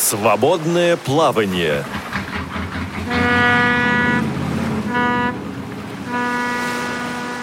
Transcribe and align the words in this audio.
Свободное 0.00 0.96
плавание. 0.96 1.84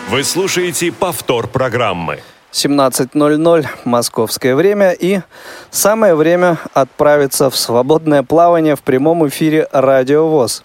Вы 0.10 0.24
слушаете 0.24 0.92
повтор 0.92 1.48
программы. 1.48 2.20
17.00 2.52 3.68
московское 3.86 4.56
время 4.56 4.92
и 4.94 5.22
самое 5.70 6.16
время 6.16 6.58
отправиться 6.74 7.52
в 7.52 7.56
свободное 7.56 8.24
плавание 8.24 8.76
в 8.76 8.82
прямом 8.82 9.28
эфире 9.28 9.68
Радио 9.72 10.28
ВОЗ. 10.28 10.64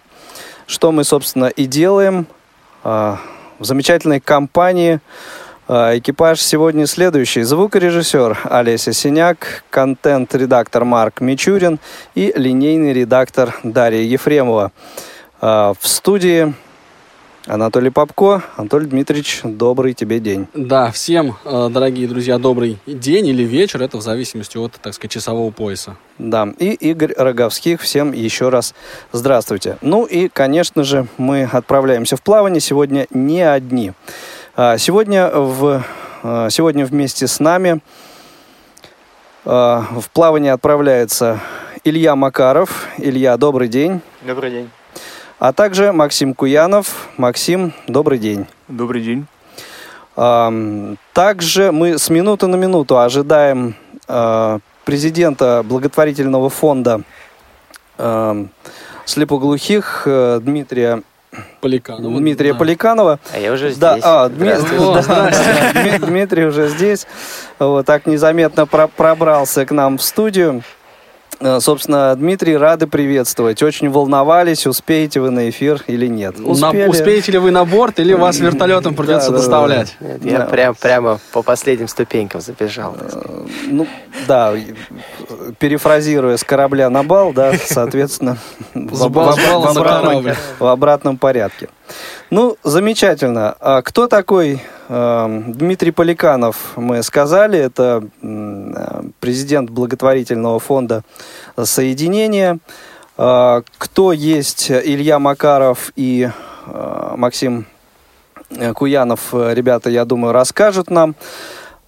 Что 0.66 0.92
мы, 0.92 1.04
собственно, 1.04 1.46
и 1.46 1.66
делаем 1.66 2.26
а, 2.84 3.18
в 3.58 3.64
замечательной 3.64 4.20
компании. 4.20 5.00
А, 5.74 5.96
экипаж 5.96 6.38
сегодня 6.38 6.86
следующий. 6.86 7.44
Звукорежиссер 7.44 8.40
Олеся 8.44 8.92
Синяк, 8.92 9.64
контент-редактор 9.70 10.84
Марк 10.84 11.22
Мичурин 11.22 11.80
и 12.14 12.30
линейный 12.36 12.92
редактор 12.92 13.58
Дарья 13.62 14.02
Ефремова. 14.02 14.70
А, 15.40 15.72
в 15.80 15.88
студии 15.88 16.52
Анатолий 17.46 17.88
Попко. 17.88 18.42
Анатолий 18.56 18.84
Дмитриевич, 18.84 19.40
добрый 19.44 19.94
тебе 19.94 20.20
день. 20.20 20.46
Да, 20.52 20.90
всем, 20.90 21.36
э, 21.42 21.70
дорогие 21.72 22.06
друзья, 22.06 22.36
добрый 22.36 22.78
день 22.86 23.28
или 23.28 23.42
вечер, 23.42 23.82
это 23.82 23.96
в 23.96 24.02
зависимости 24.02 24.58
от, 24.58 24.72
так 24.72 24.92
сказать, 24.92 25.10
часового 25.10 25.50
пояса. 25.50 25.96
Да, 26.18 26.52
и 26.58 26.72
Игорь 26.72 27.14
Роговских, 27.16 27.80
всем 27.80 28.12
еще 28.12 28.50
раз 28.50 28.74
здравствуйте. 29.10 29.78
Ну 29.80 30.04
и, 30.04 30.28
конечно 30.28 30.84
же, 30.84 31.06
мы 31.16 31.48
отправляемся 31.50 32.16
в 32.16 32.22
плавание 32.22 32.60
сегодня 32.60 33.06
не 33.10 33.40
одни. 33.40 33.92
А, 34.54 34.76
сегодня, 34.76 35.30
в, 35.30 35.82
а, 36.22 36.50
сегодня 36.50 36.84
вместе 36.84 37.26
с 37.26 37.40
нами 37.40 37.80
а, 39.46 39.86
в 39.92 40.10
плавание 40.10 40.52
отправляется 40.52 41.40
Илья 41.84 42.14
Макаров. 42.16 42.86
Илья, 42.98 43.38
добрый 43.38 43.68
день. 43.68 44.02
Добрый 44.22 44.50
день 44.50 44.70
а 45.38 45.52
также 45.52 45.90
Максим 45.90 46.34
Куянов. 46.34 47.08
Максим, 47.16 47.72
добрый 47.88 48.18
день. 48.18 48.46
Добрый 48.68 49.02
день. 49.02 49.26
Также 50.14 51.72
мы 51.72 51.98
с 51.98 52.10
минуты 52.10 52.46
на 52.46 52.54
минуту 52.54 53.00
ожидаем 53.00 53.74
президента 54.84 55.64
благотворительного 55.64 56.48
фонда 56.48 57.00
слепоглухих 59.04 60.02
э, 60.06 60.40
Дмитрия 60.40 61.02
Поликанова. 61.60 62.18
Дмитрия 62.18 62.52
да. 62.52 62.58
Поликанова. 62.58 63.18
А 63.32 63.38
я 63.38 63.52
уже 63.52 63.74
да, 63.76 63.92
здесь. 63.92 64.04
А, 64.06 64.28
Дми... 64.28 64.50
да, 64.50 65.98
Дмитрий 66.06 66.44
уже 66.44 66.68
здесь. 66.68 67.06
Вот 67.58 67.86
так 67.86 68.06
незаметно 68.06 68.66
про 68.66 68.88
пробрался 68.88 69.64
к 69.64 69.70
нам 69.70 69.98
в 69.98 70.02
студию. 70.02 70.62
Э, 71.42 71.60
собственно, 71.60 72.14
Дмитрий, 72.14 72.56
рады 72.56 72.86
приветствовать. 72.86 73.62
Очень 73.62 73.90
волновались, 73.90 74.66
успеете 74.66 75.20
вы 75.20 75.30
на 75.30 75.50
эфир 75.50 75.82
или 75.88 76.06
нет. 76.06 76.38
Успели. 76.38 76.84
На, 76.84 76.90
успеете 76.90 77.32
ли 77.32 77.38
вы 77.38 77.50
на 77.50 77.64
борт 77.64 77.98
или 77.98 78.12
вас 78.12 78.38
вертолетом 78.38 78.94
придется 78.94 79.30
да, 79.30 79.38
доставлять? 79.38 79.96
Да, 79.98 80.06
да. 80.06 80.12
Нет, 80.14 80.24
я 80.24 80.38
да. 80.38 80.44
прям, 80.46 80.74
прямо 80.74 81.18
по 81.32 81.42
последним 81.42 81.88
ступенькам 81.88 82.40
забежал. 82.40 82.96
Э, 82.98 83.46
ну, 83.66 83.88
да, 84.28 84.54
перефразируя 85.58 86.36
с 86.36 86.44
корабля 86.44 86.88
на 86.90 87.02
бал, 87.02 87.32
да, 87.32 87.54
соответственно, 87.64 88.38
в 88.74 89.04
обратном 90.66 91.18
порядке. 91.18 91.68
Ну, 92.30 92.56
замечательно. 92.62 93.56
А 93.60 93.82
кто 93.82 94.06
такой 94.06 94.62
Дмитрий 94.92 95.90
Поликанов? 95.90 96.72
Мы 96.76 97.02
сказали, 97.02 97.58
это 97.58 98.04
э, 98.20 99.02
президент 99.20 99.70
благотворительного 99.70 100.58
фонда 100.58 101.02
«Соединение». 101.56 102.58
Э, 103.16 103.62
кто 103.78 104.12
есть 104.12 104.70
Илья 104.70 105.18
Макаров 105.18 105.92
и 105.96 106.28
э, 106.66 107.14
Максим 107.16 107.66
Куянов, 108.74 109.32
ребята, 109.32 109.88
я 109.88 110.04
думаю, 110.04 110.34
расскажут 110.34 110.90
нам. 110.90 111.14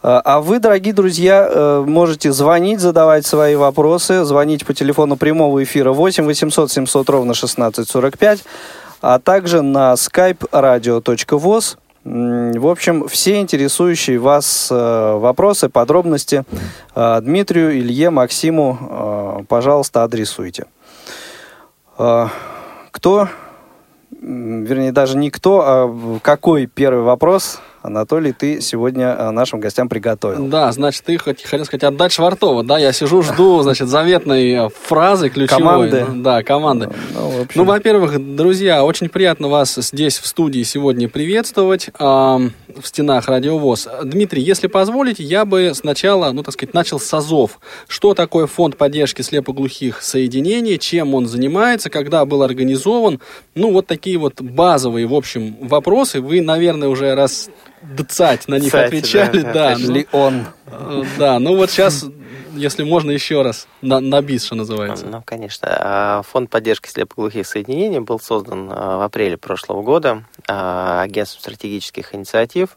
А 0.00 0.40
вы, 0.40 0.58
дорогие 0.58 0.94
друзья, 0.94 1.82
можете 1.86 2.32
звонить, 2.32 2.80
задавать 2.80 3.26
свои 3.26 3.54
вопросы, 3.54 4.24
звонить 4.24 4.64
по 4.64 4.72
телефону 4.72 5.16
прямого 5.16 5.62
эфира 5.62 5.92
8 5.92 6.24
800 6.24 6.70
700 6.70 7.10
ровно 7.10 7.32
1645 7.32 8.44
а 9.06 9.18
также 9.18 9.60
на 9.60 9.92
skype 9.92 10.48
radio.voz. 10.50 11.76
В 12.04 12.66
общем, 12.66 13.08
все 13.08 13.40
интересующие 13.40 14.18
вас 14.18 14.68
э, 14.70 14.74
вопросы, 14.74 15.70
подробности 15.70 16.44
э, 16.94 17.20
Дмитрию, 17.22 17.78
Илье, 17.78 18.10
Максиму, 18.10 18.78
э, 19.40 19.44
пожалуйста, 19.48 20.04
адресуйте. 20.04 20.66
Кто, 21.96 23.28
вернее, 24.10 24.90
даже 24.90 25.16
не 25.16 25.30
кто, 25.30 25.62
а 25.64 26.20
какой 26.22 26.66
первый 26.66 27.04
вопрос– 27.04 27.60
Анатолий, 27.84 28.32
ты 28.32 28.62
сегодня 28.62 29.08
э, 29.08 29.30
нашим 29.30 29.60
гостям 29.60 29.90
приготовил. 29.90 30.46
Да, 30.46 30.72
значит, 30.72 31.04
ты 31.04 31.18
хотел 31.18 31.66
сказать 31.66 31.84
отдать 31.84 32.12
Швартова, 32.12 32.64
да? 32.64 32.78
Я 32.78 32.94
сижу, 32.94 33.20
жду, 33.20 33.60
значит, 33.62 33.88
заветной 33.88 34.52
э, 34.52 34.68
фразы 34.70 35.28
ключевой. 35.28 35.90
Команды. 35.90 36.06
Да, 36.22 36.42
команды. 36.42 36.88
Ну, 37.12 37.42
общем... 37.42 37.48
ну, 37.54 37.64
во-первых, 37.64 38.36
друзья, 38.36 38.82
очень 38.82 39.10
приятно 39.10 39.48
вас 39.48 39.74
здесь 39.74 40.18
в 40.18 40.26
студии 40.26 40.62
сегодня 40.62 41.10
приветствовать 41.10 41.90
в 42.80 42.86
стенах 42.86 43.28
Радиовоз. 43.28 43.88
Дмитрий, 44.04 44.42
если 44.42 44.66
позволите, 44.66 45.22
я 45.22 45.44
бы 45.44 45.72
сначала, 45.74 46.32
ну, 46.32 46.42
так 46.42 46.54
сказать, 46.54 46.74
начал 46.74 46.98
с 46.98 47.12
АЗОВ. 47.12 47.58
Что 47.88 48.14
такое 48.14 48.46
фонд 48.46 48.76
поддержки 48.76 49.22
слепоглухих 49.22 50.02
соединений, 50.02 50.78
чем 50.78 51.14
он 51.14 51.26
занимается, 51.26 51.90
когда 51.90 52.24
был 52.24 52.42
организован? 52.42 53.20
Ну, 53.54 53.72
вот 53.72 53.86
такие 53.86 54.18
вот 54.18 54.40
базовые, 54.40 55.06
в 55.06 55.14
общем, 55.14 55.56
вопросы. 55.60 56.20
Вы, 56.20 56.40
наверное, 56.40 56.88
уже 56.88 57.14
раз 57.14 57.50
дцать 57.82 58.48
на 58.48 58.56
них 58.56 58.66
Кстати, 58.66 58.86
отвечали, 58.86 59.40
да. 59.42 59.52
да 59.52 59.76
ну, 59.78 59.92
ли 59.92 60.06
он? 60.12 60.46
Да, 61.18 61.38
ну 61.38 61.56
вот 61.56 61.70
сейчас, 61.70 62.06
если 62.54 62.82
можно 62.82 63.10
еще 63.10 63.42
раз, 63.42 63.66
на, 63.82 64.00
на 64.00 64.20
бис, 64.22 64.44
что 64.44 64.54
называется. 64.54 65.06
Ну, 65.06 65.22
конечно. 65.24 65.68
А, 65.70 66.22
фонд 66.22 66.50
поддержки 66.50 66.88
слепоглухих 66.88 67.46
соединений 67.46 68.00
был 68.00 68.18
создан 68.18 68.70
а, 68.70 68.98
в 68.98 69.02
апреле 69.02 69.36
прошлого 69.36 69.82
года 69.82 70.24
а, 70.48 71.02
агентством 71.02 71.40
стратегических 71.40 72.14
инициатив. 72.14 72.76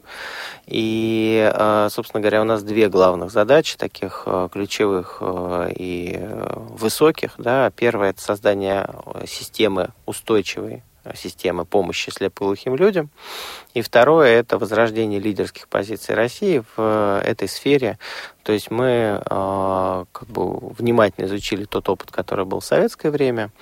И, 0.66 1.50
собственно 1.90 2.20
говоря, 2.20 2.42
у 2.42 2.44
нас 2.44 2.62
две 2.62 2.88
главных 2.88 3.30
задачи, 3.30 3.76
таких 3.76 4.26
ключевых 4.52 5.22
и 5.22 6.20
высоких. 6.78 7.32
Да. 7.38 7.70
Первое– 7.70 8.10
это 8.10 8.20
создание 8.20 8.88
системы 9.26 9.88
устойчивой 10.04 10.82
системы 11.14 11.64
помощи 11.64 12.10
слепоглухим 12.10 12.76
людям. 12.76 13.10
И 13.78 13.80
второе– 13.80 14.30
это 14.40 14.58
возрождение 14.58 15.20
лидерских 15.20 15.68
позиций 15.68 16.16
России 16.16 16.58
в 16.58 16.78
э, 16.78 17.20
этой 17.24 17.46
сфере. 17.46 17.96
То 18.42 18.52
есть 18.52 18.72
мы 18.72 19.22
э, 19.24 20.04
как 20.10 20.28
бы 20.28 20.58
внимательно 20.72 21.26
изучили 21.26 21.64
тот 21.64 21.88
опыт, 21.88 22.10
который 22.10 22.44
был 22.44 22.58
в 22.58 22.64
советское 22.64 23.12
время, 23.12 23.52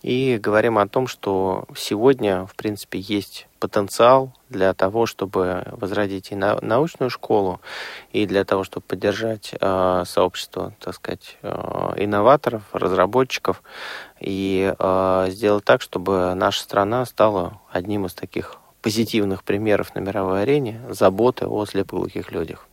и 0.00 0.38
говорим 0.38 0.78
о 0.78 0.88
том, 0.88 1.06
что 1.08 1.66
сегодня, 1.76 2.46
в 2.46 2.54
принципе, 2.54 2.98
есть 3.00 3.48
потенциал 3.60 4.32
для 4.48 4.72
того, 4.72 5.04
чтобы 5.04 5.64
возродить 5.72 6.32
и 6.32 6.36
научную 6.36 7.10
школу, 7.10 7.60
и 8.12 8.24
для 8.24 8.46
того, 8.46 8.64
чтобы 8.64 8.86
поддержать 8.86 9.54
э, 9.60 10.04
сообщество, 10.06 10.72
так 10.80 10.94
сказать, 10.94 11.36
э, 11.42 11.92
инноваторов, 11.98 12.62
разработчиков, 12.72 13.62
и 14.20 14.74
э, 14.78 15.26
сделать 15.28 15.64
так, 15.66 15.82
чтобы 15.82 16.32
наша 16.34 16.62
страна 16.62 17.04
стала 17.04 17.60
одним 17.70 18.06
из 18.06 18.14
таких 18.14 18.56
позитивных 18.86 19.42
примеров 19.42 19.96
на 19.96 19.98
мировой 19.98 20.42
арене 20.42 20.80
заботы 20.88 21.44
о 21.44 21.66
слепоглухих 21.66 22.30
людях. 22.30 22.68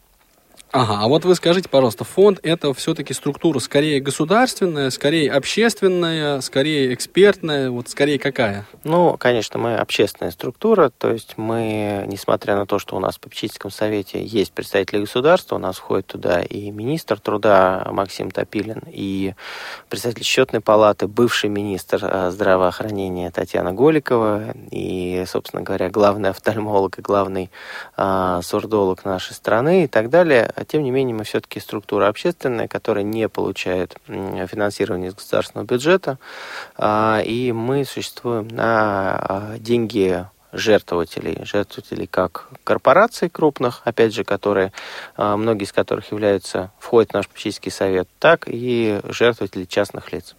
Ага, 0.74 1.02
а 1.04 1.08
вот 1.08 1.24
вы 1.24 1.36
скажите, 1.36 1.70
пожалуйста, 1.70 2.04
фонд 2.04 2.40
это 2.42 2.74
все-таки 2.74 3.14
структура 3.14 3.60
скорее 3.60 4.00
государственная, 4.00 4.90
скорее 4.90 5.32
общественная, 5.32 6.42
скорее 6.42 6.96
экспертная, 6.96 7.70
вот 7.70 7.90
скорее 7.90 8.18
какая? 8.18 8.66
Ну, 8.84 9.16
конечно, 9.20 9.60
мы 9.60 9.76
общественная 9.76 10.32
структура, 10.32 10.90
то 10.90 11.12
есть 11.12 11.36
мы, 11.38 12.06
несмотря 12.08 12.56
на 12.56 12.66
то, 12.66 12.80
что 12.80 12.96
у 12.96 13.00
нас 13.00 13.18
в 13.18 13.20
попечительском 13.20 13.70
совете 13.70 14.26
есть 14.26 14.52
представители 14.52 15.02
государства, 15.02 15.58
у 15.58 15.60
нас 15.60 15.78
входит 15.78 16.08
туда 16.08 16.42
и 16.42 16.72
министр 16.72 17.20
труда 17.20 17.88
Максим 17.92 18.32
Топилин, 18.32 18.82
и 18.88 19.36
представитель 19.90 20.24
счетной 20.24 20.62
палаты, 20.62 21.06
бывший 21.06 21.52
министр 21.52 22.00
э, 22.02 22.32
здравоохранения 22.32 23.30
Татьяна 23.30 23.74
Голикова, 23.74 24.56
и, 24.72 25.24
собственно 25.28 25.62
говоря, 25.62 25.92
главный 25.92 26.32
офтальмолог 26.32 26.98
и 26.98 27.04
главный 27.04 27.52
а, 27.96 28.42
сурдолог 28.42 29.06
нашей 29.06 29.34
страны 29.34 29.84
и 29.84 29.88
так 29.88 30.10
далее– 30.10 30.52
тем 30.64 30.84
не 30.84 30.92
менее, 30.92 31.16
мы 31.16 31.24
все-таки 31.24 31.60
структура 31.60 32.08
общественная, 32.08 32.68
которая 32.68 33.04
не 33.04 33.30
получает 33.30 33.96
финансирование 34.08 35.10
из 35.10 35.16
государственного 35.16 35.66
бюджета, 35.66 36.18
а, 36.78 37.22
и 37.24 37.52
мы 37.52 37.86
существуем 37.86 38.48
на 38.48 39.18
а, 39.18 39.56
деньги 39.58 40.26
жертвователей, 40.54 41.44
жертвователей 41.44 42.08
как 42.08 42.50
корпораций 42.64 43.30
крупных, 43.30 43.82
опять 43.84 44.14
же, 44.14 44.24
которые, 44.24 44.72
а, 45.18 45.36
многие 45.36 45.64
из 45.64 45.72
которых 45.72 46.12
являются, 46.12 46.72
входят 46.80 47.12
в 47.12 47.14
наш 47.16 47.28
попечительский 47.28 47.72
совет, 47.72 48.08
так 48.20 48.46
и 48.48 49.00
жертвователей 49.04 49.68
частных 49.68 50.14
лиц. 50.14 50.36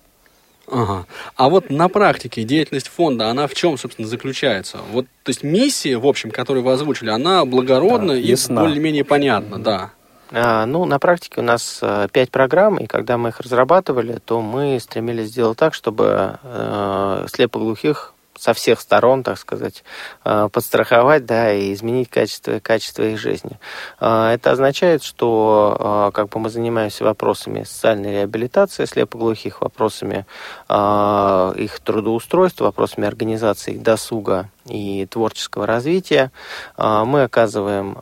Ага. 0.66 1.06
А 1.36 1.48
вот 1.50 1.68
на 1.68 1.88
практике 1.88 2.42
деятельность 2.42 2.88
фонда, 2.88 3.28
она 3.28 3.46
в 3.46 3.54
чем, 3.54 3.76
собственно, 3.76 4.08
заключается? 4.08 4.78
Вот, 4.92 5.06
то 5.22 5.30
есть 5.30 5.42
миссия, 5.42 5.98
в 5.98 6.06
общем, 6.06 6.30
которую 6.30 6.64
вы 6.64 6.72
озвучили, 6.72 7.10
она 7.10 7.44
благородна 7.44 8.14
да, 8.14 8.18
и 8.18 8.34
более-менее 8.48 9.04
понятна, 9.04 9.58
да. 9.62 9.90
А, 10.32 10.66
ну, 10.66 10.84
на 10.84 10.98
практике 10.98 11.40
у 11.40 11.44
нас 11.44 11.78
э, 11.82 12.08
пять 12.12 12.30
программ, 12.30 12.78
и 12.78 12.86
когда 12.86 13.18
мы 13.18 13.28
их 13.28 13.40
разрабатывали, 13.40 14.18
то 14.24 14.40
мы 14.40 14.78
стремились 14.80 15.28
сделать 15.28 15.58
так, 15.58 15.74
чтобы 15.74 16.38
э, 16.42 17.26
слепоглухих 17.30 18.14
со 18.36 18.52
всех 18.52 18.80
сторон, 18.80 19.22
так 19.22 19.38
сказать, 19.38 19.84
э, 20.24 20.48
подстраховать, 20.50 21.24
да, 21.26 21.52
и 21.52 21.72
изменить 21.72 22.08
качество, 22.08 22.58
качество 22.58 23.02
их 23.02 23.18
жизни. 23.18 23.58
Э, 24.00 24.30
это 24.34 24.52
означает, 24.52 25.02
что 25.02 26.10
как 26.14 26.30
бы 26.30 26.40
мы 26.40 26.50
занимаемся 26.50 27.04
вопросами 27.04 27.64
социальной 27.64 28.12
реабилитации 28.12 28.86
слепоглухих, 28.86 29.60
вопросами 29.60 30.26
их 30.68 31.80
трудоустройства, 31.80 32.64
вопросами 32.64 33.06
организации 33.06 33.74
их 33.74 33.82
досуга 33.82 34.48
и 34.66 35.06
творческого 35.06 35.66
развития. 35.66 36.30
Мы 36.78 37.24
оказываем 37.24 37.92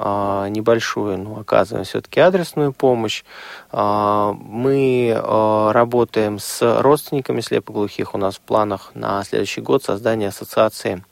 небольшую, 0.52 1.18
но 1.18 1.40
оказываем 1.40 1.84
все-таки 1.84 2.20
адресную 2.20 2.72
помощь. 2.72 3.24
Мы 3.72 5.20
работаем 5.72 6.38
с 6.38 6.80
родственниками 6.80 7.40
слепоглухих. 7.40 8.14
У 8.14 8.18
нас 8.18 8.36
в 8.36 8.40
планах 8.40 8.92
на 8.94 9.22
следующий 9.24 9.60
год 9.60 9.82
создание 9.82 10.28
ассоциации 10.28 11.04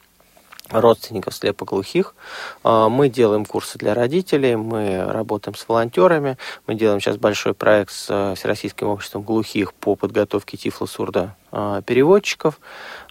родственников 0.73 1.35
слепоглухих. 1.35 2.15
А, 2.63 2.89
мы 2.89 3.09
делаем 3.09 3.45
курсы 3.45 3.79
для 3.79 3.95
родителей, 3.95 4.57
мы 4.57 5.05
работаем 5.05 5.55
с 5.55 5.69
волонтерами, 5.69 6.37
мы 6.67 6.75
делаем 6.75 7.01
сейчас 7.01 7.17
большой 7.17 7.55
проект 7.55 7.93
с 7.93 8.07
э, 8.09 8.35
Всероссийским 8.37 8.89
обществом 8.89 9.23
глухих 9.23 9.75
по 9.75 9.97
подготовке 9.97 10.57
тифлосурда 10.57 11.35
а, 11.53 11.83
переводчиков 11.83 12.61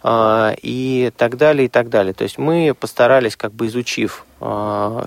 а, 0.02 0.54
и 0.62 1.12
так 1.16 1.36
далее, 1.36 1.66
и 1.66 1.68
так 1.68 1.90
далее. 1.90 2.14
То 2.14 2.24
есть 2.24 2.38
мы 2.38 2.74
постарались, 2.78 3.36
как 3.36 3.52
бы 3.52 3.66
изучив 3.66 4.24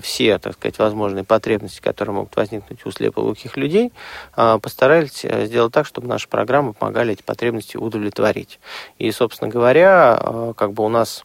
все, 0.02 0.38
так 0.38 0.52
сказать, 0.52 0.78
возможные 0.78 1.24
потребности, 1.24 1.80
которые 1.80 2.14
могут 2.14 2.36
возникнуть 2.36 2.86
у 2.86 2.92
слепоглухих 2.92 3.56
людей, 3.56 3.92
постарались 4.32 5.24
э, 5.24 5.46
сделать 5.46 5.72
так, 5.72 5.86
чтобы 5.86 6.06
наши 6.06 6.28
программы 6.28 6.72
помогали 6.72 7.14
эти 7.14 7.22
потребности 7.22 7.76
удовлетворить. 7.76 8.60
И, 9.00 9.10
собственно 9.10 9.50
говоря, 9.50 10.52
как 10.56 10.72
бы 10.72 10.84
у 10.84 10.88
нас 10.88 11.24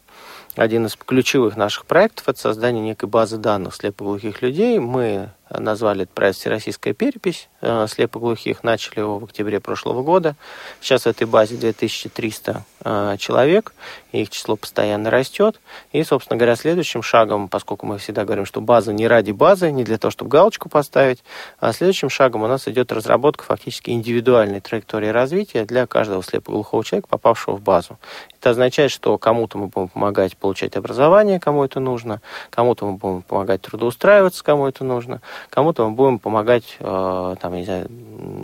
один 0.56 0.86
из 0.86 0.96
ключевых 0.96 1.56
наших 1.56 1.86
проектов– 1.86 2.24
это 2.28 2.38
создание 2.38 2.82
некой 2.82 3.08
базы 3.08 3.36
данных 3.36 3.74
слепоглухих 3.74 4.42
людей. 4.42 4.78
Мы 4.78 5.30
назвали 5.58 6.02
этот 6.02 6.14
проект 6.14 6.38
«Всероссийская 6.38 6.94
перепись» 6.94 7.48
э, 7.60 7.86
слепоглухих. 7.88 8.62
Начали 8.62 9.00
его 9.00 9.18
в 9.18 9.24
октябре 9.24 9.60
прошлого 9.60 10.02
года. 10.02 10.36
Сейчас 10.80 11.02
в 11.02 11.06
этой 11.06 11.26
базе 11.26 11.56
2300 11.56 12.64
э, 12.84 13.16
человек, 13.18 13.72
их 14.12 14.30
число 14.30 14.56
постоянно 14.56 15.10
растет. 15.10 15.60
И, 15.92 16.02
собственно 16.04 16.36
говоря, 16.36 16.56
следующим 16.56 17.02
шагом, 17.02 17.48
поскольку 17.48 17.86
мы 17.86 17.98
всегда 17.98 18.24
говорим, 18.24 18.44
что 18.44 18.60
база 18.60 18.92
не 18.92 19.08
ради 19.08 19.32
базы, 19.32 19.70
не 19.70 19.84
для 19.84 19.98
того, 19.98 20.10
чтобы 20.10 20.30
галочку 20.30 20.68
поставить, 20.68 21.22
а 21.58 21.72
следующим 21.72 22.10
шагом 22.10 22.42
у 22.42 22.46
нас 22.46 22.68
идет 22.68 22.92
разработка 22.92 23.44
фактически 23.44 23.90
индивидуальной 23.90 24.60
траектории 24.60 25.08
развития 25.08 25.64
для 25.64 25.86
каждого 25.86 26.22
слепоглухого 26.22 26.84
человека, 26.84 27.08
попавшего 27.08 27.56
в 27.56 27.62
базу. 27.62 27.98
Это 28.40 28.50
означает, 28.50 28.90
что 28.90 29.18
кому-то 29.18 29.58
мы 29.58 29.66
будем 29.66 29.88
помогать 29.88 30.36
получать 30.36 30.76
образование, 30.76 31.38
кому 31.38 31.64
это 31.64 31.78
нужно, 31.78 32.22
кому-то 32.48 32.86
мы 32.86 32.92
будем 32.92 33.22
помогать 33.22 33.60
трудоустраиваться, 33.62 34.42
кому 34.42 34.66
это 34.66 34.82
нужно, 34.82 35.20
кому-то 35.48 35.88
мы 35.88 35.94
будем 35.94 36.18
помогать, 36.18 36.76
э, 36.78 37.36
там, 37.40 37.54
не 37.54 37.64
знаю, 37.64 37.88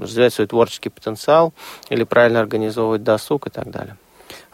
развивать 0.01 0.35
свой 0.35 0.47
творческий 0.47 0.89
потенциал 0.89 1.53
или 1.91 2.05
правильно 2.05 2.41
организовывать 2.41 3.03
досуг 3.03 3.47
и 3.47 3.51
так 3.51 3.71
далее. 3.71 3.97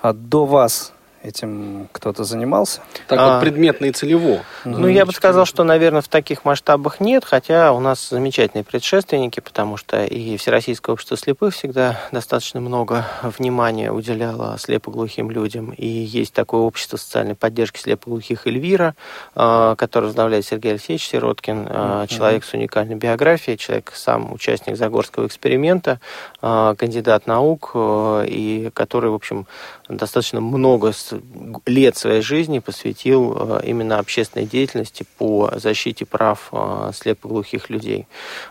А 0.00 0.12
до 0.12 0.44
вас 0.44 0.92
этим 1.22 1.88
кто-то 1.92 2.24
занимался? 2.24 2.80
Так 3.08 3.18
а, 3.18 3.34
вот 3.34 3.40
предметно 3.40 3.86
и 3.86 3.92
целево. 3.92 4.40
Ну, 4.64 4.88
я 4.88 5.06
бы 5.06 5.12
сказал, 5.12 5.46
что, 5.46 5.64
наверное, 5.64 6.02
в 6.02 6.08
таких 6.08 6.44
масштабах 6.44 7.00
нет, 7.00 7.24
хотя 7.24 7.72
у 7.72 7.80
нас 7.80 8.08
замечательные 8.08 8.64
предшественники, 8.64 9.40
потому 9.40 9.76
что 9.76 10.04
и 10.04 10.36
Всероссийское 10.36 10.92
общество 10.92 11.16
слепых 11.16 11.54
всегда 11.54 12.00
достаточно 12.10 12.60
много 12.60 13.06
внимания 13.22 13.92
уделяло 13.92 14.56
слепоглухим 14.58 15.30
людям. 15.30 15.70
И 15.70 15.86
есть 15.86 16.32
такое 16.32 16.62
общество 16.62 16.96
социальной 16.96 17.34
поддержки 17.34 17.78
слепоглухих 17.78 18.46
Эльвира, 18.46 18.94
а, 19.34 19.76
которое 19.76 20.06
возглавляет 20.06 20.44
Сергей 20.44 20.72
Алексеевич 20.72 21.06
Сироткин, 21.08 21.66
mm-hmm. 21.66 22.06
человек 22.08 22.44
с 22.44 22.52
уникальной 22.52 22.96
биографией, 22.96 23.56
человек 23.56 23.92
сам 23.94 24.32
участник 24.32 24.76
Загорского 24.76 25.26
эксперимента, 25.26 26.00
а, 26.40 26.74
кандидат 26.74 27.26
наук, 27.26 27.72
и 27.74 28.70
который, 28.74 29.10
в 29.10 29.14
общем, 29.14 29.46
достаточно 29.88 30.40
много 30.40 30.92
лет 31.66 31.96
своей 31.96 32.22
жизни 32.22 32.58
посвятил 32.58 33.36
э, 33.38 33.60
именно 33.64 33.98
общественной 33.98 34.46
деятельности 34.46 35.04
по 35.18 35.50
защите 35.56 36.04
прав 36.04 36.48
э, 36.52 36.90
слепоглухих 36.94 37.70
людей. 37.70 38.06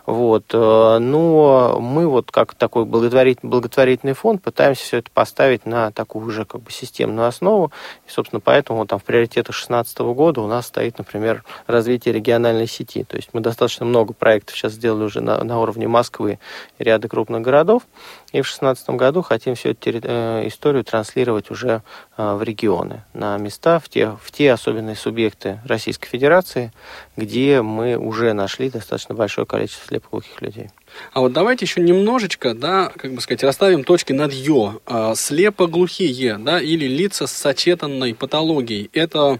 Вот. 0.05 0.45
Э, 0.53 0.97
но 0.99 1.79
мы 1.79 2.07
вот 2.07 2.31
как 2.31 2.53
такой 2.55 2.85
благотворительный, 2.85 4.13
фонд 4.13 4.41
пытаемся 4.41 4.83
все 4.83 4.97
это 4.97 5.09
поставить 5.11 5.65
на 5.65 5.91
такую 5.91 6.25
уже 6.25 6.45
как 6.45 6.61
бы 6.61 6.71
системную 6.71 7.27
основу. 7.27 7.71
И, 8.07 8.11
собственно, 8.11 8.39
поэтому 8.39 8.85
там 8.85 8.99
в 8.99 9.03
приоритетах 9.03 9.55
2016 9.55 9.99
года 9.99 10.41
у 10.41 10.47
нас 10.47 10.67
стоит, 10.67 10.97
например, 10.97 11.43
развитие 11.67 12.13
региональной 12.13 12.67
сети. 12.67 13.03
То 13.03 13.17
есть 13.17 13.29
мы 13.33 13.41
достаточно 13.41 13.85
много 13.85 14.13
проектов 14.13 14.57
сейчас 14.57 14.73
сделали 14.73 15.03
уже 15.03 15.21
на, 15.21 15.43
на 15.43 15.59
уровне 15.59 15.87
Москвы 15.87 16.39
и 16.77 16.83
ряда 16.83 17.07
крупных 17.07 17.41
городов. 17.41 17.83
И 18.31 18.39
в 18.39 18.45
2016 18.45 18.89
году 18.91 19.21
хотим 19.21 19.55
всю 19.55 19.69
эту 19.69 19.89
э, 19.91 20.47
историю 20.47 20.85
транслировать 20.85 21.51
уже 21.51 21.83
э, 22.17 22.33
в 22.33 22.41
регионы, 22.43 23.03
на 23.13 23.37
места, 23.37 23.79
в 23.79 23.89
те, 23.89 24.17
в 24.21 24.31
те 24.31 24.53
особенные 24.53 24.95
субъекты 24.95 25.59
Российской 25.65 26.07
Федерации, 26.07 26.71
где 27.17 27.61
мы 27.61 27.97
уже 27.97 28.31
нашли 28.31 28.69
достаточно 28.69 29.15
большое 29.15 29.45
количество 29.45 29.85
слепоглухих 29.87 30.41
людей. 30.41 30.69
А 31.11 31.19
вот 31.19 31.33
давайте 31.33 31.65
еще 31.65 31.81
немножечко, 31.81 32.53
да, 32.53 32.91
как 32.95 33.13
бы 33.13 33.21
сказать, 33.21 33.43
расставим 33.43 33.83
точки 33.83 34.13
над 34.13 34.31
«ё». 34.31 34.79
А, 34.85 35.13
слепоглухие, 35.15 36.37
да, 36.37 36.61
или 36.61 36.85
лица 36.85 37.27
с 37.27 37.31
сочетанной 37.33 38.15
патологией. 38.15 38.89
Это, 38.93 39.39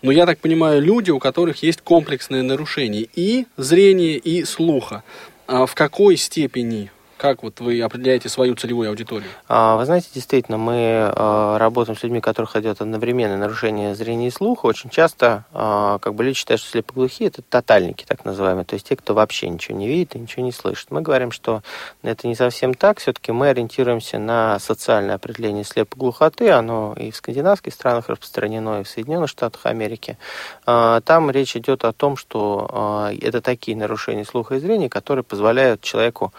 ну, 0.00 0.10
я 0.10 0.24
так 0.24 0.38
понимаю, 0.38 0.80
люди, 0.80 1.10
у 1.10 1.18
которых 1.18 1.62
есть 1.62 1.82
комплексные 1.82 2.42
нарушения 2.42 3.06
и 3.14 3.46
зрения, 3.58 4.16
и 4.16 4.44
слуха. 4.44 5.02
А 5.46 5.66
в 5.66 5.74
какой 5.74 6.16
степени 6.16 6.90
как 7.16 7.42
вот 7.42 7.60
вы 7.60 7.80
определяете 7.80 8.28
свою 8.28 8.54
целевую 8.54 8.90
аудиторию? 8.90 9.28
А, 9.48 9.76
вы 9.76 9.84
знаете, 9.84 10.08
действительно, 10.12 10.58
мы 10.58 11.10
а, 11.14 11.58
работаем 11.58 11.96
с 11.96 12.02
людьми, 12.02 12.18
у 12.18 12.22
которых 12.22 12.56
идет 12.56 12.80
одновременное 12.80 13.36
нарушение 13.36 13.94
зрения 13.94 14.28
и 14.28 14.30
слуха. 14.30 14.66
Очень 14.66 14.90
часто 14.90 15.44
а, 15.52 15.98
как 15.98 16.14
бы 16.14 16.24
люди 16.24 16.36
считают, 16.36 16.60
что 16.60 16.70
слепоглухие– 16.70 17.28
это 17.30 17.42
тотальники, 17.42 18.04
так 18.04 18.24
называемые, 18.24 18.64
то 18.64 18.74
есть 18.74 18.88
те, 18.88 18.96
кто 18.96 19.14
вообще 19.14 19.48
ничего 19.48 19.78
не 19.78 19.88
видит 19.88 20.16
и 20.16 20.18
ничего 20.18 20.44
не 20.44 20.52
слышит. 20.52 20.90
Мы 20.90 21.02
говорим, 21.02 21.30
что 21.30 21.62
это 22.02 22.26
не 22.26 22.34
совсем 22.34 22.74
так. 22.74 22.98
Все-таки 22.98 23.32
мы 23.32 23.48
ориентируемся 23.48 24.18
на 24.18 24.58
социальное 24.58 25.14
определение 25.14 25.64
слепоглухоты. 25.64 26.50
Оно 26.50 26.94
и 26.96 27.10
в 27.10 27.16
скандинавских 27.16 27.72
странах 27.72 28.08
распространено, 28.08 28.80
и 28.80 28.84
в 28.84 28.88
Соединенных 28.88 29.30
Штатах 29.30 29.66
Америки. 29.66 30.18
Там 30.64 31.30
речь 31.30 31.56
идет 31.56 31.84
о 31.84 31.92
том, 31.92 32.16
что 32.16 33.10
это 33.20 33.40
такие 33.40 33.76
нарушения 33.76 34.24
слуха 34.24 34.56
и 34.56 34.58
зрения, 34.58 34.88
которые 34.88 35.24
позволяют 35.24 35.80
человеку 35.80 36.32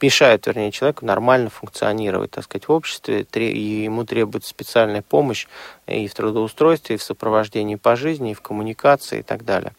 мешают, 0.00 0.46
вернее, 0.46 0.70
человеку 0.70 1.04
нормально 1.04 1.50
функционировать, 1.50 2.30
так 2.30 2.44
сказать, 2.44 2.68
в 2.68 2.72
обществе, 2.72 3.24
ему 3.84 4.04
требуется 4.04 4.50
специальная 4.50 5.02
помощь 5.02 5.46
и 5.88 6.06
в 6.06 6.14
трудоустройстве, 6.14 6.96
и 6.96 6.98
в 6.98 7.02
сопровождении 7.02 7.76
по 7.76 7.96
жизни, 7.96 8.32
и 8.32 8.34
в 8.34 8.40
коммуникации 8.40 9.20
и 9.20 9.22
так 9.22 9.44
далее. 9.44 9.72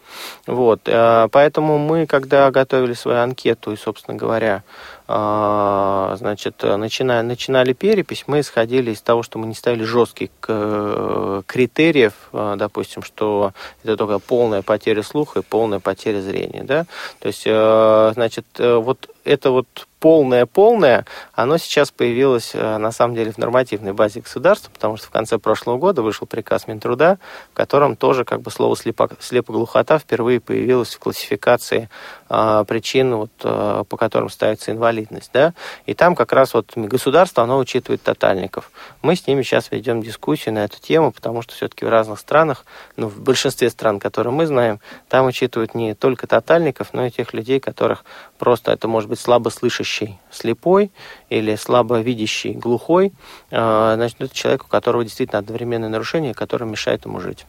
Вот. 0.48 0.82
Э, 0.86 1.28
поэтому 1.32 1.78
мы, 1.78 2.06
когда 2.06 2.50
готовили 2.52 2.94
свою 2.94 3.20
анкету 3.20 3.72
и, 3.72 3.78
собственно 3.78 4.18
говоря, 4.18 4.64
э, 5.08 6.16
значит, 6.18 6.62
начиная, 6.64 7.22
начинали 7.24 7.74
перепись, 7.74 8.24
мы 8.28 8.42
исходили 8.42 8.92
из 8.92 9.02
того, 9.02 9.24
что 9.24 9.40
мы 9.40 9.48
не 9.48 9.56
ставили 9.56 9.84
жестких 9.84 10.30
э, 10.48 11.42
критериев, 11.46 12.14
допустим, 12.32 13.04
что 13.04 13.54
это 13.84 13.98
только 13.98 14.20
полная 14.20 14.62
потеря 14.62 15.04
слуха 15.04 15.40
и 15.40 15.44
полная 15.44 15.80
потеря 15.80 16.22
зрения. 16.22 16.64
Да? 16.64 16.86
То 17.20 17.28
есть, 17.28 17.44
значит, 17.44 18.46
вот 18.58 19.10
это 19.24 19.52
вот 19.52 19.88
полное-полное, 20.00 21.06
оно 21.34 21.58
сейчас 21.58 21.92
появилось 21.92 22.54
на 22.54 22.92
самом 22.92 23.16
деле 23.16 23.32
в 23.32 23.38
нормативной 23.38 23.94
базе 23.94 24.22
государства, 24.22 24.72
потому 24.72 24.98
что 24.98 25.08
в 25.08 25.12
конце 25.12 25.38
прошлого 25.38 25.78
года 25.78 25.99
года 26.00 26.02
вышел 26.02 26.28
приказ 26.28 26.68
Минтруда, 26.68 27.18
в 27.52 27.56
котором 27.56 27.96
тоже 27.96 28.24
как 28.24 28.42
бы 28.42 28.52
слово 28.52 28.76
слепо, 28.76 29.10
слепоглухота 29.20 30.00
впервые 30.00 30.40
появилось 30.40 30.96
в 30.96 31.00
классификации 31.00 31.90
причин, 32.30 33.16
вот, 33.16 33.32
а, 33.44 33.84
по 33.84 33.98
которым 33.98 34.30
ставится 34.30 34.72
инвалидность. 34.72 35.32
Да? 35.34 35.54
И 35.88 35.96
там 35.96 36.16
как 36.16 36.32
раз 36.32 36.54
вот 36.54 36.72
государство, 36.76 37.44
оно 37.44 37.58
учитывает 37.58 38.04
тотальников. 38.04 38.72
Мы 39.02 39.16
с 39.16 39.26
ними 39.26 39.42
сейчас 39.42 39.72
ведем 39.72 40.04
дискуссию 40.04 40.54
на 40.54 40.66
эту 40.66 40.80
тему, 40.80 41.12
потому 41.12 41.42
что 41.42 41.56
все-таки 41.56 41.86
в 41.86 41.90
разных 41.90 42.20
странах, 42.20 42.66
ну, 42.98 43.08
в 43.08 43.20
большинстве 43.20 43.70
стран, 43.70 44.00
которые 44.00 44.32
мы 44.32 44.46
знаем, 44.46 44.80
там 45.08 45.26
учитывают 45.26 45.74
не 45.74 45.96
только 45.96 46.28
тотальников, 46.28 46.94
но 46.94 47.06
и 47.06 47.12
тех 47.12 47.34
людей, 47.34 47.60
которых 47.60 48.06
просто 48.38 48.72
это 48.72 48.88
может 48.88 49.10
быть 49.10 49.20
слабослышащий 49.20 50.20
слепой 50.32 50.92
или 51.30 51.56
слабовидящий 51.56 52.54
глухой, 52.54 53.12
значит, 53.50 54.22
это 54.22 54.34
человек, 54.36 54.66
у 54.66 54.68
которого 54.68 55.04
действительно 55.04 55.40
одновременное 55.40 55.90
нарушение, 55.90 56.34
которое 56.34 56.66
мешает 56.66 57.06
ему 57.06 57.20
жить. 57.20 57.46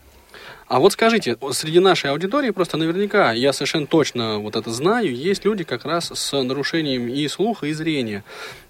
А 0.71 0.79
вот 0.79 0.93
скажите, 0.93 1.37
среди 1.51 1.81
нашей 1.81 2.13
аудитории 2.13 2.51
просто 2.51 2.77
наверняка, 2.77 3.33
я 3.33 3.53
совершенно 3.53 3.89
точно 3.89 4.39
вот 4.39 4.55
это 4.55 4.71
знаю, 4.71 5.13
есть 5.13 5.45
люди 5.45 5.65
как 5.65 5.85
раз 5.85 6.13
с 6.15 6.43
нарушением 6.45 7.09
и 7.09 7.27
слуха, 7.27 7.67
и 7.67 7.73
зрения. 7.73 8.23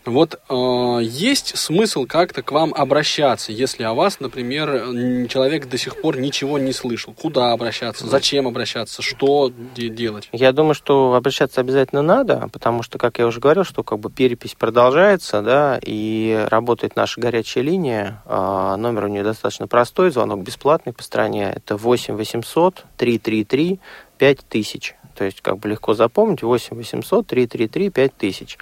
Вот 0.05 0.41
э, 0.49 0.99
есть 1.03 1.59
смысл 1.59 2.07
как-то 2.07 2.43
к 2.43 2.53
вам 2.53 2.73
обращаться, 2.75 3.53
если 3.53 3.83
о 3.83 3.93
вас, 3.93 4.19
например, 4.19 5.27
человек 5.29 5.69
до 5.69 5.77
сих 5.77 6.01
пор 6.01 6.19
ничего 6.19 6.59
не 6.59 6.73
слышал? 6.73 7.13
Куда 7.13 7.53
обращаться? 7.53 8.07
Зачем 8.07 8.47
обращаться? 8.47 9.03
Что 9.03 9.53
де- 9.75 9.89
делать? 9.89 10.29
Я 10.33 10.53
думаю, 10.53 10.75
что 10.75 11.15
обращаться 11.15 11.61
обязательно 11.61 12.03
надо, 12.03 12.49
потому 12.53 12.83
что, 12.83 12.99
как 12.99 13.19
я 13.19 13.27
уже 13.27 13.41
говорил, 13.41 13.65
что 13.65 13.83
как 13.83 13.99
бы 13.99 14.11
перепись 14.11 14.55
продолжается, 14.55 15.43
да, 15.43 15.79
и 15.83 16.47
работает 16.49 16.97
наша 16.97 17.21
горячая 17.21 17.65
линия. 17.65 18.23
Э, 18.25 18.77
номер 18.77 19.05
у 19.05 19.09
нее 19.09 19.23
достаточно 19.23 19.67
простой, 19.69 20.11
звонок 20.11 20.43
бесплатный 20.43 20.93
по 20.93 21.03
стране. 21.03 21.53
Это 21.55 21.77
8 21.77 22.17
800 22.17 22.85
333 22.97 23.81
5000. 24.19 24.95
То 25.21 25.27
есть, 25.27 25.43
как 25.43 25.59
бы 25.59 25.69
легко 25.69 25.93
запомнить, 25.93 26.43
8 26.43 26.75
800 26.75 27.27
333 27.27 27.91
5000. 27.91 28.59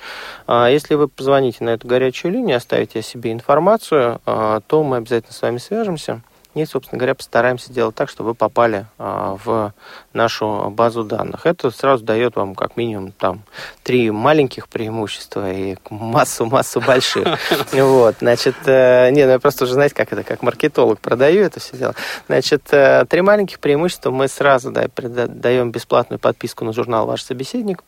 Если 0.49 0.95
вы 0.97 1.07
позвоните 1.07 1.62
на 1.62 1.71
эту 1.71 1.87
горячую 1.87 2.33
линию, 2.33 2.57
оставите 2.57 2.99
о 2.99 3.03
себе 3.03 3.31
информацию, 3.31 4.21
а, 4.27 4.61
то 4.67 4.83
мы 4.83 4.97
обязательно 4.97 5.33
с 5.33 5.41
вами 5.41 5.59
свяжемся 5.59 6.21
и, 6.62 6.67
собственно 6.67 6.99
говоря, 6.99 7.15
постараемся 7.15 7.71
сделать 7.73 7.95
так, 7.95 8.09
чтобы 8.09 8.31
вы 8.31 8.35
попали 8.35 8.87
а, 8.99 9.37
в 9.45 9.73
нашу 10.12 10.71
базу 10.71 11.05
данных. 11.05 11.47
Это 11.47 11.71
сразу 11.71 12.05
дает 12.05 12.37
вам 12.37 12.55
как 12.55 12.77
минимум 12.77 13.12
там 13.12 13.43
три 13.83 14.11
маленьких 14.11 14.69
преимущества 14.69 15.50
и 15.53 15.77
массу-массу 15.91 16.81
больших. 16.81 17.27
Вот, 17.73 18.17
значит, 18.21 18.57
э, 18.67 19.11
не, 19.11 19.25
ну 19.25 19.33
я 19.33 19.38
просто 19.38 19.65
уже, 19.65 19.75
знаете, 19.75 19.95
как 19.95 20.12
это, 20.12 20.23
как 20.23 20.43
маркетолог 20.43 21.00
продаю 21.00 21.45
это 21.45 21.61
все 21.61 21.77
дело. 21.77 21.95
Значит, 22.27 22.62
э, 22.73 23.05
три 23.09 23.21
маленьких 23.21 23.61
преимущества 23.61 24.11
мы 24.11 24.29
сразу 24.29 24.71
даем 24.71 25.71
бесплатную 25.71 26.19
подписку 26.19 26.65
на 26.65 26.73
журнал 26.73 27.07
«Ваш 27.07 27.23
собеседник», 27.23 27.83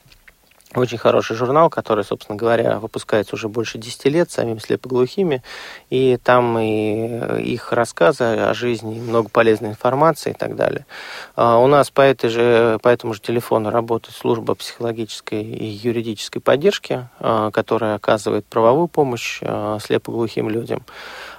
очень 0.74 0.98
хороший 0.98 1.36
журнал, 1.36 1.68
который, 1.68 2.04
собственно 2.04 2.36
говоря, 2.36 2.78
выпускается 2.78 3.34
уже 3.34 3.48
больше 3.48 3.78
10 3.78 4.04
лет 4.06 4.30
самими 4.30 4.58
слепоглухими. 4.58 5.42
И 5.88 6.16
там 6.22 6.58
и 6.58 7.42
их 7.42 7.72
рассказы 7.72 8.24
о 8.24 8.54
жизни, 8.54 9.00
много 9.00 9.28
полезной 9.28 9.70
информации 9.70 10.30
и 10.30 10.34
так 10.34 10.54
далее. 10.54 10.86
А 11.34 11.58
у 11.58 11.66
нас 11.66 11.90
по, 11.90 12.02
этой 12.02 12.30
же, 12.30 12.78
по 12.82 12.88
этому 12.88 13.14
же 13.14 13.20
телефону 13.20 13.70
работает 13.70 14.16
служба 14.16 14.54
психологической 14.54 15.42
и 15.42 15.64
юридической 15.64 16.40
поддержки, 16.40 17.08
а, 17.18 17.50
которая 17.50 17.96
оказывает 17.96 18.46
правовую 18.46 18.86
помощь 18.86 19.40
а, 19.42 19.78
слепоглухим 19.80 20.48
людям. 20.48 20.84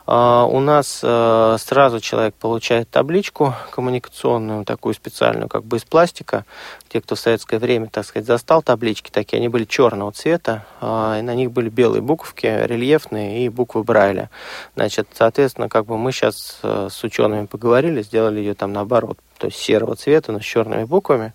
А, 0.05 0.45
у 0.45 0.59
нас 0.59 1.01
э, 1.03 1.57
сразу 1.59 1.99
человек 1.99 2.33
получает 2.35 2.89
табличку 2.89 3.53
коммуникационную, 3.71 4.65
такую 4.65 4.93
специальную, 4.93 5.47
как 5.47 5.63
бы 5.63 5.77
из 5.77 5.83
пластика. 5.83 6.45
Те, 6.89 7.01
кто 7.01 7.15
в 7.15 7.19
советское 7.19 7.59
время, 7.59 7.87
так 7.87 8.05
сказать, 8.05 8.27
застал 8.27 8.61
таблички 8.61 9.09
такие, 9.11 9.37
они 9.37 9.47
были 9.47 9.65
черного 9.65 10.11
цвета, 10.11 10.65
а, 10.79 11.19
и 11.19 11.21
на 11.21 11.35
них 11.35 11.51
были 11.51 11.69
белые 11.69 12.01
буковки, 12.01 12.45
рельефные 12.45 13.45
и 13.45 13.49
буквы 13.49 13.83
Брайля. 13.83 14.29
Значит, 14.75 15.07
соответственно, 15.13 15.69
как 15.69 15.85
бы 15.85 15.97
мы 15.97 16.11
сейчас 16.11 16.59
э, 16.63 16.89
с 16.91 17.03
учеными 17.03 17.45
поговорили, 17.45 18.01
сделали 18.01 18.39
ее 18.39 18.53
там 18.53 18.73
наоборот, 18.73 19.17
то 19.41 19.47
есть 19.47 19.57
серого 19.57 19.95
цвета, 19.95 20.31
но 20.31 20.39
с 20.39 20.43
черными 20.43 20.83
буквами. 20.83 21.33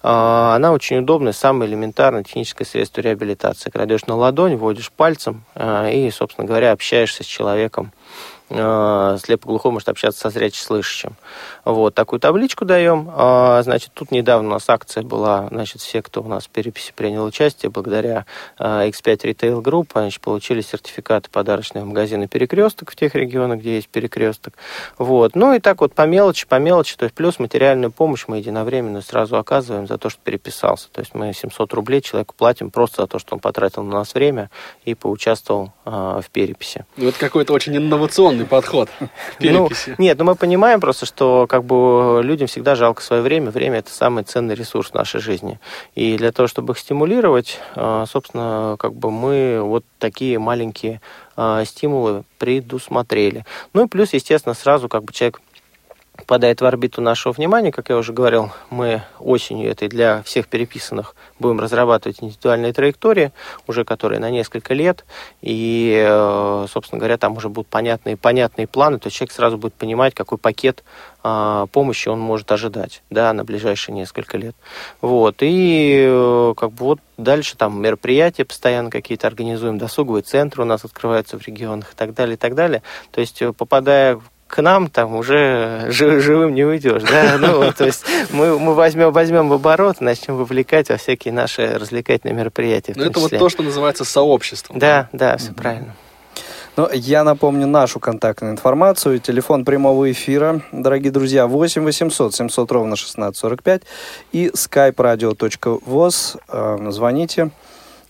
А, 0.00 0.54
она 0.54 0.72
очень 0.72 0.98
удобная, 0.98 1.32
самое 1.32 1.68
элементарное 1.68 2.22
техническое 2.22 2.64
средство 2.64 3.00
реабилитации. 3.00 3.70
Кладешь 3.70 4.06
на 4.06 4.14
ладонь, 4.14 4.54
вводишь 4.54 4.92
пальцем 4.92 5.42
и, 5.56 6.08
собственно 6.14 6.46
говоря, 6.46 6.70
общаешься 6.70 7.24
с 7.24 7.26
человеком 7.26 7.92
слепоглухой 8.50 9.72
может 9.72 9.88
общаться 9.88 10.20
со 10.20 10.30
зрячеслышащим. 10.30 11.16
Вот, 11.64 11.94
такую 11.94 12.18
табличку 12.20 12.64
даем. 12.64 13.10
А, 13.14 13.62
значит, 13.62 13.90
тут 13.92 14.10
недавно 14.10 14.48
у 14.48 14.52
нас 14.52 14.68
акция 14.68 15.02
была, 15.02 15.48
значит, 15.50 15.82
все, 15.82 16.02
кто 16.02 16.22
у 16.22 16.28
нас 16.28 16.46
в 16.46 16.50
переписи 16.50 16.92
принял 16.94 17.24
участие, 17.24 17.70
благодаря 17.70 18.24
э, 18.58 18.88
X5 18.88 19.16
Retail 19.22 19.62
Group, 19.62 19.88
значит, 19.92 20.20
получили 20.20 20.60
сертификаты 20.60 21.28
подарочные 21.30 21.84
в 21.84 21.88
магазины 21.88 22.26
«Перекресток» 22.26 22.90
в 22.90 22.96
тех 22.96 23.14
регионах, 23.14 23.60
где 23.60 23.76
есть 23.76 23.88
перекресток. 23.88 24.54
Вот. 24.96 25.34
Ну 25.34 25.54
и 25.54 25.60
так 25.60 25.80
вот 25.80 25.94
по 25.94 26.06
мелочи, 26.06 26.46
по 26.46 26.58
мелочи, 26.58 26.96
то 26.96 27.04
есть 27.04 27.14
плюс 27.14 27.38
материальную 27.38 27.90
помощь 27.90 28.24
мы 28.28 28.38
единовременно 28.38 29.02
сразу 29.02 29.36
оказываем 29.36 29.86
за 29.86 29.98
то, 29.98 30.08
что 30.08 30.20
переписался. 30.22 30.88
То 30.90 31.00
есть 31.00 31.14
мы 31.14 31.32
700 31.32 31.72
рублей 31.74 32.00
человеку 32.00 32.34
платим 32.36 32.70
просто 32.70 33.02
за 33.02 33.08
то, 33.08 33.18
что 33.18 33.34
он 33.34 33.40
потратил 33.40 33.82
на 33.82 33.98
нас 33.98 34.14
время 34.14 34.50
и 34.84 34.94
поучаствовал 34.94 35.72
э, 35.84 36.20
в 36.24 36.30
переписи. 36.30 36.84
Ну, 36.96 37.08
это 37.08 37.18
какой-то 37.18 37.52
очень 37.52 37.76
инновационный 37.76 38.37
подход 38.44 38.88
к 39.38 39.40
Ну, 39.40 39.68
нет, 39.98 40.18
ну 40.18 40.24
мы 40.24 40.34
понимаем 40.34 40.80
просто, 40.80 41.06
что 41.06 41.46
как 41.48 41.64
бы 41.64 42.20
людям 42.22 42.48
всегда 42.48 42.74
жалко 42.74 43.02
свое 43.02 43.22
время. 43.22 43.50
Время– 43.50 43.78
это 43.80 43.90
самый 43.92 44.24
ценный 44.24 44.54
ресурс 44.54 44.90
в 44.90 44.94
нашей 44.94 45.20
жизни. 45.20 45.58
И 45.94 46.16
для 46.16 46.32
того, 46.32 46.46
чтобы 46.46 46.72
их 46.72 46.78
стимулировать, 46.78 47.58
а, 47.74 48.06
собственно, 48.06 48.76
как 48.78 48.94
бы 48.94 49.10
мы 49.10 49.60
вот 49.62 49.84
такие 49.98 50.38
маленькие 50.38 51.00
а, 51.36 51.64
стимулы 51.64 52.24
предусмотрели. 52.38 53.44
Ну 53.72 53.86
и 53.86 53.88
плюс, 53.88 54.12
естественно, 54.12 54.54
сразу 54.54 54.88
как 54.88 55.04
бы 55.04 55.12
человек 55.12 55.40
попадает 56.28 56.60
в 56.60 56.66
орбиту 56.66 57.00
нашего 57.00 57.32
внимания, 57.32 57.72
как 57.72 57.88
я 57.88 57.96
уже 57.96 58.12
говорил, 58.12 58.50
мы 58.68 59.02
осенью 59.18 59.70
этой 59.70 59.88
для 59.88 60.22
всех 60.24 60.46
переписанных 60.46 61.16
будем 61.38 61.58
разрабатывать 61.58 62.22
индивидуальные 62.22 62.74
траектории, 62.74 63.32
уже 63.66 63.86
которые 63.86 64.20
на 64.20 64.28
несколько 64.28 64.74
лет, 64.74 65.06
и, 65.40 66.04
э, 66.06 66.66
собственно 66.68 66.98
говоря, 66.98 67.16
там 67.16 67.34
уже 67.38 67.48
будут 67.48 67.68
понятные, 67.68 68.18
понятные 68.18 68.66
планы, 68.66 68.98
то 68.98 69.06
есть 69.06 69.16
человек 69.16 69.32
сразу 69.32 69.56
будет 69.56 69.72
понимать, 69.72 70.14
какой 70.14 70.36
пакет 70.36 70.84
а, 71.24 71.66
помощи 71.68 72.10
он 72.10 72.20
может 72.20 72.52
ожидать, 72.52 73.02
да, 73.08 73.32
на 73.32 73.44
ближайшие 73.44 73.94
несколько 73.94 74.36
лет. 74.36 74.54
Вот, 75.00 75.36
и 75.40 76.06
э, 76.06 76.54
как 76.58 76.72
бы 76.72 76.84
вот 76.84 77.00
дальше 77.16 77.56
там 77.56 77.80
мероприятия 77.80 78.44
постоянно 78.44 78.90
какие-то 78.90 79.26
организуем, 79.26 79.78
досуговые 79.78 80.22
центры 80.22 80.62
у 80.62 80.66
нас 80.66 80.84
открываются 80.84 81.38
в 81.38 81.46
регионах 81.46 81.94
и 81.94 81.96
так 81.96 82.12
далее, 82.12 82.34
и 82.34 82.38
так 82.38 82.54
далее. 82.54 82.82
То 83.12 83.22
есть, 83.22 83.40
э, 83.40 83.54
попадая 83.54 84.20
к 84.48 84.62
нам 84.62 84.88
там 84.88 85.14
уже 85.14 85.86
живым 85.90 86.54
не 86.54 86.64
уйдешь, 86.64 87.02
да, 87.02 87.36
ну, 87.40 87.72
то 87.72 87.84
есть 87.84 88.04
мы, 88.30 88.58
мы 88.58 88.74
возьмем, 88.74 89.12
возьмем 89.12 89.48
в 89.48 89.52
оборот, 89.52 90.00
начнем 90.00 90.36
вовлекать 90.36 90.88
во 90.88 90.96
всякие 90.96 91.32
наши 91.32 91.78
развлекательные 91.78 92.34
мероприятия. 92.34 92.94
Ну, 92.96 93.04
это 93.04 93.20
вот 93.20 93.30
то, 93.30 93.48
что 93.48 93.62
называется 93.62 94.04
сообществом. 94.04 94.78
Да, 94.78 95.08
да, 95.12 95.36
все 95.36 95.50
mm-hmm. 95.50 95.54
правильно. 95.54 95.94
Ну, 96.78 96.88
я 96.92 97.24
напомню 97.24 97.66
нашу 97.66 97.98
контактную 97.98 98.52
информацию. 98.52 99.18
Телефон 99.18 99.64
прямого 99.64 100.12
эфира, 100.12 100.60
дорогие 100.70 101.10
друзья, 101.10 101.48
8 101.48 101.82
800 101.82 102.34
700 102.34 102.70
ровно 102.70 102.92
1645 102.92 103.82
и 104.30 104.46
skype 104.54 104.94
radio.voz. 104.94 106.40
Э, 106.48 106.90
звоните. 106.90 107.50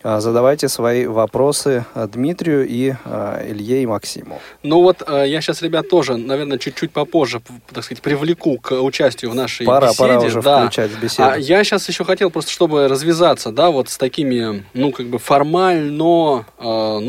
А, 0.03 0.21
задавайте 0.21 0.69
свои 0.69 1.07
вопросы 1.07 1.85
а, 1.95 2.07
Дмитрию 2.07 2.67
и 2.67 2.95
а, 3.05 3.45
Илье 3.45 3.83
и 3.83 3.87
Максиму. 3.87 4.41
Ну 4.63 4.83
вот 4.83 5.03
я 5.09 5.41
сейчас, 5.41 5.63
ребят, 5.63 5.89
тоже, 5.89 6.17
наверное, 6.17 6.59
чуть-чуть 6.59 6.93
попозже, 6.93 7.41
так 7.73 7.83
сказать, 7.83 8.01
привлеку 8.01 8.59
к 8.59 8.81
участию 8.81 9.31
в 9.31 9.35
нашей 9.35 9.67
пора, 9.67 9.89
беседе. 9.89 9.99
Пора 9.99 10.19
уже 10.21 10.43
да. 10.43 10.61
включать 10.61 10.91
беседу. 11.01 11.31
А 11.31 11.37
я 11.37 11.65
сейчас 11.65 11.89
еще 11.89 12.05
хотел 12.05 12.31
просто, 12.31 12.51
чтобы 12.51 12.87
развязаться, 12.87 13.51
да, 13.51 13.71
вот 13.71 13.89
с 13.89 13.97
такими, 13.97 14.65
ну, 14.73 14.93
как 14.93 15.07
бы 15.07 15.19
формально, 15.19 15.91
ну, 15.91 16.45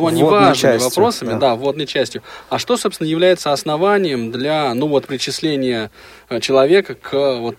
они 0.07 0.23
важными 0.23 0.55
частью, 0.55 0.89
вопросами, 0.89 1.31
да. 1.31 1.37
да, 1.37 1.55
вводной 1.55 1.85
частью. 1.85 2.23
А 2.49 2.57
что, 2.57 2.75
собственно, 2.77 3.07
является 3.07 3.51
основанием 3.51 4.31
для, 4.31 4.73
ну, 4.73 4.87
вот, 4.87 5.05
причисления 5.05 5.91
человека 6.39 6.95
к, 6.95 7.37
вот, 7.37 7.57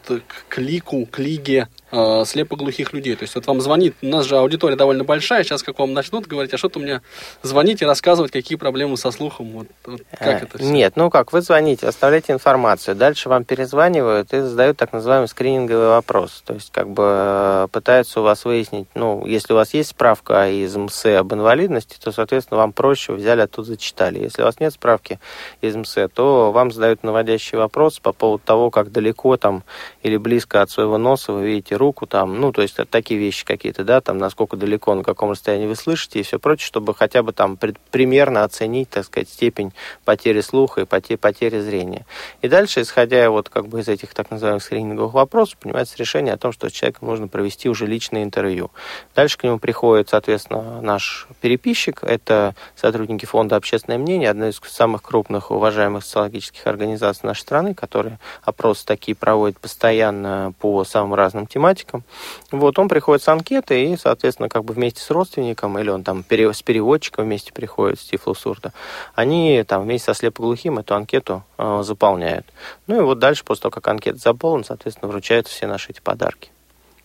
к 0.48 0.58
лику, 0.58 1.06
к 1.06 1.18
лиге 1.18 1.68
э, 1.90 2.24
слепоглухих 2.24 2.92
людей. 2.92 3.16
То 3.16 3.24
есть 3.24 3.34
вот 3.34 3.46
вам 3.46 3.60
звонит, 3.60 3.94
у 4.02 4.06
нас 4.06 4.26
же 4.26 4.36
аудитория 4.36 4.76
довольно 4.76 5.04
большая, 5.04 5.42
сейчас 5.42 5.62
как 5.62 5.78
вам 5.78 5.92
начнут 5.92 6.26
говорить, 6.26 6.54
а 6.54 6.58
что-то 6.58 6.78
мне 6.78 7.00
звонить 7.42 7.82
и 7.82 7.84
рассказывать, 7.84 8.30
какие 8.30 8.56
проблемы 8.56 8.96
со 8.96 9.10
слухом, 9.10 9.50
вот, 9.50 9.66
вот 9.84 10.02
как 10.16 10.42
э, 10.42 10.46
это 10.46 10.58
все? 10.58 10.70
Нет, 10.70 10.92
ну 10.96 11.10
как, 11.10 11.32
вы 11.32 11.40
звоните, 11.40 11.88
оставляете 11.88 12.32
информацию, 12.32 12.94
дальше 12.94 13.28
вам 13.28 13.44
перезванивают 13.44 14.32
и 14.32 14.40
задают 14.40 14.76
так 14.76 14.92
называемый 14.92 15.28
скрининговый 15.28 15.88
вопрос. 15.88 16.42
То 16.46 16.54
есть 16.54 16.70
как 16.70 16.88
бы 16.90 17.02
э, 17.06 17.68
пытаются 17.72 18.20
у 18.20 18.22
вас 18.22 18.44
выяснить, 18.44 18.86
ну, 18.94 19.26
если 19.26 19.52
у 19.52 19.56
вас 19.56 19.74
есть 19.74 19.90
справка 19.90 20.48
из 20.48 20.76
МС 20.76 21.06
об 21.06 21.32
инвалидности, 21.34 21.96
то, 22.02 22.12
соответственно, 22.12 22.58
вам 22.58 22.72
проще, 22.72 23.12
взяли 23.12 23.40
оттуда, 23.40 23.68
зачитали. 23.68 24.20
Если 24.20 24.42
у 24.42 24.44
вас 24.44 24.60
нет 24.60 24.72
справки 24.72 25.18
из 25.60 25.74
МС, 25.74 25.96
то 26.14 26.52
вам 26.52 26.70
задают 26.70 27.02
наводящий 27.02 27.58
вопрос 27.58 27.98
по 27.98 28.12
поводу 28.12 28.42
того, 28.44 28.59
как 28.68 28.92
далеко 28.92 29.38
там 29.38 29.64
или 30.02 30.18
близко 30.18 30.60
от 30.60 30.70
своего 30.70 30.98
носа 30.98 31.32
вы 31.32 31.46
видите 31.46 31.76
руку, 31.76 32.06
там, 32.06 32.38
ну, 32.38 32.52
то 32.52 32.60
есть 32.60 32.76
такие 32.90 33.18
вещи 33.18 33.46
какие-то, 33.46 33.84
да, 33.84 34.02
там, 34.02 34.18
насколько 34.18 34.58
далеко, 34.58 34.94
на 34.94 35.02
каком 35.02 35.30
расстоянии 35.30 35.66
вы 35.66 35.76
слышите 35.76 36.20
и 36.20 36.22
все 36.22 36.38
прочее, 36.38 36.66
чтобы 36.66 36.94
хотя 36.94 37.22
бы 37.22 37.32
там 37.32 37.56
пред, 37.56 37.78
примерно 37.90 38.44
оценить, 38.44 38.90
так 38.90 39.06
сказать, 39.06 39.30
степень 39.30 39.72
потери 40.04 40.42
слуха 40.42 40.82
и 40.82 40.84
потери, 40.84 41.16
потери 41.16 41.60
зрения. 41.60 42.04
И 42.42 42.48
дальше, 42.48 42.82
исходя 42.82 43.30
вот 43.30 43.48
как 43.48 43.68
бы 43.68 43.80
из 43.80 43.88
этих 43.88 44.12
так 44.12 44.30
называемых 44.30 44.62
скрининговых 44.62 45.14
вопросов, 45.14 45.56
принимается 45.58 45.96
решение 45.96 46.34
о 46.34 46.36
том, 46.36 46.52
что 46.52 46.68
с 46.68 46.72
человеком 46.72 47.08
нужно 47.08 47.28
провести 47.28 47.68
уже 47.68 47.86
личное 47.86 48.24
интервью. 48.24 48.70
Дальше 49.14 49.38
к 49.38 49.44
нему 49.44 49.58
приходит, 49.58 50.08
соответственно, 50.08 50.80
наш 50.80 51.28
переписчик, 51.40 52.02
это 52.02 52.54
сотрудники 52.74 53.24
фонда 53.24 53.56
«Общественное 53.56 53.98
мнение», 53.98 54.30
одна 54.30 54.48
из 54.48 54.60
самых 54.66 55.02
крупных 55.02 55.50
уважаемых 55.50 56.04
социологических 56.04 56.66
организаций 56.66 57.26
нашей 57.26 57.40
страны, 57.40 57.74
которые 57.74 58.18
опросы 58.50 58.84
такие 58.84 59.16
проводят 59.16 59.58
постоянно 59.58 60.52
по 60.60 60.84
самым 60.84 61.14
разным 61.14 61.46
тематикам. 61.46 62.04
Вот 62.50 62.78
он 62.78 62.88
приходит 62.88 63.22
с 63.22 63.28
анкеты 63.28 63.84
и, 63.84 63.96
соответственно, 63.96 64.48
как 64.48 64.64
бы 64.64 64.74
вместе 64.74 65.00
с 65.00 65.10
родственником, 65.10 65.78
или 65.78 65.90
он 65.90 66.04
там 66.04 66.24
с 66.28 66.62
переводчиком 66.62 67.24
вместе 67.24 67.52
приходит, 67.52 68.00
с 68.00 68.04
Тифлусурда, 68.04 68.72
они 69.14 69.64
там 69.66 69.82
вместе 69.82 70.06
со 70.06 70.14
слепоглухим 70.14 70.78
эту 70.78 70.94
анкету 70.94 71.44
э, 71.58 71.80
заполняют. 71.82 72.46
Ну 72.86 73.00
и 73.00 73.02
вот 73.02 73.18
дальше, 73.18 73.44
после 73.44 73.62
того, 73.62 73.72
как 73.72 73.88
анкета 73.88 74.18
заполнена, 74.18 74.64
соответственно, 74.64 75.10
вручаются 75.10 75.52
все 75.54 75.66
наши 75.66 75.90
эти 75.90 76.00
подарки. 76.00 76.50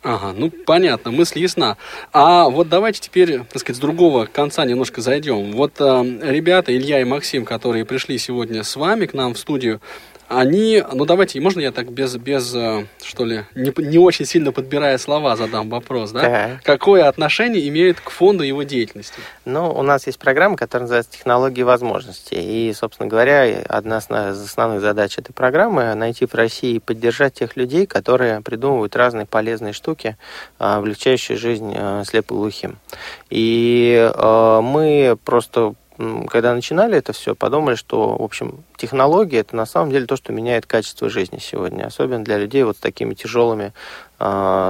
Ага, 0.06 0.34
ну 0.38 0.52
понятно, 0.52 1.10
мысль 1.10 1.40
ясна. 1.40 1.78
А 2.14 2.48
вот 2.48 2.70
давайте 2.70 3.02
теперь, 3.02 3.40
так 3.40 3.60
сказать, 3.60 3.78
с 3.78 3.80
другого 3.80 4.28
конца 4.28 4.64
немножко 4.64 5.02
зайдем. 5.02 5.54
Вот 5.54 5.74
э, 5.80 5.84
ребята, 6.22 6.76
Илья 6.78 7.02
и 7.02 7.04
Максим, 7.06 7.44
которые 7.44 7.86
пришли 7.86 8.20
сегодня 8.20 8.64
с 8.64 8.76
вами 8.76 9.08
к 9.08 9.16
нам 9.16 9.34
в 9.34 9.40
студию, 9.40 9.82
они, 10.28 10.84
ну 10.94 11.06
давайте, 11.06 11.40
можно 11.40 11.60
я 11.60 11.72
так 11.72 11.92
без, 11.92 12.16
без 12.18 12.54
э, 12.56 12.86
что 13.04 13.26
ли, 13.26 13.46
не, 13.54 13.72
не 13.78 13.98
очень 13.98 14.26
сильно 14.26 14.52
подбирая 14.52 14.98
слова 14.98 15.36
задам 15.36 15.70
вопрос, 15.70 16.12
да? 16.12 16.22
да? 16.22 16.60
Какое 16.64 17.08
отношение 17.08 17.68
имеет 17.68 18.00
к 18.00 18.10
фонду 18.10 18.44
его 18.44 18.64
деятельности? 18.64 19.20
Ну, 19.46 19.72
у 19.72 19.84
нас 19.84 20.08
есть 20.08 20.18
программа, 20.18 20.58
которая 20.58 20.84
называется 20.84 21.12
«Технологии 21.12 21.62
возможностей». 21.62 22.70
И, 22.70 22.74
собственно 22.74 23.08
говоря, 23.08 23.62
одна 23.70 24.00
из 24.00 24.42
основных 24.42 24.82
задач 24.82 25.18
этой 25.18 25.34
программы– 25.34 25.94
найти 25.96 26.26
в 26.26 26.34
России 26.34 26.76
и 26.76 26.80
поддержать 26.80 27.36
тех 27.36 27.56
людей, 27.56 27.86
которые 27.86 28.42
придумывают 28.42 28.96
разные 28.96 29.26
полезные 29.26 29.74
штуки, 29.74 30.18
а, 30.60 30.78
облегчающие 30.78 31.38
жизнь 31.38 31.74
э, 31.76 32.04
слепоглухим. 32.06 32.78
И 33.30 34.12
э, 34.14 34.60
мы 34.62 35.18
просто 35.24 35.76
когда 35.98 36.54
начинали 36.54 36.98
это 36.98 37.14
все, 37.14 37.36
подумали, 37.36 37.76
что, 37.76 38.18
в 38.18 38.22
общем, 38.22 38.64
технологии 38.76 39.40
это 39.40 39.56
на 39.56 39.66
самом 39.66 39.92
деле 39.92 40.06
то, 40.06 40.18
что 40.18 40.34
меняет 40.34 40.66
качество 40.66 41.10
жизни 41.10 41.40
сегодня, 41.40 41.86
особенно 41.86 42.24
для 42.24 42.38
людей 42.38 42.64
вот 42.64 42.78
с 42.78 42.80
такими 42.80 43.14
тяжелыми 43.14 43.74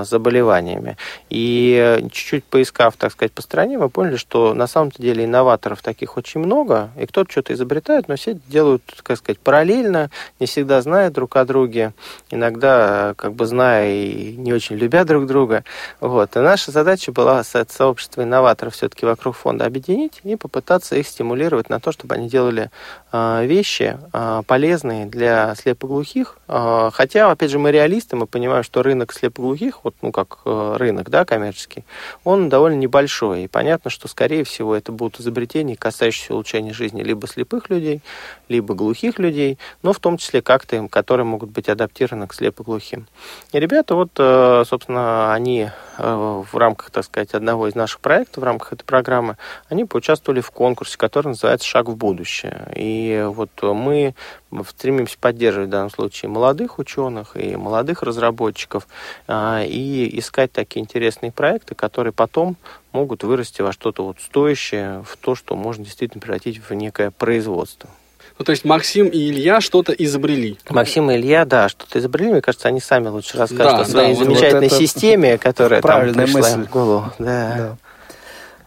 заболеваниями. 0.03 0.97
И 1.29 2.03
чуть-чуть 2.11 2.43
поискав, 2.45 2.95
так 2.97 3.11
сказать, 3.11 3.31
по 3.31 3.41
стране, 3.41 3.77
мы 3.77 3.89
поняли, 3.89 4.17
что 4.17 4.53
на 4.53 4.67
самом 4.67 4.91
деле 4.91 5.25
инноваторов 5.25 5.81
таких 5.81 6.17
очень 6.17 6.39
много, 6.39 6.89
и 6.97 7.05
кто-то 7.05 7.31
что-то 7.31 7.53
изобретает, 7.53 8.07
но 8.07 8.15
все 8.15 8.37
делают, 8.47 8.83
так 9.03 9.17
сказать, 9.17 9.39
параллельно, 9.39 10.09
не 10.39 10.47
всегда 10.47 10.81
зная 10.81 11.09
друг 11.09 11.35
о 11.35 11.45
друге, 11.45 11.93
иногда 12.31 13.13
как 13.15 13.33
бы 13.33 13.45
зная 13.45 13.93
и 13.93 14.35
не 14.35 14.53
очень 14.53 14.75
любя 14.75 15.03
друг 15.03 15.25
друга. 15.25 15.63
Вот. 15.99 16.35
И 16.35 16.39
наша 16.39 16.71
задача 16.71 17.11
была 17.11 17.43
сообщество 17.43 18.23
инноваторов 18.23 18.73
все-таки 18.73 19.05
вокруг 19.05 19.35
фонда 19.35 19.65
объединить 19.65 20.21
и 20.23 20.35
попытаться 20.35 20.95
их 20.95 21.07
стимулировать 21.07 21.69
на 21.69 21.79
то, 21.79 21.91
чтобы 21.91 22.15
они 22.15 22.29
делали 22.29 22.69
э, 23.11 23.45
вещи 23.45 23.97
э, 24.13 24.41
полезные 24.47 25.05
для 25.05 25.55
слепоглухих. 25.55 26.37
Э, 26.47 26.89
хотя, 26.93 27.31
опять 27.31 27.51
же, 27.51 27.59
мы 27.59 27.71
реалисты, 27.71 28.15
мы 28.15 28.27
понимаем, 28.27 28.63
что 28.63 28.83
рынок 28.83 29.13
слепоглухих 29.13 29.44
глухих, 29.45 29.79
вот, 29.83 29.95
ну, 30.01 30.11
как 30.11 30.39
э, 30.45 30.75
рынок, 30.77 31.09
да, 31.09 31.25
коммерческий, 31.25 31.85
он 32.23 32.49
довольно 32.49 32.77
небольшой. 32.77 33.43
И 33.43 33.47
понятно, 33.47 33.89
что, 33.89 34.07
скорее 34.07 34.43
всего, 34.43 34.75
это 34.75 34.91
будут 34.91 35.19
изобретения, 35.19 35.75
касающиеся 35.75 36.33
улучшения 36.33 36.73
жизни 36.73 37.03
либо 37.03 37.27
слепых 37.27 37.69
людей, 37.69 38.01
либо 38.49 38.73
глухих 38.73 39.19
людей, 39.19 39.57
но 39.83 39.93
в 39.93 39.99
том 39.99 40.17
числе 40.17 40.41
как-то 40.41 40.75
им, 40.75 40.89
которые 40.89 41.25
могут 41.25 41.49
быть 41.51 41.69
адаптированы 41.69 42.27
к 42.27 42.33
слепоглухим. 42.33 43.07
И 43.51 43.59
ребята, 43.59 43.95
вот, 43.95 44.11
э, 44.17 44.63
собственно, 44.67 45.33
они 45.33 45.69
э, 45.97 46.43
в 46.51 46.57
рамках, 46.57 46.89
так 46.89 47.05
сказать, 47.05 47.33
одного 47.33 47.67
из 47.67 47.75
наших 47.75 47.99
проектов, 47.99 48.43
в 48.43 48.45
рамках 48.45 48.73
этой 48.73 48.83
программы, 48.83 49.37
они 49.69 49.85
поучаствовали 49.85 50.41
в 50.41 50.51
конкурсе, 50.51 50.97
который 50.97 51.29
называется 51.29 51.67
«Шаг 51.67 51.87
в 51.87 51.95
будущее». 51.95 52.67
И 52.75 53.25
вот 53.29 53.51
мы 53.61 54.15
стремимся 54.63 55.17
поддерживать 55.19 55.67
в 55.67 55.71
данном 55.71 55.89
случае 55.89 56.29
молодых 56.29 56.79
ученых 56.79 57.35
и 57.35 57.55
молодых 57.55 58.03
разработчиков 58.03 58.87
а, 59.27 59.63
и 59.63 60.17
искать 60.19 60.51
такие 60.51 60.81
интересные 60.81 61.31
проекты, 61.31 61.75
которые 61.75 62.13
потом 62.13 62.55
могут 62.91 63.23
вырасти 63.23 63.61
во 63.61 63.73
что-то 63.73 64.05
вот 64.05 64.17
стоящее, 64.21 65.03
в 65.07 65.17
то, 65.17 65.35
что 65.35 65.55
можно 65.55 65.83
действительно 65.83 66.21
превратить 66.21 66.61
в 66.69 66.73
некое 66.73 67.11
производство. 67.11 67.89
Ну, 68.37 68.43
то 68.43 68.51
есть 68.51 68.65
Максим 68.65 69.07
и 69.07 69.17
Илья 69.29 69.61
что-то 69.61 69.93
изобрели. 69.93 70.57
Максим 70.69 71.09
и 71.09 71.15
Илья, 71.15 71.45
да, 71.45 71.69
что-то 71.69 71.99
изобрели. 71.99 72.31
Мне 72.31 72.41
кажется, 72.41 72.67
они 72.67 72.81
сами 72.81 73.07
лучше 73.07 73.37
расскажут 73.37 73.77
да, 73.77 73.81
о 73.81 73.85
своей 73.85 74.13
да, 74.13 74.23
замечательной 74.23 74.67
вот 74.67 74.77
системе, 74.77 75.37
которая 75.37 75.81
там 75.81 76.13
пришла 76.13 76.41
мысль. 76.41 76.63
в 76.63 76.69
голову. 76.69 77.13
Да. 77.17 77.55
Да. 77.57 77.77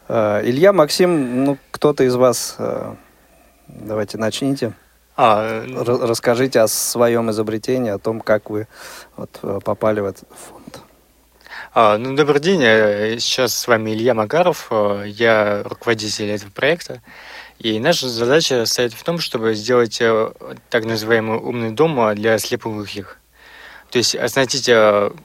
Uh, 0.08 0.42
Илья, 0.42 0.72
Максим, 0.72 1.44
ну, 1.44 1.58
кто-то 1.70 2.02
из 2.04 2.14
вас, 2.14 2.56
uh, 2.58 2.96
давайте 3.66 4.16
начните. 4.16 4.72
А, 5.20 5.64
Расскажите 5.66 6.60
о 6.60 6.68
своем 6.68 7.32
изобретении, 7.32 7.90
о 7.90 7.98
том, 7.98 8.20
как 8.20 8.50
вы 8.50 8.68
вот, 9.16 9.40
э, 9.42 9.58
попали 9.64 9.98
в 9.98 10.04
этот 10.04 10.28
фонд. 10.28 10.78
А, 11.74 11.98
ну, 11.98 12.14
добрый 12.14 12.40
день, 12.40 12.62
э, 12.62 13.18
сейчас 13.18 13.52
с 13.52 13.66
вами 13.66 13.90
Илья 13.90 14.14
Макаров, 14.14 14.68
э, 14.70 15.06
я 15.08 15.64
руководитель 15.64 16.30
этого 16.30 16.52
проекта. 16.52 17.02
И 17.58 17.80
наша 17.80 18.08
задача 18.08 18.64
состоит 18.64 18.92
в 18.92 19.02
том, 19.02 19.18
чтобы 19.18 19.56
сделать 19.56 20.00
так 20.70 20.84
называемый 20.84 21.38
умный 21.38 21.72
дом 21.72 22.14
для 22.14 22.38
слепоглухих. 22.38 23.18
То 23.90 23.98
есть 23.98 24.14
оснастить 24.14 24.68
ну, 24.68 25.20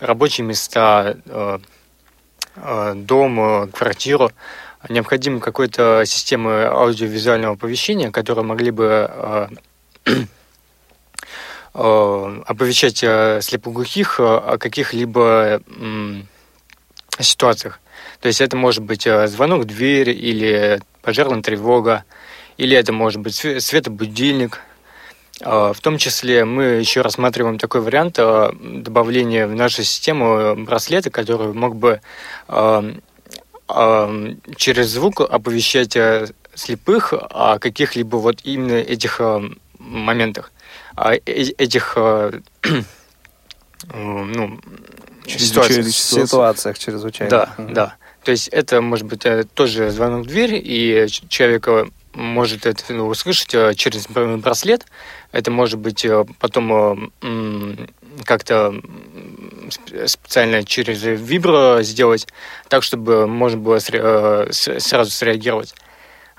рабочие 0.00 0.44
места, 0.44 1.18
дом, 2.56 3.70
квартиру 3.70 4.32
необходима 4.88 5.40
какой-то 5.40 6.02
системы 6.06 6.64
аудиовизуального 6.64 7.54
оповещения, 7.54 8.10
которые 8.10 8.44
могли 8.44 8.70
бы 8.70 9.10
э, 9.10 9.48
э, 11.74 12.42
оповещать 12.46 13.02
э, 13.02 13.40
слепоглухих 13.42 14.20
о 14.20 14.58
каких-либо 14.58 15.60
ситуациях. 17.18 17.80
То 18.20 18.28
есть 18.28 18.40
это 18.40 18.56
может 18.56 18.82
быть 18.82 19.06
звонок 19.26 19.62
в 19.62 19.64
дверь 19.66 20.10
или 20.10 20.80
пожарная 21.02 21.42
тревога, 21.42 22.04
или 22.56 22.76
это 22.76 22.92
может 22.92 23.20
быть 23.20 23.34
светобудильник. 23.34 24.60
В 25.40 25.76
том 25.82 25.98
числе 25.98 26.44
мы 26.44 26.64
еще 26.64 27.00
рассматриваем 27.00 27.58
такой 27.58 27.80
вариант 27.80 28.14
добавления 28.14 29.46
в 29.46 29.54
нашу 29.54 29.82
систему 29.82 30.54
браслета, 30.56 31.10
который 31.10 31.52
мог 31.52 31.76
бы 31.76 32.00
через 33.68 34.88
звук 34.88 35.20
оповещать 35.20 35.96
э, 35.96 36.28
слепых 36.54 37.12
о 37.12 37.58
каких-либо 37.58 38.16
вот 38.16 38.40
именно 38.44 38.74
этих 38.74 39.20
э, 39.20 39.40
моментах, 39.78 40.52
о 40.96 41.14
этих 41.14 41.94
э, 41.96 42.40
ну, 43.94 44.60
ситуациях. 45.26 45.88
ситуациях 45.88 46.78
чрезвычайных. 46.78 47.30
Да, 47.30 47.54
mm 47.56 47.72
да. 47.72 47.94
То 48.22 48.30
есть 48.30 48.48
это 48.48 48.80
может 48.80 49.06
быть 49.06 49.26
тоже 49.52 49.90
звонок 49.90 50.24
в 50.24 50.28
дверь, 50.28 50.54
и 50.54 51.06
человек 51.28 51.68
может 52.14 52.64
это 52.64 52.82
ну, 52.94 53.06
услышать 53.06 53.76
через 53.76 54.06
браслет. 54.06 54.86
Это 55.30 55.50
может 55.50 55.78
быть 55.78 56.06
потом 56.38 57.12
как-то 58.24 58.74
специально 60.06 60.64
через 60.64 61.02
вибро 61.02 61.78
сделать, 61.82 62.26
так, 62.68 62.82
чтобы 62.82 63.26
можно 63.26 63.58
было 63.58 63.78
э, 63.92 64.48
сразу 64.52 65.10
среагировать. 65.10 65.74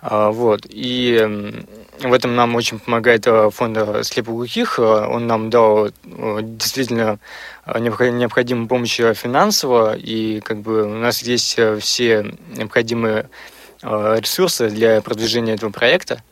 А, 0.01 0.31
вот. 0.31 0.61
И 0.69 1.63
в 1.99 2.13
этом 2.13 2.35
нам 2.35 2.55
очень 2.55 2.79
помогает 2.79 3.25
э, 3.27 3.49
фонд 3.49 4.05
слепоглухих. 4.05 4.79
Он 4.79 5.27
нам 5.27 5.49
дал 5.49 5.87
э, 5.87 5.91
действительно 6.41 7.19
необходимую 7.65 8.67
помощь 8.67 8.97
финансово, 8.97 9.95
и 9.95 10.39
как 10.41 10.59
бы 10.59 10.83
у 10.83 10.97
нас 10.97 11.23
есть 11.23 11.59
все 11.79 12.35
необходимые 12.55 13.29
ресурсы 13.81 14.69
для 14.69 15.01
продвижения 15.01 15.53
этого 15.53 15.69
проекта. 15.69 16.23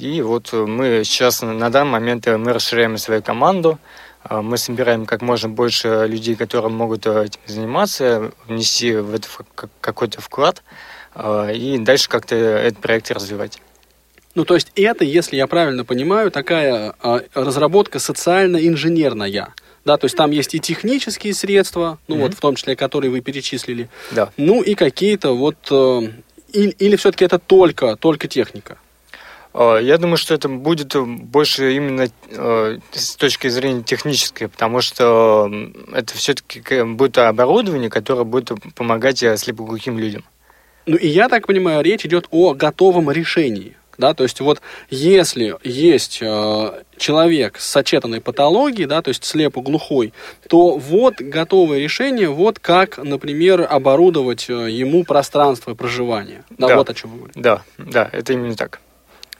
И 0.00 0.22
вот 0.22 0.52
мы 0.52 1.02
сейчас 1.04 1.42
на 1.42 1.70
данный 1.70 1.92
момент 1.92 2.26
мы 2.26 2.52
расширяем 2.52 2.96
свою 2.96 3.22
команду, 3.22 3.78
а, 3.78 4.09
мы 4.28 4.58
собираем 4.58 5.06
как 5.06 5.22
можно 5.22 5.48
больше 5.48 6.06
людей, 6.06 6.36
которые 6.36 6.70
могут 6.70 7.06
э, 7.06 7.24
этим 7.24 7.40
заниматься, 7.46 8.32
внести 8.46 8.94
в 8.94 9.14
это 9.14 9.28
какой-то 9.80 10.20
вклад 10.20 10.62
а, 11.14 11.48
и 11.50 11.78
дальше 11.78 12.08
как-то 12.08 12.36
этот 12.36 12.80
проект 12.80 13.10
развивать. 13.10 13.60
Ну, 14.34 14.44
то 14.44 14.54
есть 14.54 14.70
это, 14.76 15.04
если 15.04 15.36
я 15.36 15.46
правильно 15.46 15.84
понимаю, 15.84 16.30
такая 16.30 16.94
а, 17.00 17.22
разработка 17.34 17.98
социально-инженерная, 17.98 19.32
да, 19.32 19.48
да, 19.84 19.96
то 19.96 20.04
есть 20.04 20.16
там 20.16 20.30
есть 20.30 20.54
и 20.54 20.60
технические 20.60 21.34
средства, 21.34 21.98
ну 22.06 22.16
mm-hmm. 22.16 22.20
вот 22.20 22.34
в 22.34 22.40
том 22.40 22.54
числе, 22.54 22.76
которые 22.76 23.10
вы 23.10 23.22
перечислили, 23.22 23.88
да. 24.12 24.30
ну 24.36 24.62
и 24.62 24.74
какие-то 24.74 25.34
вот, 25.34 25.56
э, 25.70 26.12
или, 26.52 26.70
или 26.70 26.96
все-таки 26.96 27.24
это 27.24 27.38
только, 27.38 27.96
только 27.96 28.28
техника? 28.28 28.76
Э, 29.54 29.78
я 29.82 29.98
думаю, 29.98 30.16
что 30.16 30.34
это 30.34 30.48
будет 30.48 30.94
больше 30.96 31.74
именно 31.74 32.08
э, 32.28 32.78
с 32.92 33.16
точки 33.16 33.48
зрения 33.48 33.82
технической, 33.82 34.48
потому 34.48 34.80
что 34.80 35.50
это 35.92 36.14
все-таки 36.14 36.82
будет 36.82 37.18
оборудование, 37.18 37.90
которое 37.90 38.24
будет 38.24 38.50
помогать 38.74 39.22
э, 39.22 39.36
слепоглухим 39.36 39.98
людям. 39.98 40.24
Ну 40.86 40.96
и 40.96 41.08
я 41.08 41.28
так 41.28 41.46
понимаю, 41.46 41.82
речь 41.82 42.04
идет 42.06 42.26
о 42.30 42.54
готовом 42.54 43.10
решении. 43.10 43.76
Да, 43.98 44.14
то 44.14 44.22
есть 44.22 44.40
вот 44.40 44.62
если 44.88 45.56
есть 45.62 46.20
э, 46.22 46.82
человек 46.96 47.58
с 47.58 47.68
сочетанной 47.68 48.22
патологией, 48.22 48.86
да, 48.86 49.02
то 49.02 49.08
есть 49.08 49.24
слепо-глухой, 49.24 50.14
то 50.48 50.78
вот 50.78 51.16
готовое 51.20 51.80
решение, 51.80 52.30
вот 52.30 52.58
как, 52.58 52.96
например, 52.96 53.66
оборудовать 53.68 54.48
ему 54.48 55.04
пространство 55.04 55.74
проживания. 55.74 56.44
Да, 56.48 56.68
да. 56.68 56.76
вот 56.78 56.88
о 56.88 56.94
чем 56.94 57.10
вы 57.10 57.16
говорите. 57.18 57.40
Да, 57.40 57.62
да, 57.76 58.08
это 58.10 58.32
именно 58.32 58.56
так. 58.56 58.80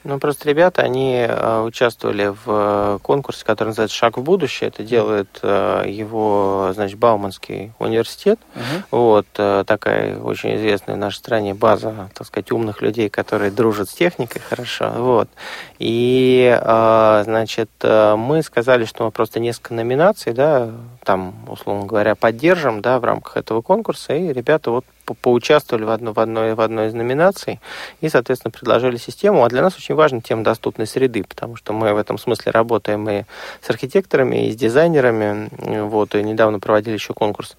Ну, 0.03 0.17
просто 0.17 0.49
ребята, 0.49 0.81
они 0.81 1.25
э, 1.27 1.61
участвовали 1.61 2.27
в 2.27 2.43
э, 2.47 2.99
конкурсе, 3.03 3.45
который 3.45 3.69
называется 3.69 3.95
«Шаг 3.95 4.17
в 4.17 4.23
будущее». 4.23 4.69
Это 4.69 4.83
делает 4.83 5.39
э, 5.43 5.83
его, 5.87 6.71
значит, 6.73 6.97
Бауманский 6.97 7.73
университет. 7.77 8.39
Uh-huh. 8.55 8.83
Вот, 8.91 9.27
такая 9.67 10.17
очень 10.17 10.55
известная 10.55 10.95
в 10.95 10.97
нашей 10.97 11.17
стране 11.17 11.53
база, 11.53 12.09
так 12.15 12.25
сказать, 12.25 12.51
умных 12.51 12.81
людей, 12.81 13.09
которые 13.09 13.51
дружат 13.51 13.89
с 13.89 13.93
техникой 13.93 14.41
хорошо. 14.41 14.91
Вот. 14.95 15.29
И, 15.77 16.59
значит, 16.63 17.69
мы 17.83 18.41
сказали, 18.43 18.85
что 18.85 19.05
мы 19.05 19.11
просто 19.11 19.39
несколько 19.39 19.73
номинаций, 19.73 20.33
да, 20.33 20.71
там, 21.03 21.35
условно 21.47 21.85
говоря, 21.85 22.15
поддержим, 22.15 22.81
да, 22.81 22.99
в 22.99 23.03
рамках 23.03 23.37
этого 23.37 23.61
конкурса. 23.61 24.13
И 24.13 24.33
ребята 24.33 24.71
вот 24.71 24.85
поучаствовали 25.13 25.83
в, 25.83 25.89
одно, 25.89 26.13
в, 26.13 26.19
одной, 26.19 26.53
в 26.53 26.61
одной 26.61 26.87
из 26.87 26.93
номинаций 26.93 27.59
и, 28.01 28.09
соответственно, 28.09 28.51
предложили 28.51 28.97
систему. 28.97 29.43
А 29.43 29.49
для 29.49 29.61
нас 29.61 29.75
очень 29.75 29.95
важна 29.95 30.21
тема 30.21 30.43
доступной 30.43 30.87
среды, 30.87 31.23
потому 31.23 31.55
что 31.55 31.73
мы 31.73 31.93
в 31.93 31.97
этом 31.97 32.17
смысле 32.17 32.51
работаем 32.51 33.09
и 33.09 33.23
с 33.61 33.69
архитекторами, 33.69 34.47
и 34.47 34.51
с 34.51 34.55
дизайнерами. 34.55 35.49
Вот, 35.85 36.15
и 36.15 36.23
недавно 36.23 36.59
проводили 36.59 36.93
еще 36.93 37.13
конкурс 37.13 37.55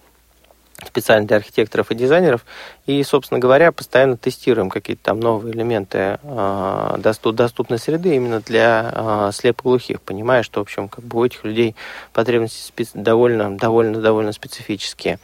специально 0.87 1.27
для 1.27 1.37
архитекторов 1.37 1.91
и 1.91 1.95
дизайнеров. 1.95 2.45
И, 2.87 3.03
собственно 3.05 3.39
говоря, 3.39 3.71
постоянно 3.71 4.17
тестируем 4.17 4.69
какие-то 4.69 5.05
там 5.05 5.21
новые 5.21 5.55
элементы 5.55 6.19
э, 6.23 6.95
доступ, 6.99 7.37
доступной 7.37 7.79
среды 7.79 8.17
именно 8.17 8.41
для 8.41 8.91
э, 8.93 9.31
слепоглухих, 9.33 10.01
понимая, 10.01 10.43
что, 10.43 10.61
в 10.61 10.63
общем, 10.63 10.89
как 10.89 11.05
бы 11.05 11.21
у 11.21 11.25
этих 11.25 11.45
людей 11.45 11.77
потребности 12.13 12.67
специ... 12.67 12.91
довольно, 12.95 13.57
довольно, 13.57 14.01
довольно 14.01 14.33
специфические. 14.33 15.19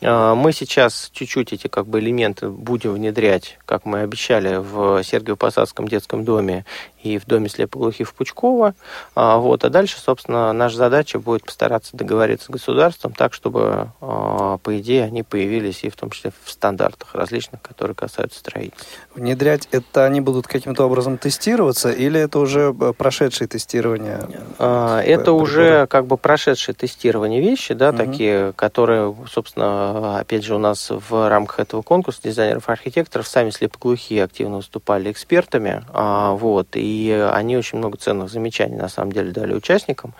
Э, 0.00 0.34
мы 0.34 0.52
сейчас 0.52 1.10
чуть-чуть 1.12 1.52
эти 1.52 1.68
как 1.68 1.86
бы 1.86 2.00
элементы 2.00 2.48
будем 2.48 2.92
внедрять, 2.92 3.58
как 3.64 3.84
мы 3.84 4.00
обещали, 4.00 4.56
в 4.56 5.00
Сергиево-Посадском 5.02 5.88
детском 5.88 6.24
доме 6.24 6.64
и 7.04 7.18
в 7.18 7.26
доме 7.26 7.48
слепоглухих 7.48 8.08
в 8.08 8.14
Пучково. 8.14 8.74
А, 9.14 9.36
вот. 9.36 9.64
А 9.64 9.68
дальше, 9.68 10.00
собственно, 10.00 10.52
наша 10.52 10.76
задача 10.76 11.18
будет 11.18 11.44
постараться 11.44 11.96
договориться 11.96 12.46
с 12.46 12.50
государством 12.50 13.12
так, 13.12 13.34
чтобы, 13.34 13.90
а, 14.00 14.58
по 14.58 14.78
идее, 14.78 15.04
они 15.04 15.22
появились 15.22 15.84
и 15.84 15.90
в 15.90 15.96
том 15.96 16.10
числе 16.10 16.32
в 16.42 16.50
стандартах 16.50 17.14
различных, 17.14 17.60
которые 17.60 17.94
касаются 17.94 18.38
строительства. 18.38 18.86
Внедрять 19.14 19.68
это 19.70 20.06
они 20.06 20.22
будут 20.22 20.46
каким-то 20.46 20.86
образом 20.86 21.18
тестироваться 21.18 21.90
или 21.90 22.18
это 22.18 22.38
уже 22.38 22.74
э, 22.80 22.92
прошедшие 22.96 23.48
тестирования? 23.48 24.26
А, 24.58 25.00
это 25.02 25.32
уже 25.32 25.86
как 25.86 26.06
бы 26.06 26.16
прошедшие 26.16 26.74
тестирование 26.74 27.42
вещи, 27.42 27.74
да, 27.74 27.90
угу. 27.90 27.98
такие, 27.98 28.52
которые, 28.54 29.14
собственно, 29.30 30.20
опять 30.20 30.44
же, 30.44 30.54
у 30.54 30.58
нас 30.58 30.90
в 30.90 31.28
рамках 31.28 31.60
этого 31.60 31.82
конкурса 31.82 32.20
дизайнеров-архитекторов 32.24 33.28
сами 33.28 33.50
слепоглухие 33.50 34.24
активно 34.24 34.56
выступали 34.56 35.10
экспертами, 35.10 35.84
вот, 35.92 36.68
и 36.76 36.93
и 36.94 37.10
они 37.10 37.56
очень 37.56 37.78
много 37.78 37.96
ценных 37.96 38.30
замечаний 38.30 38.76
на 38.76 38.88
самом 38.88 39.12
деле 39.12 39.32
дали 39.32 39.54
участникам. 39.54 40.14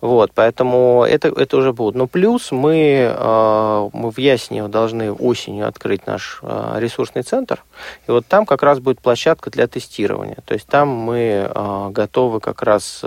Вот, 0.00 0.32
поэтому 0.34 1.04
это, 1.08 1.28
это 1.28 1.56
уже 1.56 1.72
будет. 1.72 1.94
Но 1.94 2.06
плюс 2.06 2.52
мы, 2.52 3.12
э, 3.14 3.90
мы 3.92 4.10
в 4.10 4.18
Ясне 4.18 4.66
должны 4.68 5.12
осенью 5.12 5.66
открыть 5.66 6.06
наш 6.06 6.40
э, 6.42 6.76
ресурсный 6.78 7.22
центр, 7.22 7.62
и 8.06 8.10
вот 8.10 8.26
там 8.26 8.46
как 8.46 8.62
раз 8.62 8.78
будет 8.78 9.00
площадка 9.00 9.50
для 9.50 9.66
тестирования. 9.66 10.38
То 10.44 10.54
есть 10.54 10.66
там 10.66 10.88
мы 10.88 11.50
э, 11.52 11.88
готовы 11.90 12.40
как 12.40 12.62
раз 12.62 13.04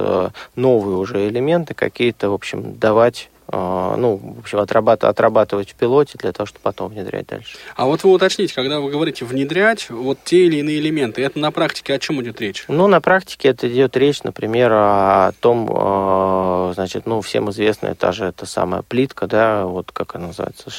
новые 0.55 0.97
уже 0.97 1.27
элементы 1.27 1.73
какие-то, 1.73 2.29
в 2.29 2.33
общем, 2.33 2.77
давать 2.77 3.29
ну, 3.51 4.19
в 4.21 4.39
общем, 4.39 4.59
отрабатывать, 4.59 5.11
отрабатывать 5.11 5.71
в 5.71 5.75
пилоте 5.75 6.17
для 6.17 6.31
того, 6.31 6.47
чтобы 6.47 6.61
потом 6.63 6.89
внедрять 6.89 7.27
дальше. 7.27 7.57
А 7.75 7.85
вот 7.85 8.03
вы 8.03 8.11
уточните, 8.11 8.53
когда 8.53 8.79
вы 8.79 8.89
говорите 8.89 9.25
внедрять 9.25 9.89
вот 9.89 10.17
те 10.23 10.45
или 10.45 10.57
иные 10.57 10.79
элементы, 10.79 11.21
это 11.23 11.39
на 11.39 11.51
практике 11.51 11.93
о 11.93 11.99
чем 11.99 12.21
идет 12.21 12.39
речь? 12.41 12.65
Ну, 12.67 12.87
на 12.87 13.01
практике 13.01 13.49
это 13.49 13.67
идет 13.71 13.97
речь, 13.97 14.23
например, 14.23 14.71
о 14.73 15.31
том, 15.39 15.69
а, 15.71 16.71
значит, 16.73 17.05
ну, 17.05 17.21
всем 17.21 17.49
известно, 17.51 17.87
это 17.87 18.11
же 18.11 18.25
эта 18.25 18.45
самая 18.45 18.81
плитка, 18.81 19.27
да, 19.27 19.65
вот 19.65 19.91
как 19.91 20.15
она 20.15 20.27
называется, 20.27 20.69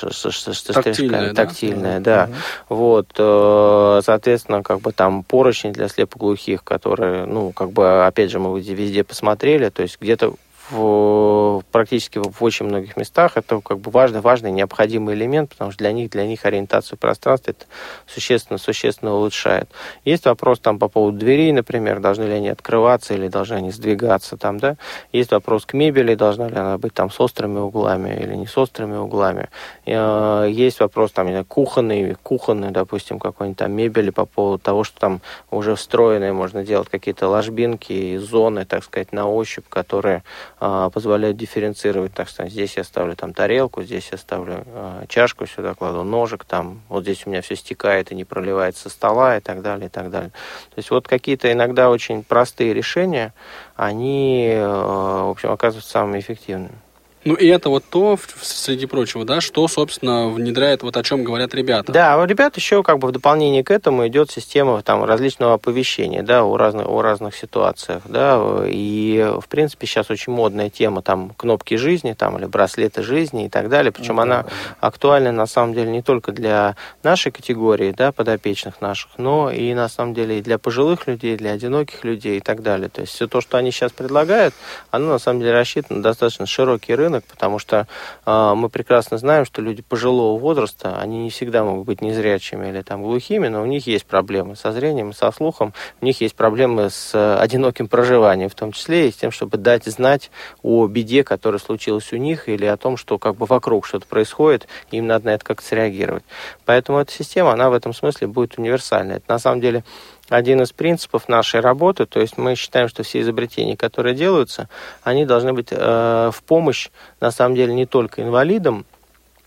тактильная, 0.73 1.33
да? 1.33 1.35
тактильная, 1.35 2.01
да. 2.01 2.25
Угу. 2.69 2.77
Вот, 2.77 3.09
э, 3.19 4.01
соответственно, 4.05 4.63
как 4.63 4.81
бы 4.81 4.93
там 4.93 5.23
поручни 5.23 5.71
для 5.71 5.89
слепоглухих, 5.89 6.65
которые, 6.65 7.27
ну, 7.27 7.53
как 7.53 7.73
бы, 7.73 8.07
опять 8.07 8.31
же, 8.31 8.39
мы 8.39 8.59
везде 8.61 9.05
посмотрели, 9.05 9.69
то 9.69 9.83
есть 9.83 9.99
где-то 10.01 10.35
в, 10.71 11.63
практически 11.71 12.19
в 12.19 12.43
очень 12.43 12.67
многих 12.67 12.97
местах. 12.97 13.37
Это 13.37 13.61
как 13.61 13.79
бы 13.79 13.91
важный, 13.91 14.21
важный, 14.21 14.51
необходимый 14.51 15.15
элемент, 15.15 15.51
потому 15.51 15.71
что 15.71 15.79
для 15.79 15.93
них, 15.93 16.11
для 16.11 16.27
них 16.27 16.45
ориентацию 16.45 16.99
пространства 16.99 17.51
это 17.51 17.67
существенно, 18.07 18.59
существенно 18.59 19.15
улучшает. 19.15 19.69
Есть 20.05 20.25
вопрос 20.25 20.61
там 20.61 20.79
по 20.79 20.89
поводу 20.89 21.19
дверей, 21.19 21.53
например, 21.53 22.01
должны 22.01 22.25
ли 22.25 22.33
они 22.33 22.49
открываться 22.49 23.15
или 23.15 23.29
должны 23.29 23.57
они 23.57 23.71
сдвигаться 23.71 24.37
там, 24.37 24.59
да. 24.59 24.77
Есть 25.13 25.33
вопрос 25.33 25.67
к 25.67 25.75
мебели, 25.75 26.15
должна 26.15 26.49
ли 26.49 26.57
она 26.57 26.79
быть 26.79 26.95
там 26.95 27.11
с 27.11 27.21
острыми 27.21 27.59
углами 27.59 28.19
или 28.21 28.35
не 28.35 28.47
с 28.47 28.57
острыми 28.57 28.97
углами. 28.97 29.49
Э, 29.87 30.47
есть 30.51 30.81
вопрос 30.81 31.13
там, 31.13 31.27
не 31.27 31.33
знаю, 31.33 31.45
кухонный, 31.45 32.17
кухонный, 32.23 32.71
допустим, 32.71 33.19
какой-нибудь 33.19 33.59
там 33.59 33.73
мебели 33.73 34.11
по 34.11 34.25
поводу 34.25 34.59
того, 34.59 34.85
что 34.85 34.99
там 34.99 35.21
уже 35.51 35.75
встроенные 35.75 36.33
можно 36.33 36.65
делать 36.65 36.89
какие-то 36.89 37.29
ложбинки 37.29 37.93
и 37.93 38.17
зоны, 38.17 38.65
так 38.65 38.85
сказать, 38.85 39.13
на 39.13 39.29
ощупь, 39.29 39.69
которые 39.69 40.23
а, 40.61 40.64
позволяют 40.93 41.37
дифференцировать, 41.37 42.15
так 42.15 42.29
сказать, 42.29 42.53
здесь 42.53 42.77
я 42.77 42.85
ставлю 42.85 43.17
там 43.17 43.35
тарелку, 43.35 43.83
здесь 43.83 44.09
я 44.13 44.19
ставлю 44.19 44.65
а, 44.67 45.05
чашку 45.09 45.47
сюда 45.47 45.75
кладу, 45.75 46.05
ножик 46.05 46.45
там, 46.45 46.81
вот 46.89 47.03
здесь 47.03 47.27
у 47.27 47.31
меня 47.31 47.43
все 47.43 47.57
стекает 47.57 48.13
и 48.13 48.15
не 48.15 48.25
проливается 48.25 48.85
со 48.85 48.91
стола 48.91 49.37
и 49.37 49.41
так 49.41 49.63
далее, 49.63 49.87
и 49.87 49.91
так 49.91 50.11
далее. 50.11 50.31
То 50.31 50.79
есть 50.79 50.91
вот 50.91 51.09
какие-то 51.09 51.53
иногда 51.53 51.91
очень 51.91 52.23
простые 52.23 52.73
решения, 52.73 53.35
они, 53.77 54.49
э, 54.49 54.67
в 54.67 55.31
общем, 55.31 55.51
оказываются 55.51 55.91
самыми 55.91 56.21
эффективными. 56.21 56.84
Ну 57.25 57.35
и 57.35 57.47
это 57.47 57.71
вот 57.71 57.85
то, 57.89 58.19
среди 58.43 58.87
прочего, 58.87 59.25
да, 59.25 59.41
что, 59.41 59.67
собственно, 59.69 60.29
внедряет, 60.29 60.83
вот 60.83 60.97
о 60.97 61.03
чем 61.03 61.25
говорят 61.25 61.55
ребята. 61.55 61.91
Да, 61.91 62.19
у 62.19 62.25
ребят 62.27 62.57
еще 62.57 62.83
как 62.83 62.99
бы 62.99 63.09
в 63.09 63.13
дополнение 63.13 63.65
к 63.65 63.71
этому 63.71 64.07
идет 64.07 64.31
система 64.31 64.83
там 64.83 65.05
различного 65.05 65.55
оповещения, 65.55 66.23
да, 66.23 66.45
у 66.45 66.57
разных, 66.57 66.89
у 66.89 67.01
разных 67.01 67.35
ситуациях, 67.35 68.03
да, 68.07 68.65
и, 68.67 69.33
в 69.41 69.49
принципе, 69.49 69.87
сейчас 69.87 70.11
очень 70.11 70.33
модная 70.33 70.69
тема, 70.69 71.03
там, 71.03 71.31
кнопки 71.31 71.77
жизни, 71.77 72.13
там, 72.13 72.39
или 72.39 72.47
браслеты 72.47 73.03
жизни 73.03 73.47
и 73.47 73.49
так 73.49 73.69
далее, 73.69 73.91
причем 73.91 74.17
ну, 74.17 74.23
она 74.23 74.43
да. 74.43 74.49
актуальна, 74.81 75.33
на 75.33 75.47
самом 75.47 75.73
деле, 75.73 75.91
не 75.91 76.03
только 76.03 76.33
для 76.33 76.77
нашей 77.03 77.33
категории, 77.33 77.95
да, 77.97 78.13
подопечных 78.13 78.81
наших, 78.81 79.13
но 79.17 79.51
и, 79.51 79.73
на 79.73 79.89
самом 79.89 80.13
деле, 80.13 80.41
и 80.41 80.43
для 80.43 80.59
пожилых 80.59 81.07
людей, 81.07 81.37
для 81.37 81.53
одиноких 81.53 82.05
людей 82.05 82.39
и 82.39 82.41
так 82.41 82.63
далее. 82.63 82.89
То 82.89 83.01
есть 83.01 83.15
все 83.15 83.27
то, 83.27 83.41
что 83.41 83.57
они 83.57 83.71
сейчас 83.71 83.93
предлагают, 83.93 84.55
оно, 84.91 85.09
на 85.09 85.19
самом 85.19 85.41
деле, 85.41 85.53
рассчитано 85.53 85.99
на 85.99 86.03
достаточно 86.03 86.47
широкий 86.47 86.95
рынок, 86.95 87.14
рынок, 87.15 87.25
потому 87.27 87.59
что 87.59 87.87
э, 88.27 88.55
мы 88.55 88.69
прекрасно 88.69 89.19
знаем, 89.19 89.45
что 89.45 89.63
люди 89.63 89.83
пожилого 89.83 90.39
возраста, 90.39 90.99
они 91.01 91.19
не 91.19 91.31
всегда 91.31 91.65
могут 91.65 91.87
быть 91.87 92.03
незрячими 92.03 92.69
или 92.69 92.83
там 92.83 93.03
глухими, 93.03 93.49
но 93.49 93.63
у 93.63 93.67
них 93.67 93.87
есть 93.87 94.07
проблемы 94.07 94.57
со 94.57 94.73
зрением, 94.73 95.13
со 95.13 95.31
слухом, 95.33 95.73
у 96.01 96.05
них 96.05 96.21
есть 96.21 96.35
проблемы 96.35 96.91
с 96.91 97.39
одиноким 97.39 97.89
проживанием, 97.89 98.49
в 98.49 98.55
том 98.55 98.73
числе 98.73 99.09
и 99.09 99.13
с 99.13 99.17
тем, 99.17 99.31
чтобы 99.31 99.59
дать 99.59 99.85
знать 99.85 100.31
о 100.63 100.87
беде, 100.87 101.25
которая 101.25 101.61
случилась 101.61 102.13
у 102.13 102.17
них, 102.17 102.49
или 102.49 102.67
о 102.67 102.77
том, 102.77 102.97
что 102.97 103.19
как 103.19 103.37
бы 103.37 103.47
вокруг 103.47 103.87
что-то 103.87 104.07
происходит, 104.07 104.67
им 104.91 105.07
надо 105.07 105.27
на 105.27 105.31
это 105.31 105.45
как-то 105.45 105.67
среагировать. 105.67 106.25
Поэтому 106.65 106.99
эта 106.99 107.13
система, 107.13 107.53
она 107.53 107.71
в 107.71 107.73
этом 107.73 107.93
смысле 107.93 108.27
будет 108.27 108.59
универсальной. 108.59 109.17
Это 109.17 109.25
на 109.29 109.39
самом 109.39 109.61
деле 109.61 109.85
один 110.29 110.63
из 110.63 110.73
принципов 110.73 111.29
нашей 111.29 111.61
работы. 111.61 112.07
То 112.07 112.21
есть 112.21 112.39
мы 112.39 112.55
считаем, 112.55 112.89
что 112.89 113.03
все 113.03 113.21
изобретения, 113.21 113.77
которые 113.77 114.15
делаются, 114.15 114.69
они 115.03 115.27
должны 115.27 115.53
быть 115.53 115.69
э, 115.71 116.31
в 116.33 116.43
помощь, 116.45 116.89
на 117.21 117.31
самом 117.31 117.55
деле, 117.55 117.75
не 117.75 117.87
только 117.87 118.23
инвалидам, 118.23 118.87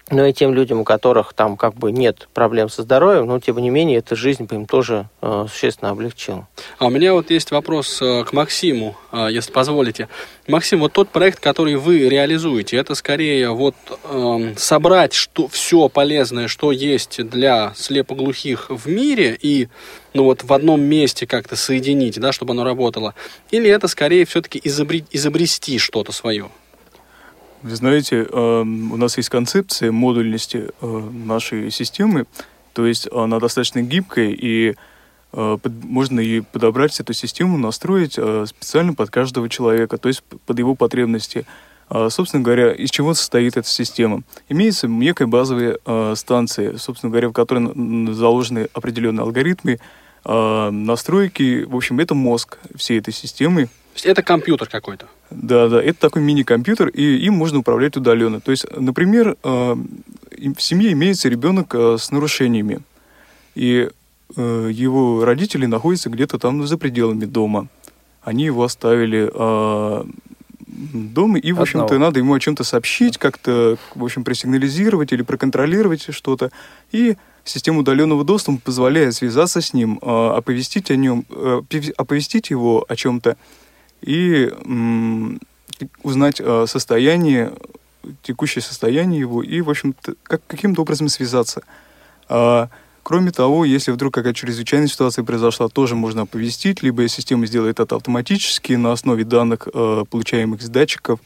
но 0.10 0.26
и 0.26 0.34
тем 0.34 0.54
людям, 0.54 0.80
у 0.80 0.84
которых 0.84 1.34
там 1.34 1.58
как 1.58 1.76
бы 1.76 1.92
нет 1.92 2.28
проблем 2.34 2.70
со 2.70 2.84
здоровьем, 2.84 3.26
но 3.26 3.40
тем 3.40 3.58
не 3.58 3.70
менее 3.70 4.00
эта 4.00 4.16
жизнь 4.16 4.46
бы 4.46 4.56
им 4.56 4.66
тоже 4.66 5.10
э, 5.22 5.46
существенно 5.50 5.92
облегчила. 5.92 6.48
А 6.80 6.88
у 6.88 6.90
меня 6.90 7.14
вот 7.14 7.30
есть 7.30 7.52
вопрос 7.52 8.02
э, 8.02 8.24
к 8.24 8.34
Максиму, 8.34 8.96
э, 9.12 9.28
если 9.32 9.52
позволите. 9.52 10.08
Максим, 10.48 10.80
вот 10.80 10.94
тот 10.94 11.10
проект, 11.10 11.40
который 11.40 11.76
вы 11.76 12.08
реализуете, 12.08 12.78
это 12.78 12.96
скорее 12.96 13.50
вот 13.52 13.76
э, 14.04 14.54
собрать 14.56 15.14
что, 15.14 15.48
все 15.48 15.90
полезное, 15.90 16.48
что 16.48 16.72
есть 16.72 17.24
для 17.28 17.74
слепоглухих 17.76 18.70
в 18.70 18.88
мире 18.88 19.38
и 19.42 19.68
ну 20.14 20.24
вот 20.24 20.44
в 20.44 20.54
одном 20.54 20.82
месте 20.82 21.28
как-то 21.28 21.56
соединить, 21.56 22.20
да, 22.20 22.32
чтобы 22.32 22.54
оно 22.54 22.64
работало, 22.64 23.14
или 23.52 23.70
это 23.70 23.88
скорее 23.88 24.26
все-таки 24.26 24.60
изобре- 24.60 25.06
изобрести 25.12 25.78
что-то 25.78 26.12
свое? 26.12 26.50
Вы 27.68 27.76
знаете, 27.76 28.26
эм, 28.32 28.94
у 28.94 28.96
нас 28.96 29.18
есть 29.18 29.28
концепция 29.28 29.92
модульности 29.92 30.70
э, 30.80 31.10
нашей 31.26 31.70
системы, 31.70 32.26
то 32.72 32.86
есть 32.86 33.10
она 33.12 33.40
достаточно 33.40 33.82
гибкая, 33.82 34.30
и 34.30 34.76
э, 35.34 35.58
можно 35.84 36.22
и 36.22 36.40
подобрать 36.40 36.98
эту 36.98 37.12
систему, 37.12 37.58
настроить 37.58 38.16
э, 38.18 38.46
специально 38.48 38.94
под 38.94 39.10
каждого 39.10 39.50
человека, 39.50 39.98
то 39.98 40.08
есть 40.08 40.24
под 40.24 40.58
его 40.58 40.76
потребности. 40.76 41.46
А, 41.90 42.10
собственно 42.10 42.42
говоря, 42.42 42.72
из 42.72 42.90
чего 42.90 43.14
состоит 43.14 43.58
эта 43.58 43.68
система? 43.68 44.22
Имеется 44.48 44.88
некая 44.88 45.28
базовая 45.28 45.78
станция, 46.16 46.78
собственно 46.78 47.12
говоря, 47.12 47.28
в 47.30 47.34
которой 47.34 48.14
заложены 48.14 48.70
определенные 48.74 49.24
алгоритмы, 49.24 49.80
настройки. 50.24 51.64
В 51.64 51.76
общем, 51.76 52.00
это 52.00 52.14
мозг 52.14 52.60
всей 52.76 53.00
этой 53.00 53.14
системы, 53.14 53.70
есть 53.98 54.06
это 54.06 54.22
компьютер 54.22 54.70
какой-то? 54.70 55.08
Да, 55.30 55.68
да, 55.68 55.82
это 55.82 56.00
такой 56.00 56.22
мини-компьютер, 56.22 56.90
и 56.90 57.18
им 57.26 57.34
можно 57.34 57.60
управлять 57.60 57.98
удаленно. 57.98 58.40
То 58.40 58.52
есть, 58.52 58.66
например, 58.76 59.36
э, 59.44 59.76
в 59.76 60.62
семье 60.62 60.92
имеется 60.94 61.30
ребенок 61.30 61.74
э, 61.74 61.98
с 62.00 62.12
нарушениями, 62.12 62.80
и 63.56 63.90
э, 64.36 64.70
его 64.72 65.26
родители 65.26 65.66
находятся 65.66 66.10
где-то 66.10 66.38
там 66.38 66.66
за 66.66 66.78
пределами 66.78 67.26
дома. 67.26 67.68
Они 68.22 68.46
его 68.46 68.64
оставили 68.64 69.32
дома, 70.68 71.40
и, 71.40 71.52
в 71.54 71.62
общем-то, 71.62 71.98
надо 71.98 72.20
ему 72.20 72.34
о 72.34 72.40
чем-то 72.40 72.64
сообщить, 72.64 73.18
как-то, 73.18 73.78
в 73.96 74.04
общем, 74.04 74.24
просигнализировать 74.24 75.14
или 75.14 75.22
проконтролировать 75.22 76.14
что-то. 76.14 76.52
И 76.92 77.16
система 77.46 77.80
удаленного 77.80 78.26
доступа 78.26 78.60
позволяет 78.64 79.16
связаться 79.16 79.62
с 79.62 79.74
ним, 79.74 79.98
оповестить 80.02 80.92
о 80.92 80.98
нем, 80.98 81.26
оповестить 81.96 82.50
его 82.50 82.86
о 82.88 82.96
чем-то 82.98 83.38
и 84.02 84.52
узнать 86.04 86.40
э, 86.40 86.66
состояние, 86.68 87.54
текущее 88.24 88.62
состояние 88.62 89.20
его 89.20 89.44
и, 89.44 89.62
в 89.62 89.70
общем-то, 89.70 90.16
как, 90.24 90.42
каким-то 90.48 90.82
образом 90.82 91.10
связаться. 91.10 91.62
А, 92.30 92.70
кроме 93.04 93.32
того, 93.32 93.66
если 93.66 93.92
вдруг 93.92 94.14
какая-то 94.14 94.38
чрезвычайная 94.40 94.88
ситуация 94.88 95.24
произошла, 95.24 95.68
тоже 95.68 95.96
можно 95.96 96.24
оповестить, 96.24 96.82
либо 96.84 97.08
система 97.08 97.46
сделает 97.46 97.80
это 97.80 97.96
автоматически 97.96 98.74
на 98.74 98.92
основе 98.92 99.24
данных, 99.24 99.68
э, 99.74 100.04
получаемых 100.10 100.62
с 100.62 100.70
датчиков. 100.70 101.20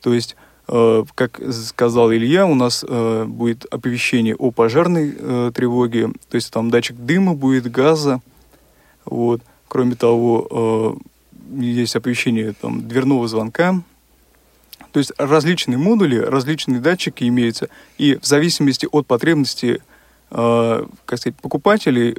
То 0.00 0.14
есть, 0.14 0.36
э, 0.68 1.04
как 1.14 1.40
сказал 1.52 2.12
Илья, 2.12 2.46
у 2.46 2.54
нас 2.54 2.84
будет 2.84 3.66
оповещение 3.70 4.34
о 4.36 4.50
пожарной 4.50 5.12
тревоге, 5.52 6.08
то 6.28 6.34
есть 6.34 6.50
там 6.52 6.70
датчик 6.70 6.96
дыма 6.96 7.34
будет, 7.34 7.70
газа. 7.70 8.20
Вот. 9.04 9.42
Кроме 9.68 9.94
того, 9.94 10.98
есть 11.58 11.96
оповещение 11.96 12.52
там, 12.52 12.86
дверного 12.86 13.28
звонка. 13.28 13.82
То 14.92 14.98
есть 14.98 15.12
различные 15.18 15.78
модули, 15.78 16.16
различные 16.16 16.80
датчики 16.80 17.24
имеются. 17.24 17.68
И 17.98 18.16
в 18.16 18.26
зависимости 18.26 18.86
от 18.90 19.06
потребности, 19.06 19.82
э, 20.30 20.86
как 21.04 21.18
сказать, 21.18 21.36
покупателей... 21.36 22.18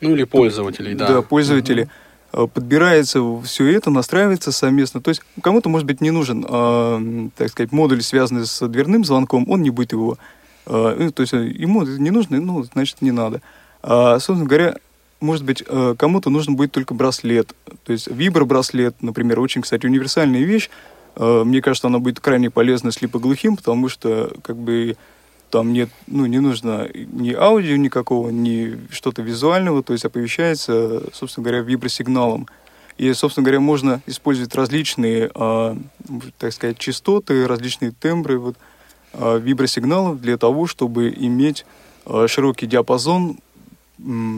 Ну 0.00 0.12
или 0.12 0.24
пользователей, 0.24 0.94
да. 0.94 1.08
Да, 1.08 1.22
пользователей. 1.22 1.88
Угу. 2.32 2.48
Подбирается 2.48 3.20
все 3.42 3.66
это, 3.72 3.90
настраивается 3.90 4.52
совместно. 4.52 5.00
То 5.00 5.10
есть 5.10 5.22
кому-то, 5.40 5.68
может 5.68 5.86
быть, 5.86 6.00
не 6.00 6.10
нужен, 6.10 6.44
э, 6.46 7.28
так 7.36 7.50
сказать, 7.50 7.72
модуль, 7.72 8.02
связанный 8.02 8.46
с 8.46 8.66
дверным 8.68 9.04
звонком, 9.04 9.48
он 9.48 9.62
не 9.62 9.70
будет 9.70 9.92
его... 9.92 10.18
Э, 10.66 10.96
ну, 10.98 11.10
то 11.12 11.22
есть 11.22 11.32
ему 11.32 11.84
не 11.84 12.10
нужно, 12.10 12.40
ну, 12.40 12.64
значит, 12.64 13.00
не 13.00 13.12
надо. 13.12 13.40
А, 13.82 14.18
собственно 14.18 14.48
говоря, 14.48 14.76
может 15.20 15.44
быть, 15.44 15.62
э, 15.66 15.94
кому-то 15.98 16.30
нужно 16.30 16.54
будет 16.54 16.72
только 16.72 16.94
браслет. 16.94 17.54
То 17.84 17.92
есть 17.92 18.08
вибро-браслет, 18.08 18.96
например, 19.02 19.40
очень, 19.40 19.62
кстати, 19.62 19.86
универсальная 19.86 20.42
вещь. 20.42 20.70
Э, 21.16 21.42
мне 21.44 21.62
кажется, 21.62 21.88
она 21.88 21.98
будет 21.98 22.20
крайне 22.20 22.50
полезна 22.50 22.92
слепоглухим, 22.92 23.56
потому 23.56 23.88
что 23.88 24.34
как 24.42 24.56
бы 24.56 24.96
там 25.50 25.72
нет, 25.72 25.88
ну, 26.06 26.26
не 26.26 26.38
нужно 26.38 26.88
ни 26.92 27.32
аудио 27.32 27.76
никакого, 27.76 28.30
ни 28.30 28.78
что-то 28.90 29.22
визуального, 29.22 29.82
то 29.82 29.92
есть 29.92 30.04
оповещается, 30.04 31.04
собственно 31.12 31.44
говоря, 31.44 31.62
вибросигналом. 31.62 32.46
И, 32.98 33.12
собственно 33.12 33.44
говоря, 33.44 33.60
можно 33.60 34.00
использовать 34.06 34.54
различные, 34.54 35.30
э, 35.34 35.76
так 36.38 36.52
сказать, 36.52 36.78
частоты, 36.78 37.46
различные 37.46 37.92
тембры 37.92 38.38
вот, 38.38 38.56
вибросигналов 39.14 40.20
для 40.20 40.36
того, 40.36 40.66
чтобы 40.66 41.08
иметь 41.08 41.64
широкий 42.26 42.66
диапазон 42.66 43.38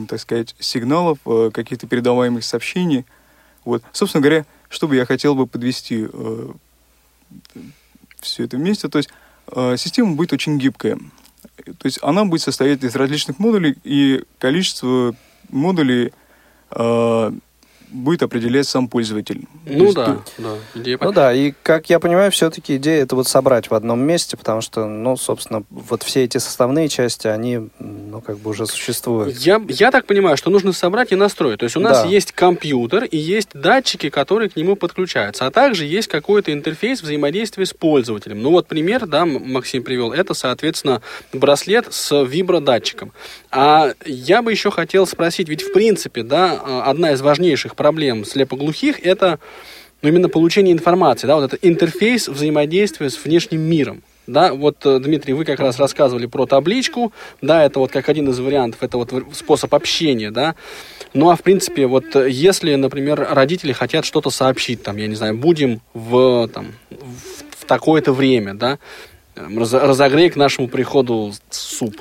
так 0.09 0.21
сказать, 0.21 0.55
сигналов, 0.59 1.19
э, 1.27 1.51
каких-то 1.53 1.87
передаваемых 1.87 2.45
сообщений. 2.45 3.05
Вот. 3.65 3.83
Собственно 3.93 4.23
говоря, 4.23 4.47
что 4.69 4.89
бы 4.89 4.97
я 4.97 5.05
хотел 5.05 5.35
бы 5.35 5.47
подвести 5.47 6.07
э, 6.11 6.53
все 8.21 8.45
это 8.45 8.57
вместе, 8.57 8.89
то 8.89 8.99
есть 8.99 9.11
э, 9.53 9.77
система 9.77 10.15
будет 10.15 10.33
очень 10.33 10.59
гибкая. 10.59 10.99
То 11.65 11.87
есть 11.87 11.99
она 12.03 12.25
будет 12.25 12.43
состоять 12.43 12.83
из 12.85 12.95
различных 12.95 13.39
модулей, 13.39 13.77
и 13.85 14.25
количество 14.39 15.15
модулей 15.51 16.13
будет 17.91 18.23
определять 18.23 18.67
сам 18.67 18.89
пользователь. 18.89 19.47
Ну 19.67 19.85
есть, 19.85 19.95
да, 19.95 20.19
ты... 20.37 20.43
да. 20.43 20.51
Идея 20.75 20.99
ну 21.01 21.13
да, 21.13 21.33
и 21.33 21.53
как 21.63 21.91
я 21.91 21.99
понимаю, 22.01 22.31
все-таки 22.31 22.77
идея 22.77 23.03
это 23.03 23.17
вот 23.17 23.29
собрать 23.29 23.71
в 23.71 23.75
одном 23.75 24.01
месте, 24.01 24.37
потому 24.37 24.61
что, 24.61 24.87
ну, 24.87 25.17
собственно, 25.17 25.63
вот 25.71 26.03
все 26.03 26.25
эти 26.25 26.39
составные 26.39 26.89
части, 26.89 27.27
они, 27.27 27.69
ну, 27.79 28.21
как 28.21 28.39
бы 28.39 28.51
уже 28.51 28.67
существуют. 28.67 29.37
Я, 29.39 29.61
я 29.69 29.91
так 29.91 30.07
понимаю, 30.07 30.37
что 30.37 30.51
нужно 30.51 30.73
собрать 30.73 31.13
и 31.13 31.17
настроить. 31.17 31.61
То 31.61 31.65
есть 31.65 31.77
у 31.77 31.81
нас 31.81 32.03
да. 32.03 32.09
есть 32.09 32.33
компьютер 32.33 33.05
и 33.05 33.17
есть 33.17 33.51
датчики, 33.55 34.11
которые 34.11 34.49
к 34.49 34.57
нему 34.57 34.77
подключаются, 34.77 35.47
а 35.47 35.51
также 35.51 35.85
есть 35.85 36.09
какой-то 36.09 36.53
интерфейс 36.53 37.03
взаимодействия 37.03 37.67
с 37.67 37.75
пользователем. 37.75 38.43
Ну 38.43 38.51
вот 38.51 38.67
пример, 38.67 39.07
да, 39.07 39.25
Максим 39.25 39.83
привел, 39.83 40.13
это, 40.13 40.35
соответственно, 40.35 41.03
браслет 41.33 41.87
с 41.91 42.25
вибродатчиком. 42.25 43.13
А 43.51 43.93
я 44.05 44.43
бы 44.43 44.51
еще 44.51 44.71
хотел 44.71 45.07
спросить, 45.07 45.49
ведь 45.49 45.63
в 45.63 45.73
принципе, 45.73 46.23
да, 46.23 46.83
одна 46.85 47.13
из 47.13 47.21
важнейших 47.21 47.77
проблем 47.77 48.25
слепоглухих– 48.25 49.01
это 49.03 49.39
ну, 50.03 50.09
именно 50.11 50.29
получение 50.29 50.73
информации, 50.73 51.27
да, 51.27 51.37
вот 51.37 51.53
это 51.53 51.69
интерфейс 51.69 52.29
взаимодействия 52.29 53.11
с 53.11 53.23
внешним 53.25 53.63
миром. 53.63 54.03
Да, 54.27 54.53
вот, 54.53 54.85
э, 54.85 54.99
Дмитрий, 54.99 55.33
вы 55.33 55.47
как 55.47 55.59
раз 55.59 55.79
рассказывали 55.79 56.27
про 56.27 56.45
табличку, 56.45 57.15
да, 57.41 57.65
это 57.65 57.79
вот 57.79 57.91
как 57.91 58.11
один 58.11 58.29
из 58.29 58.39
вариантов, 58.39 58.83
это 58.83 58.99
вот 58.99 59.11
способ 59.33 59.75
общения, 59.75 60.31
да. 60.31 60.55
Ну, 61.15 61.31
а 61.31 61.37
в 61.37 61.43
принципе, 61.43 61.87
вот 61.87 62.15
э, 62.15 62.29
если, 62.29 62.75
например, 62.75 63.27
родители 63.31 63.73
хотят 63.73 64.05
что-то 64.05 64.29
сообщить, 64.29 64.83
там, 64.83 64.99
я 64.99 65.07
не 65.07 65.15
знаю, 65.15 65.39
будем 65.39 65.81
в, 65.95 66.47
там, 66.49 66.75
в, 66.91 67.65
такое-то 67.65 68.13
время, 68.13 68.53
да, 68.53 68.79
разогрей 69.35 70.29
к 70.29 70.37
нашему 70.37 70.69
приходу 70.69 71.33
суп, 71.49 71.97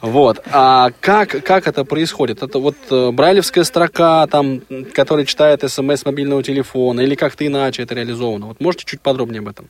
вот. 0.00 0.40
А 0.50 0.90
как, 1.00 1.44
как 1.44 1.66
это 1.66 1.84
происходит? 1.84 2.42
Это 2.42 2.58
вот 2.58 2.76
э, 2.90 3.10
брайлевская 3.10 3.64
строка, 3.64 4.26
там, 4.26 4.62
которая 4.94 5.26
читает 5.26 5.62
смс 5.70 6.04
мобильного 6.04 6.42
телефона, 6.42 7.00
или 7.00 7.14
как-то 7.14 7.46
иначе 7.46 7.82
это 7.82 7.94
реализовано? 7.94 8.46
Вот 8.46 8.60
можете 8.60 8.84
чуть 8.86 9.00
подробнее 9.00 9.40
об 9.40 9.48
этом? 9.48 9.68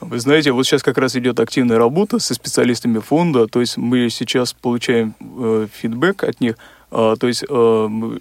Вы 0.00 0.18
знаете, 0.18 0.52
вот 0.52 0.64
сейчас 0.64 0.82
как 0.82 0.96
раз 0.96 1.14
идет 1.14 1.38
активная 1.40 1.76
работа 1.76 2.18
со 2.18 2.32
специалистами 2.32 3.00
фонда, 3.00 3.46
то 3.46 3.60
есть 3.60 3.76
мы 3.76 4.08
сейчас 4.08 4.54
получаем 4.54 5.14
э, 5.20 5.66
фидбэк 5.70 6.24
от 6.24 6.40
них, 6.40 6.56
э, 6.90 7.16
то 7.20 7.28
есть 7.28 7.44
э, 7.46 7.86
мы 7.88 8.20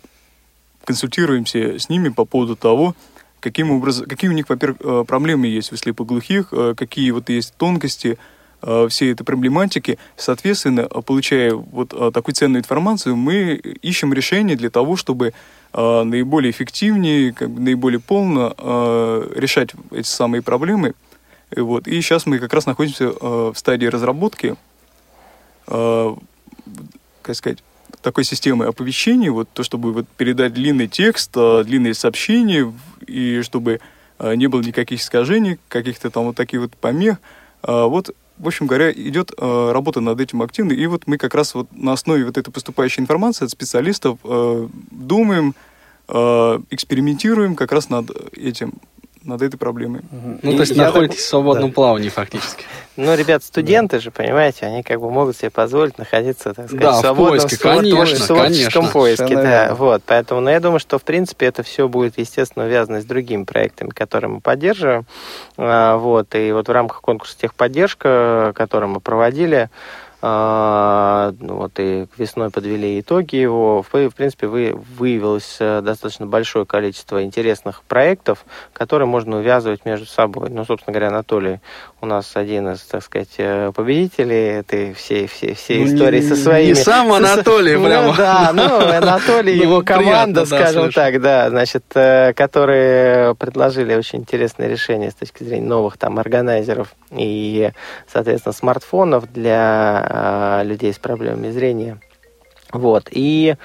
консультируемся 0.84 1.80
с 1.80 1.88
ними 1.88 2.10
по 2.10 2.26
поводу 2.26 2.58
того, 2.58 2.96
каким 3.40 3.72
образом, 3.72 4.08
какие 4.08 4.30
у 4.30 4.34
них, 4.34 4.50
во-первых, 4.50 4.82
э, 4.82 5.04
проблемы 5.08 5.48
есть 5.48 5.72
у 5.72 5.78
слепоглухих, 5.78 6.50
э, 6.52 6.74
какие 6.76 7.12
вот 7.12 7.30
есть 7.30 7.54
тонкости, 7.56 8.18
всей 8.62 9.14
этой 9.14 9.24
проблематики. 9.24 9.98
Соответственно, 10.18 10.84
получая 10.88 11.54
вот 11.54 11.94
э, 11.94 12.12
такую 12.14 12.36
ценную 12.36 12.60
информацию, 12.62 13.16
мы 13.16 13.54
ищем 13.54 14.14
решение 14.14 14.58
для 14.58 14.70
того, 14.70 14.98
чтобы 14.98 15.34
э, 15.74 16.04
наиболее 16.04 16.52
эффективнее, 16.52 17.32
как 17.34 17.50
бы 17.50 17.62
наиболее 17.62 18.00
полно 18.00 18.54
решать 19.36 19.70
эти 19.92 20.08
самые 20.08 20.42
проблемы. 20.42 20.94
И, 21.56 21.62
вот. 21.62 21.88
и 21.88 22.02
сейчас 22.02 22.26
мы 22.26 22.40
как 22.40 22.54
раз 22.54 22.66
находимся 22.66 23.12
в 23.12 23.56
стадии 23.56 23.88
разработки, 23.88 24.56
как 25.66 26.16
сказать, 27.34 27.64
такой 28.02 28.24
системы 28.24 28.66
оповещений, 28.66 29.30
вот 29.30 29.50
то, 29.54 29.64
чтобы 29.64 29.94
вот 29.94 30.08
передать 30.10 30.54
длинный 30.54 30.88
текст, 30.88 31.32
длинные 31.34 31.94
сообщения, 31.94 32.72
и 33.08 33.42
чтобы 33.42 33.80
не 34.20 34.48
было 34.48 34.62
никаких 34.62 35.02
искажений, 35.02 35.58
каких-то 35.70 36.12
там 36.12 36.26
вот 36.26 36.36
таких 36.36 36.60
вот 36.62 36.76
помех. 36.76 37.18
Вот 37.64 38.16
в 38.40 38.48
общем 38.48 38.68
говоря, 38.68 38.92
идет 38.92 39.32
э, 39.38 39.72
работа 39.72 40.00
над 40.00 40.20
этим 40.20 40.42
активно, 40.42 40.72
и 40.72 40.86
вот 40.88 41.04
мы 41.06 41.18
как 41.18 41.36
раз 41.36 41.54
вот 41.54 41.68
на 41.72 41.94
основе 41.94 42.26
вот 42.26 42.38
этой 42.38 42.52
поступающей 42.52 43.02
информации 43.02 43.46
от 43.46 43.52
специалистов 43.52 44.18
э, 44.24 44.68
думаем, 44.92 45.54
э, 46.08 46.60
экспериментируем 46.72 47.56
как 47.56 47.72
раз 47.72 47.90
над 47.90 48.10
этим 48.36 48.74
над 49.24 49.42
этой 49.42 49.58
проблемой. 49.58 50.02
Ну, 50.42 50.54
то 50.54 50.62
есть 50.62 50.76
находитесь 50.76 51.18
так... 51.18 51.26
в 51.26 51.28
свободном 51.28 51.70
да. 51.70 51.76
плавании 51.76 52.10
фактически. 52.10 52.64
Ну, 52.96 53.16
ребят, 53.16 53.44
студенты 53.44 53.98
да. 53.98 54.02
же, 54.02 54.12
понимаете, 54.12 54.66
они 54.66 54.84
как 54.84 55.00
бы 55.00 55.10
могут 55.10 55.38
себе 55.38 55.50
позволить 55.50 55.98
находиться, 55.98 56.54
так 56.54 56.68
сказать, 56.68 56.82
да, 56.82 56.92
в 56.92 57.00
свободном 57.00 57.40
в 57.40 57.42
поиске, 57.42 57.58
конечно, 57.58 58.28
творческом 58.28 58.82
конечно. 58.82 58.92
поиске. 58.92 59.36
Да, 59.36 59.76
вот, 59.76 60.04
поэтому, 60.06 60.42
ну, 60.42 60.50
я 60.50 60.60
думаю, 60.60 60.80
что, 60.80 60.98
в 60.98 61.04
принципе, 61.04 61.46
это 61.46 61.64
все 61.64 61.88
будет, 61.88 62.18
естественно, 62.18 62.66
увязано 62.66 63.02
с 63.02 63.06
другими 63.06 63.44
проектами, 63.44 63.90
которые 63.90 64.30
мы 64.30 64.42
поддерживаем. 64.42 65.06
А, 65.58 65.98
вот, 65.98 66.36
и 66.36 66.52
вот 66.52 66.68
в 66.68 66.72
рамках 66.72 67.02
конкурса 67.02 67.38
техподдержка, 67.40 68.52
который 68.56 68.90
мы 68.90 69.00
проводили, 69.00 69.70
ну 69.70 69.70
вот 70.22 71.72
и 71.80 72.08
весной 72.18 72.50
подвели 72.50 73.00
итоги 73.00 73.38
его. 73.38 73.82
В, 73.82 74.10
принципе, 74.12 74.48
вы, 74.48 74.76
выявилось 74.98 75.58
э, 75.60 75.82
достаточно 75.82 76.26
большое 76.26 76.66
количество 76.66 77.24
интересных 77.24 77.84
проектов, 77.84 78.46
которые 78.74 79.08
можно 79.08 79.38
увязывать 79.38 79.86
между 79.86 80.06
собой. 80.06 80.50
Ну, 80.50 80.66
собственно 80.66 80.94
говоря, 80.94 81.08
Анатолий 81.08 81.60
у 82.02 82.06
нас 82.06 82.32
один 82.36 82.70
из, 82.70 82.82
так 82.82 83.04
сказать, 83.04 83.36
э, 83.38 83.72
победителей 83.74 84.60
этой 84.60 84.94
всей, 84.94 85.28
всей, 85.28 85.54
всей 85.54 85.86
ну, 85.86 85.96
истории 85.96 86.20
не, 86.22 86.28
со 86.28 86.36
своими... 86.36 86.68
Не 86.70 86.76
сам 86.76 87.12
Анатолий, 87.14 87.76
со, 87.76 87.84
прямо. 87.84 88.08
Ну, 88.08 88.14
да, 88.18 88.52
ну, 88.54 88.98
Анатолий 88.98 89.56
и 89.56 89.62
его 89.62 89.82
команда, 89.84 90.46
скажем 90.46 90.92
так, 90.92 91.22
да, 91.22 91.50
значит, 91.50 91.86
э, 91.96 92.34
которые 92.34 93.36
предложили 93.36 93.96
очень 93.96 94.20
интересное 94.20 94.68
решение 94.68 95.12
с 95.12 95.16
точки 95.16 95.44
зрения 95.44 95.68
новых 95.68 95.98
там 95.98 96.20
органайзеров 96.20 96.94
и, 97.12 97.72
соответственно, 98.12 98.54
смартфонов 98.54 99.32
для 99.32 100.09
людей 100.10 100.94
с 100.94 101.00
проблемами 101.00 101.52
зрения. 101.52 102.00
Вот. 102.72 103.08
И 103.12 103.56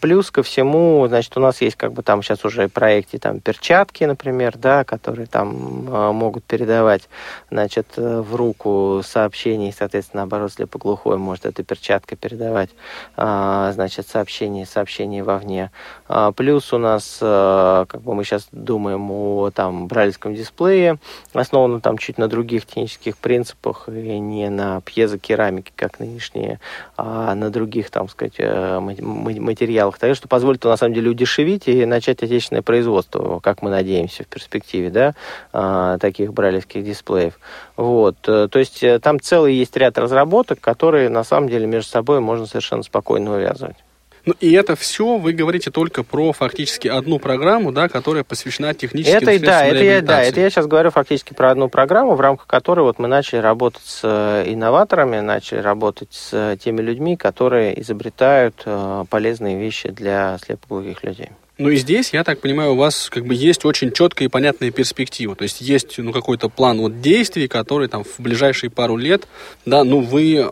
плюс 0.00 0.30
ко 0.30 0.42
всему, 0.42 1.06
значит, 1.08 1.36
у 1.36 1.40
нас 1.40 1.60
есть 1.60 1.76
как 1.76 1.92
бы 1.92 2.02
там 2.02 2.22
сейчас 2.22 2.44
уже 2.44 2.68
в 2.68 2.72
проекте 2.72 3.18
там 3.18 3.40
перчатки, 3.40 4.04
например, 4.04 4.56
да, 4.56 4.84
которые 4.84 5.26
там 5.26 5.86
а, 5.90 6.12
могут 6.12 6.44
передавать, 6.44 7.08
значит, 7.50 7.86
в 7.96 8.34
руку 8.34 9.02
сообщения, 9.04 9.70
и, 9.70 9.72
соответственно, 9.72 10.22
наоборот, 10.22 10.52
слепоглухой 10.52 11.18
может 11.18 11.46
эта 11.46 11.62
перчатка 11.62 12.16
передавать, 12.16 12.70
а, 13.16 13.72
значит, 13.72 14.06
сообщения, 14.08 14.66
сообщения 14.66 15.22
вовне. 15.22 15.70
А, 16.08 16.32
плюс 16.32 16.72
у 16.72 16.78
нас, 16.78 17.18
а, 17.20 17.84
как 17.86 18.02
бы 18.02 18.14
мы 18.14 18.24
сейчас 18.24 18.48
думаем 18.52 19.10
о 19.10 19.50
там 19.50 19.88
брайлевском 19.88 20.34
дисплее, 20.34 20.98
основанном 21.32 21.80
там 21.80 21.98
чуть 21.98 22.18
на 22.18 22.28
других 22.28 22.66
технических 22.66 23.16
принципах 23.16 23.88
и 23.88 24.18
не 24.18 24.48
на 24.50 24.80
пьезокерамике, 24.80 25.72
как 25.76 26.00
нынешние, 26.00 26.60
а 26.96 27.34
на 27.34 27.50
других, 27.50 27.90
там 27.90 28.08
сказать, 28.08 28.34
э, 28.38 28.80
материалах, 29.64 29.98
так 29.98 30.14
что 30.14 30.28
позволит, 30.28 30.64
на 30.64 30.76
самом 30.76 30.94
деле, 30.94 31.10
удешевить 31.10 31.68
и 31.68 31.84
начать 31.86 32.22
отечественное 32.22 32.62
производство, 32.62 33.40
как 33.40 33.62
мы 33.62 33.70
надеемся 33.70 34.24
в 34.24 34.26
перспективе, 34.26 34.90
да, 34.90 35.14
а, 35.52 35.98
таких 35.98 36.32
брайлевских 36.32 36.84
дисплеев. 36.84 37.38
Вот, 37.76 38.16
э, 38.28 38.48
то 38.50 38.58
есть 38.58 38.82
э, 38.82 38.98
там 38.98 39.20
целый 39.20 39.54
есть 39.54 39.76
ряд 39.76 39.98
разработок, 39.98 40.60
которые, 40.60 41.08
на 41.08 41.24
самом 41.24 41.48
деле, 41.48 41.66
между 41.66 41.90
собой 41.90 42.20
можно 42.20 42.46
совершенно 42.46 42.82
спокойно 42.82 43.34
увязывать. 43.34 43.76
Ну 44.26 44.34
и 44.40 44.52
это 44.52 44.74
все 44.74 45.18
вы 45.18 45.32
говорите 45.32 45.70
только 45.70 46.02
про 46.02 46.32
фактически 46.32 46.88
одну 46.88 47.18
программу, 47.18 47.72
да, 47.72 47.88
которая 47.88 48.24
посвящена 48.24 48.72
техническим 48.72 49.16
это, 49.16 49.44
да, 49.44 49.66
это 49.66 49.84
я, 49.84 50.00
да, 50.00 50.22
это 50.22 50.40
я 50.40 50.48
сейчас 50.48 50.66
говорю 50.66 50.90
фактически 50.90 51.34
про 51.34 51.50
одну 51.50 51.68
программу, 51.68 52.14
в 52.14 52.20
рамках 52.20 52.46
которой 52.46 52.80
вот 52.80 52.98
мы 52.98 53.06
начали 53.06 53.40
работать 53.40 53.82
с 53.84 54.00
э, 54.02 54.44
инноваторами, 54.46 55.20
начали 55.20 55.58
работать 55.58 56.08
с 56.12 56.56
теми 56.62 56.80
людьми, 56.80 57.16
которые 57.16 57.78
изобретают 57.80 58.62
э, 58.64 59.04
полезные 59.10 59.58
вещи 59.58 59.90
для 59.90 60.38
слепоглухих 60.38 61.04
людей. 61.04 61.30
Ну 61.56 61.68
и 61.68 61.76
здесь, 61.76 62.12
я 62.12 62.24
так 62.24 62.40
понимаю, 62.40 62.72
у 62.72 62.76
вас 62.76 63.08
как 63.10 63.26
бы 63.26 63.34
есть 63.34 63.64
очень 63.64 63.92
четкая 63.92 64.26
и 64.26 64.30
понятная 64.30 64.72
перспектива. 64.72 65.36
То 65.36 65.44
есть 65.44 65.60
есть 65.60 65.98
ну, 65.98 66.12
какой-то 66.12 66.48
план 66.48 66.80
вот 66.80 67.00
действий, 67.00 67.46
который 67.46 67.86
там 67.86 68.02
в 68.02 68.18
ближайшие 68.18 68.70
пару 68.70 68.96
лет, 68.96 69.28
да, 69.64 69.84
ну 69.84 70.00
вы, 70.00 70.50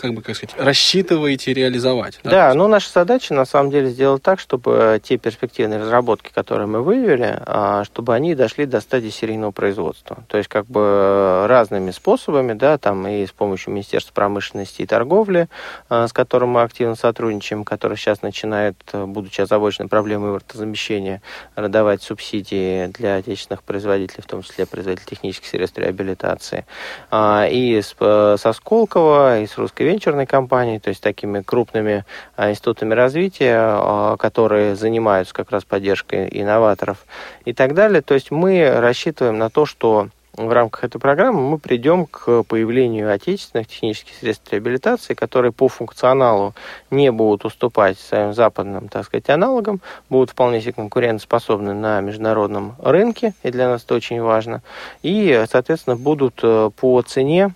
как 0.00 0.14
бы, 0.14 0.22
как 0.22 0.34
сказать, 0.34 0.54
рассчитываете 0.56 1.52
реализовать. 1.52 2.20
Да, 2.24 2.30
да 2.30 2.54
ну 2.54 2.68
наша 2.68 2.90
задача 2.90 3.34
на 3.34 3.44
самом 3.44 3.70
деле 3.70 3.90
сделать 3.90 4.22
так, 4.22 4.40
чтобы 4.40 4.98
те 5.04 5.18
перспективные 5.18 5.78
разработки, 5.78 6.30
которые 6.32 6.66
мы 6.66 6.82
выявили, 6.82 7.42
а, 7.44 7.84
чтобы 7.84 8.14
они 8.14 8.34
дошли 8.34 8.64
до 8.64 8.80
стадии 8.80 9.10
серийного 9.10 9.50
производства. 9.50 10.24
То 10.28 10.38
есть 10.38 10.48
как 10.48 10.64
бы 10.66 11.44
разными 11.46 11.90
способами, 11.90 12.54
да, 12.54 12.78
там 12.78 13.06
и 13.06 13.26
с 13.26 13.32
помощью 13.32 13.74
Министерства 13.74 14.14
промышленности 14.14 14.80
и 14.80 14.86
торговли, 14.86 15.48
а, 15.90 16.08
с 16.08 16.14
которым 16.14 16.50
мы 16.50 16.62
активно 16.62 16.94
сотрудничаем, 16.94 17.64
который 17.64 17.98
сейчас 17.98 18.22
начинает, 18.22 18.76
будучи 18.94 19.42
озабоченным 19.42 19.90
проблемы 19.98 20.28
импортозамещения, 20.28 21.20
давать 21.56 22.02
субсидии 22.04 22.86
для 22.86 23.16
отечественных 23.16 23.64
производителей, 23.64 24.22
в 24.22 24.26
том 24.26 24.42
числе 24.42 24.64
производителей 24.64 25.08
технических 25.10 25.48
средств 25.48 25.76
реабилитации. 25.76 26.66
А, 27.10 27.48
и 27.50 27.80
э, 27.80 28.36
со 28.38 28.52
Сколково, 28.52 29.40
и 29.40 29.48
с 29.48 29.58
русской 29.58 29.82
венчурной 29.82 30.24
компанией, 30.24 30.78
то 30.78 30.90
есть 30.90 31.02
такими 31.02 31.42
крупными 31.42 32.04
а, 32.36 32.50
институтами 32.50 32.94
развития, 32.94 33.58
а, 33.58 34.16
которые 34.16 34.76
занимаются 34.76 35.34
как 35.34 35.50
раз 35.50 35.64
поддержкой 35.64 36.28
инноваторов 36.30 37.04
и 37.44 37.52
так 37.52 37.74
далее. 37.74 38.00
То 38.00 38.14
есть 38.14 38.30
мы 38.30 38.70
рассчитываем 38.70 39.36
на 39.36 39.50
то, 39.50 39.66
что 39.66 40.10
в 40.46 40.52
рамках 40.52 40.84
этой 40.84 41.00
программы 41.00 41.40
мы 41.40 41.58
придем 41.58 42.06
к 42.06 42.44
появлению 42.44 43.12
отечественных 43.12 43.66
технических 43.66 44.14
средств 44.14 44.52
реабилитации, 44.52 45.14
которые 45.14 45.52
по 45.52 45.68
функционалу 45.68 46.54
не 46.90 47.10
будут 47.10 47.44
уступать 47.44 47.98
своим 47.98 48.32
западным, 48.32 48.88
так 48.88 49.04
сказать, 49.04 49.28
аналогам, 49.30 49.80
будут 50.08 50.30
вполне 50.30 50.60
себе 50.60 50.74
конкурентоспособны 50.74 51.74
на 51.74 52.00
международном 52.00 52.76
рынке, 52.78 53.34
и 53.42 53.50
для 53.50 53.68
нас 53.68 53.84
это 53.84 53.96
очень 53.96 54.20
важно, 54.20 54.62
и, 55.02 55.44
соответственно, 55.50 55.96
будут 55.96 56.40
э, 56.42 56.70
по 56.76 57.02
цене 57.02 57.52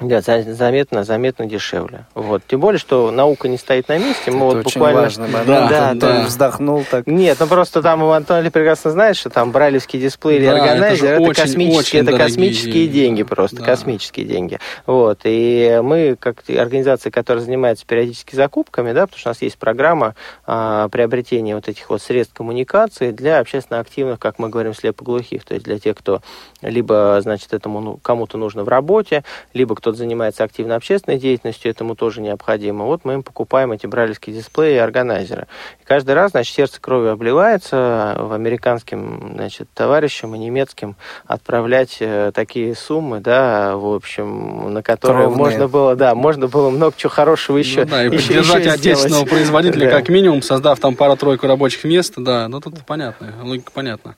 да, 0.00 0.20
заметно, 0.20 1.04
заметно 1.04 1.46
дешевле. 1.46 2.06
Вот. 2.14 2.42
Тем 2.48 2.58
более, 2.58 2.80
что 2.80 3.12
наука 3.12 3.46
не 3.46 3.56
стоит 3.56 3.88
на 3.88 3.96
месте. 3.96 4.32
Мы 4.32 4.46
Это 4.46 4.56
вот 4.56 4.64
буквально... 4.64 5.02
момент. 5.18 5.46
Да, 5.46 5.68
да, 5.68 5.94
да. 5.94 6.22
вздохнул 6.24 6.84
так. 6.90 7.06
Нет, 7.06 7.36
ну 7.38 7.46
просто 7.46 7.80
там 7.80 8.02
Антон 8.02 8.50
прекрасно 8.50 8.90
знает, 8.90 9.16
что 9.16 9.30
там 9.30 9.52
брайлевский 9.52 10.00
дисплей 10.00 10.38
или 10.38 10.46
да, 10.46 10.56
органайзер, 10.56 11.04
это, 11.04 11.14
это 11.14 11.22
очень, 11.22 11.42
космические, 11.42 12.02
очень 12.02 12.08
это 12.08 12.18
космические 12.18 12.72
деньги, 12.88 12.92
деньги 12.92 13.22
просто, 13.22 13.56
да. 13.58 13.64
космические 13.64 14.26
деньги. 14.26 14.58
Вот. 14.86 15.20
И 15.22 15.80
мы, 15.80 16.16
как 16.18 16.42
организация, 16.48 17.12
которая 17.12 17.44
занимается 17.44 17.86
периодически 17.86 18.34
закупками, 18.34 18.92
да, 18.92 19.02
потому 19.02 19.20
что 19.20 19.28
у 19.28 19.30
нас 19.30 19.42
есть 19.42 19.58
программа 19.58 20.16
а, 20.44 20.88
приобретения 20.88 21.54
вот 21.54 21.68
этих 21.68 21.88
вот 21.88 22.02
средств 22.02 22.34
коммуникации 22.34 23.12
для 23.12 23.38
общественно 23.38 23.78
активных, 23.78 24.18
как 24.18 24.40
мы 24.40 24.48
говорим, 24.48 24.74
слепоглухих, 24.74 25.44
то 25.44 25.54
есть 25.54 25.64
для 25.64 25.78
тех, 25.78 25.96
кто 25.96 26.20
либо, 26.62 27.20
значит, 27.22 27.54
этому 27.54 27.80
ну, 27.80 27.98
кому-то 28.02 28.38
нужно 28.38 28.64
в 28.64 28.68
работе, 28.68 29.22
либо 29.52 29.76
кто-то 29.84 29.98
занимается 29.98 30.44
активно 30.44 30.76
общественной 30.76 31.18
деятельностью, 31.18 31.70
этому 31.70 31.94
тоже 31.94 32.22
необходимо. 32.22 32.86
Вот 32.86 33.04
мы 33.04 33.12
им 33.14 33.22
покупаем 33.22 33.70
эти 33.70 33.86
брайлевские 33.86 34.34
дисплеи 34.34 34.76
и 34.76 34.78
органайзеры. 34.78 35.46
И 35.82 35.84
каждый 35.84 36.14
раз, 36.14 36.30
значит, 36.30 36.54
сердце 36.56 36.80
кровью 36.80 37.12
обливается 37.12 38.16
в 38.18 38.32
американским, 38.32 39.32
значит, 39.34 39.68
товарищам 39.74 40.34
и 40.34 40.38
немецким 40.38 40.96
отправлять 41.26 41.98
э, 42.00 42.32
такие 42.34 42.74
суммы, 42.74 43.20
да, 43.20 43.76
в 43.76 43.94
общем, 43.94 44.72
на 44.72 44.82
которые 44.82 45.26
Кровные. 45.26 45.38
можно 45.38 45.68
было, 45.68 45.94
да, 45.94 46.14
можно 46.14 46.48
было 46.48 46.70
много 46.70 46.94
чего 46.96 47.10
хорошего 47.10 47.58
еще 47.58 47.84
ну, 47.84 47.90
да, 47.90 48.04
и 48.04 48.10
еще, 48.10 48.28
поддержать 48.28 48.60
еще 48.60 48.70
отечественного 48.70 49.26
сделать. 49.26 49.28
производителя, 49.28 49.90
да. 49.90 49.98
как 49.98 50.08
минимум, 50.08 50.40
создав 50.40 50.80
там 50.80 50.96
пару-тройку 50.96 51.46
рабочих 51.46 51.84
мест, 51.84 52.14
да, 52.16 52.48
ну 52.48 52.58
тут 52.62 52.86
понятно, 52.86 53.34
логика 53.42 53.70
понятна. 53.70 54.16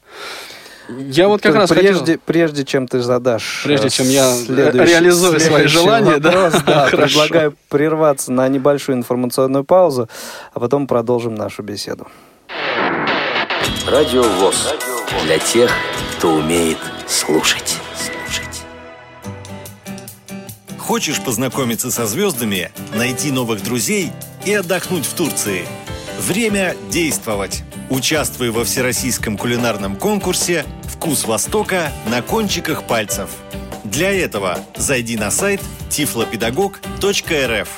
Я 0.89 1.29
вот 1.29 1.43
как 1.43 1.55
раз 1.55 1.71
прежде, 1.71 1.99
хотел... 1.99 2.19
прежде 2.25 2.65
чем 2.65 2.87
ты 2.87 3.01
задашь 3.01 3.63
прежде 3.65 3.91
чем 3.91 4.09
я 4.09 4.33
реализую 4.49 5.41
свои 5.41 5.67
желания, 5.67 6.19
вопрос, 6.19 6.55
да, 6.67 6.89
да 6.91 6.97
предлагаю 6.97 7.55
прерваться 7.69 8.33
на 8.33 8.49
небольшую 8.49 8.99
информационную 8.99 9.65
паузу, 9.65 10.09
а 10.53 10.61
потом 10.61 10.87
продолжим 10.87 11.35
нашу 11.35 11.63
беседу. 11.63 12.07
Радио 13.91 14.23
ВОЗ. 14.23 14.75
Для 15.25 15.39
тех, 15.39 15.71
кто 16.17 16.35
умеет 16.35 16.79
слушать. 17.07 17.79
Хочешь 20.79 21.21
познакомиться 21.21 21.91
со 21.91 22.07
звездами, 22.07 22.71
найти 22.95 23.33
новых 23.33 23.63
друзей 23.65 24.13
и 24.45 24.55
отдохнуть 24.55 25.05
в 25.05 25.15
Турции? 25.15 25.67
Время 26.19 26.75
действовать! 26.91 27.63
Участвуй 27.91 28.51
во 28.51 28.65
всероссийском 28.65 29.37
кулинарном 29.37 29.97
конкурсе 29.97 30.65
«Вкус 30.85 31.25
Востока 31.25 31.93
на 32.07 32.23
кончиках 32.23 32.85
пальцев». 32.85 33.31
Для 33.85 34.11
этого 34.11 34.59
зайди 34.77 35.17
на 35.17 35.31
сайт 35.31 35.61
tiflopedagog.rf. 35.91 37.69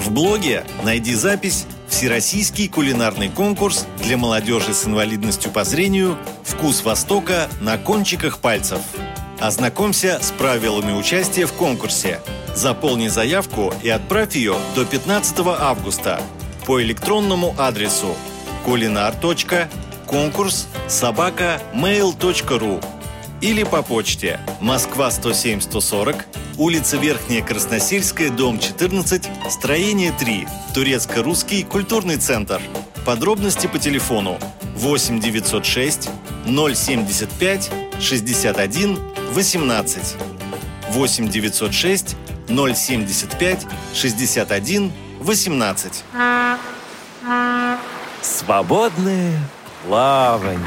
В 0.00 0.10
блоге 0.10 0.64
найди 0.82 1.14
запись 1.14 1.66
«Всероссийский 1.88 2.68
кулинарный 2.68 3.28
конкурс 3.30 3.86
для 4.02 4.16
молодежи 4.16 4.74
с 4.74 4.86
инвалидностью 4.86 5.52
по 5.52 5.64
зрению 5.64 6.18
«Вкус 6.42 6.82
Востока 6.82 7.48
на 7.60 7.78
кончиках 7.78 8.40
пальцев». 8.40 8.80
Ознакомься 9.38 10.18
с 10.20 10.32
правилами 10.32 10.92
участия 10.92 11.46
в 11.46 11.52
конкурсе. 11.52 12.20
Заполни 12.56 13.08
заявку 13.08 13.72
и 13.82 13.88
отправь 13.88 14.34
ее 14.34 14.56
до 14.74 14.84
15 14.84 15.38
августа 15.60 16.20
по 16.66 16.82
электронному 16.82 17.54
адресу 17.58 18.16
kulinar.конкурс 18.64 20.68
собака 20.88 21.60
или 23.40 23.64
по 23.64 23.82
почте 23.82 24.40
Москва 24.60 25.10
107 25.10 25.60
140, 25.60 26.26
улица 26.56 26.96
Верхняя 26.96 27.42
Красносельская, 27.42 28.30
дом 28.30 28.58
14, 28.58 29.28
строение 29.50 30.14
3, 30.18 30.46
Турецко-русский 30.72 31.64
культурный 31.64 32.16
центр. 32.16 32.62
Подробности 33.04 33.66
по 33.66 33.78
телефону 33.78 34.38
8 34.76 35.20
906 35.20 36.08
075 36.46 37.70
61 38.00 38.98
18 39.32 40.16
8 40.90 41.28
906 41.28 42.16
075 42.48 43.66
61 43.94 44.92
18 44.92 45.03
Свободное 48.20 49.40
плавание. 49.86 50.58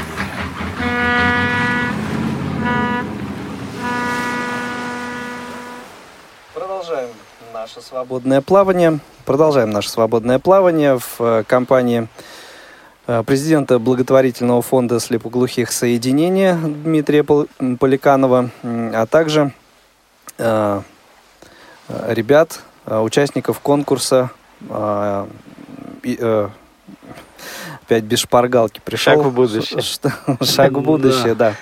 Продолжаем 6.55 7.09
наше 7.53 7.81
свободное 7.81 8.41
плавание. 8.41 8.99
Продолжаем 9.25 9.69
наше 9.69 9.91
свободное 9.91 10.39
плавание 10.39 10.97
в 10.97 11.17
э, 11.19 11.43
компании 11.45 12.07
э, 13.05 13.21
президента 13.27 13.77
благотворительного 13.77 14.63
фонда 14.63 14.99
слепоглухих 14.99 15.71
соединения 15.71 16.55
Дмитрия 16.55 17.23
Поликанова, 17.23 18.49
а 18.63 19.05
также 19.05 19.53
э, 20.39 20.81
ребят, 22.07 22.61
участников 22.87 23.59
конкурса 23.59 24.31
опять 27.83 28.03
без 28.03 28.19
шпаргалки 28.19 28.81
пришел. 28.83 29.13
Шаг 29.13 29.23
в 29.23 29.31
будущее. 29.31 29.81
Шаг 30.41 30.71
в 30.73 30.81
будущее, 30.81 31.35
да. 31.35 31.53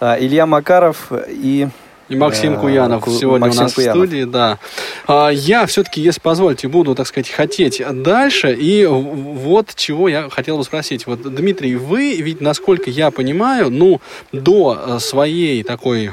Илья 0.00 0.46
Макаров 0.46 1.10
и 1.28 1.68
и 2.08 2.16
Максим 2.16 2.56
Куянов 2.58 3.04
сегодня 3.08 3.46
Максим 3.46 3.60
у 3.60 3.64
нас 3.64 3.74
Куянов. 3.74 3.96
в 3.96 3.98
студии, 3.98 4.24
да. 4.24 4.58
А, 5.06 5.30
я 5.30 5.64
все-таки, 5.64 6.02
если 6.02 6.20
позволите, 6.20 6.68
буду, 6.68 6.94
так 6.94 7.06
сказать, 7.06 7.30
хотеть 7.30 7.82
дальше. 8.02 8.54
И 8.54 8.84
вот 8.84 9.74
чего 9.74 10.08
я 10.08 10.28
хотел 10.28 10.58
бы 10.58 10.64
спросить. 10.64 11.06
Вот, 11.06 11.22
Дмитрий, 11.22 11.76
вы 11.76 12.16
ведь, 12.16 12.42
насколько 12.42 12.90
я 12.90 13.10
понимаю, 13.10 13.70
ну, 13.70 14.00
до 14.32 14.78
э, 14.78 14.98
своей 14.98 15.62
такой 15.62 16.10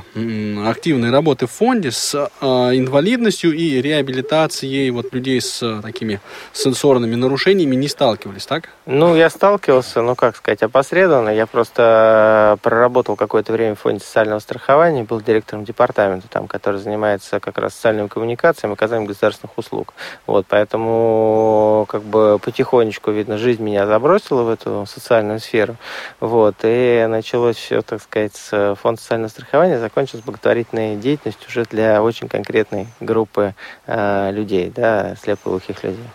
активной 0.66 1.12
работы 1.12 1.48
в 1.48 1.52
фонде 1.52 1.92
с 1.92 2.16
э, 2.16 2.46
инвалидностью 2.46 3.54
и 3.54 3.82
реабилитацией 3.82 4.90
вот 4.92 5.14
людей 5.14 5.42
с 5.42 5.62
э, 5.62 5.82
такими 5.82 6.22
сенсорными 6.54 7.16
нарушениями 7.16 7.76
не 7.76 7.90
сталкивались, 7.90 8.46
так? 8.46 8.70
Ну, 8.86 9.16
я 9.16 9.30
сталкивался, 9.30 10.02
ну, 10.02 10.16
как 10.16 10.38
сказать, 10.38 10.64
опосредованно. 10.64 11.30
Я 11.30 11.48
просто 11.48 12.58
проработал 12.62 13.18
какое-то 13.18 13.52
время 13.52 13.76
в 13.76 13.80
фонде 13.80 14.00
социального 14.00 14.40
страхования, 14.40 15.04
был 15.04 15.20
директором 15.20 15.66
департамента 15.66 15.81
департамента, 15.82 16.28
там, 16.30 16.48
который 16.48 16.80
занимается 16.80 17.40
как 17.40 17.58
раз 17.58 17.74
социальными 17.74 18.08
коммуникациями, 18.08 18.74
оказанием 18.74 19.08
государственных 19.08 19.58
услуг. 19.58 19.94
Вот, 20.28 20.46
поэтому 20.48 21.86
как 21.90 22.04
бы 22.04 22.40
потихонечку, 22.40 23.12
видно, 23.12 23.38
жизнь 23.38 23.64
меня 23.64 23.88
забросила 23.88 24.44
в 24.44 24.50
эту 24.50 24.86
социальную 24.88 25.40
сферу. 25.40 25.78
Вот, 26.20 26.56
и 26.64 27.06
началось 27.10 27.56
все, 27.56 27.82
так 27.82 28.02
сказать, 28.02 28.36
с 28.36 28.76
фонда 28.80 29.02
социального 29.02 29.30
страхования, 29.30 29.80
закончилось 29.80 30.24
благотворительной 30.24 30.98
деятельностью 30.98 31.50
уже 31.50 31.64
для 31.66 32.04
очень 32.04 32.28
конкретной 32.28 32.88
группы 33.00 33.56
э, 33.88 34.32
людей, 34.32 34.72
да, 34.76 35.16
слепоглухих 35.16 35.84
людей. 35.84 36.06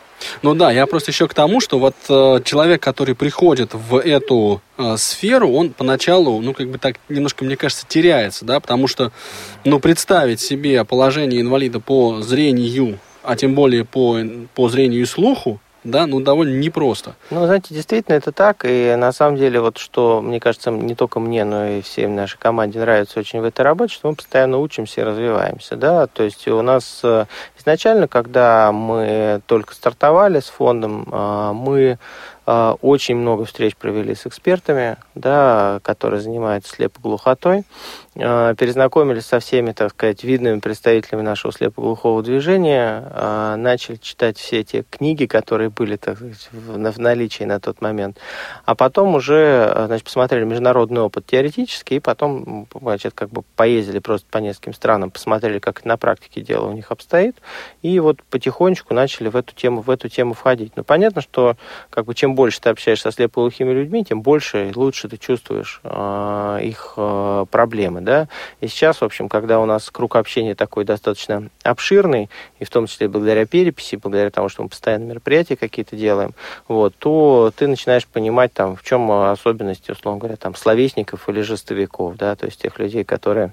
Ну 0.42 0.54
да, 0.54 0.70
я 0.70 0.86
просто 0.86 1.10
еще 1.10 1.28
к 1.28 1.34
тому, 1.34 1.60
что 1.60 1.78
вот 1.78 1.94
э, 2.08 2.40
человек, 2.44 2.82
который 2.82 3.14
приходит 3.14 3.74
в 3.74 3.98
эту 3.98 4.60
э, 4.78 4.96
сферу, 4.96 5.52
он 5.52 5.70
поначалу, 5.70 6.40
ну 6.40 6.54
как 6.54 6.68
бы 6.68 6.78
так 6.78 6.96
немножко, 7.08 7.44
мне 7.44 7.56
кажется, 7.56 7.84
теряется, 7.88 8.44
да, 8.44 8.60
потому 8.60 8.88
что, 8.88 9.12
ну 9.64 9.80
представить 9.80 10.40
себе 10.40 10.84
положение 10.84 11.40
инвалида 11.40 11.80
по 11.80 12.22
зрению, 12.22 12.98
а 13.22 13.36
тем 13.36 13.54
более 13.54 13.84
по, 13.84 14.18
по 14.54 14.68
зрению 14.68 15.02
и 15.02 15.06
слуху, 15.06 15.60
да, 15.90 16.06
ну, 16.06 16.20
довольно 16.20 16.58
непросто. 16.58 17.14
Ну, 17.30 17.46
знаете, 17.46 17.74
действительно 17.74 18.14
это 18.14 18.32
так, 18.32 18.64
и 18.64 18.94
на 18.96 19.12
самом 19.12 19.36
деле 19.36 19.60
вот 19.60 19.78
что, 19.78 20.20
мне 20.20 20.40
кажется, 20.40 20.70
не 20.70 20.94
только 20.94 21.20
мне, 21.20 21.44
но 21.44 21.66
и 21.66 21.80
всем 21.80 22.14
нашей 22.14 22.38
команде 22.38 22.78
нравится 22.78 23.18
очень 23.20 23.40
в 23.40 23.44
этой 23.44 23.62
работе, 23.62 23.94
что 23.94 24.08
мы 24.08 24.14
постоянно 24.14 24.58
учимся 24.58 25.00
и 25.00 25.04
развиваемся, 25.04 25.76
да, 25.76 26.06
то 26.06 26.22
есть 26.22 26.46
у 26.48 26.60
нас 26.62 27.00
э, 27.02 27.26
изначально, 27.58 28.08
когда 28.08 28.72
мы 28.72 29.40
только 29.46 29.74
стартовали 29.74 30.40
с 30.40 30.46
фондом, 30.46 31.08
э, 31.10 31.52
мы 31.52 31.98
э, 32.46 32.74
очень 32.82 33.16
много 33.16 33.44
встреч 33.44 33.76
провели 33.76 34.14
с 34.14 34.26
экспертами, 34.26 34.96
да, 35.16 35.80
которые 35.82 36.20
занимаются 36.20 36.74
слепоглухотой. 36.74 37.64
Э, 38.14 38.54
перезнакомились 38.56 39.26
со 39.26 39.40
всеми, 39.40 39.72
так 39.72 39.90
сказать, 39.90 40.22
видными 40.24 40.60
представителями 40.60 41.22
нашего 41.22 41.52
слепоглухого 41.52 42.22
движения, 42.22 43.02
э, 43.10 43.56
начали 43.56 43.96
читать 43.96 44.38
все 44.38 44.62
те 44.62 44.84
книги, 44.88 45.26
которые 45.26 45.70
были, 45.70 45.96
так 45.96 46.16
сказать, 46.16 46.48
в 46.52 46.98
наличии 46.98 47.44
на 47.44 47.60
тот 47.60 47.80
момент, 47.80 48.18
а 48.64 48.74
потом 48.74 49.14
уже, 49.14 49.72
э, 49.74 49.86
значит, 49.86 50.04
посмотрели 50.04 50.44
международный 50.44 51.00
опыт 51.00 51.26
теоретически, 51.26 51.94
и 51.94 52.00
потом, 52.00 52.68
значит, 52.78 53.14
как 53.14 53.30
бы 53.30 53.42
поездили 53.56 53.98
просто 53.98 54.26
по 54.30 54.38
нескольким 54.38 54.74
странам, 54.74 55.10
посмотрели, 55.10 55.58
как 55.58 55.84
на 55.84 55.96
практике 55.96 56.42
дело 56.42 56.68
у 56.68 56.72
них 56.72 56.90
обстоит, 56.90 57.36
и 57.82 57.98
вот 58.00 58.22
потихонечку 58.24 58.94
начали 58.94 59.28
в 59.28 59.36
эту 59.36 59.54
тему, 59.54 59.80
в 59.80 59.90
эту 59.90 60.08
тему 60.08 60.34
входить. 60.34 60.76
Но 60.76 60.84
понятно, 60.84 61.22
что 61.22 61.56
как 61.90 62.04
бы 62.04 62.14
чем 62.14 62.34
больше 62.34 62.60
ты 62.60 62.68
общаешься 62.70 63.10
со 63.10 63.16
слепоглухими 63.16 63.72
людьми, 63.72 64.04
тем 64.04 64.22
больше 64.22 64.68
и 64.68 64.72
лучше 64.74 65.05
ты 65.08 65.16
чувствуешь 65.16 65.80
э, 65.84 66.58
их 66.62 66.94
э, 66.96 67.46
проблемы, 67.50 68.00
да, 68.00 68.28
и 68.60 68.68
сейчас, 68.68 69.00
в 69.00 69.04
общем, 69.04 69.28
когда 69.28 69.60
у 69.60 69.66
нас 69.66 69.90
круг 69.90 70.16
общения 70.16 70.54
такой 70.54 70.84
достаточно 70.84 71.48
обширный, 71.62 72.30
и 72.58 72.64
в 72.64 72.70
том 72.70 72.86
числе 72.86 73.08
благодаря 73.08 73.46
переписи, 73.46 73.96
благодаря 73.96 74.30
тому, 74.30 74.48
что 74.48 74.62
мы 74.62 74.68
постоянно 74.68 75.04
мероприятия 75.04 75.56
какие-то 75.56 75.96
делаем, 75.96 76.34
вот, 76.68 76.94
то 76.98 77.52
ты 77.56 77.66
начинаешь 77.66 78.06
понимать, 78.06 78.52
там, 78.52 78.76
в 78.76 78.82
чем 78.82 79.10
особенности, 79.10 79.90
условно 79.90 80.18
говоря, 80.18 80.36
там, 80.36 80.54
словесников 80.54 81.28
или 81.28 81.40
жестовиков, 81.40 82.16
да, 82.16 82.36
то 82.36 82.46
есть 82.46 82.60
тех 82.60 82.78
людей, 82.78 83.04
которые 83.04 83.52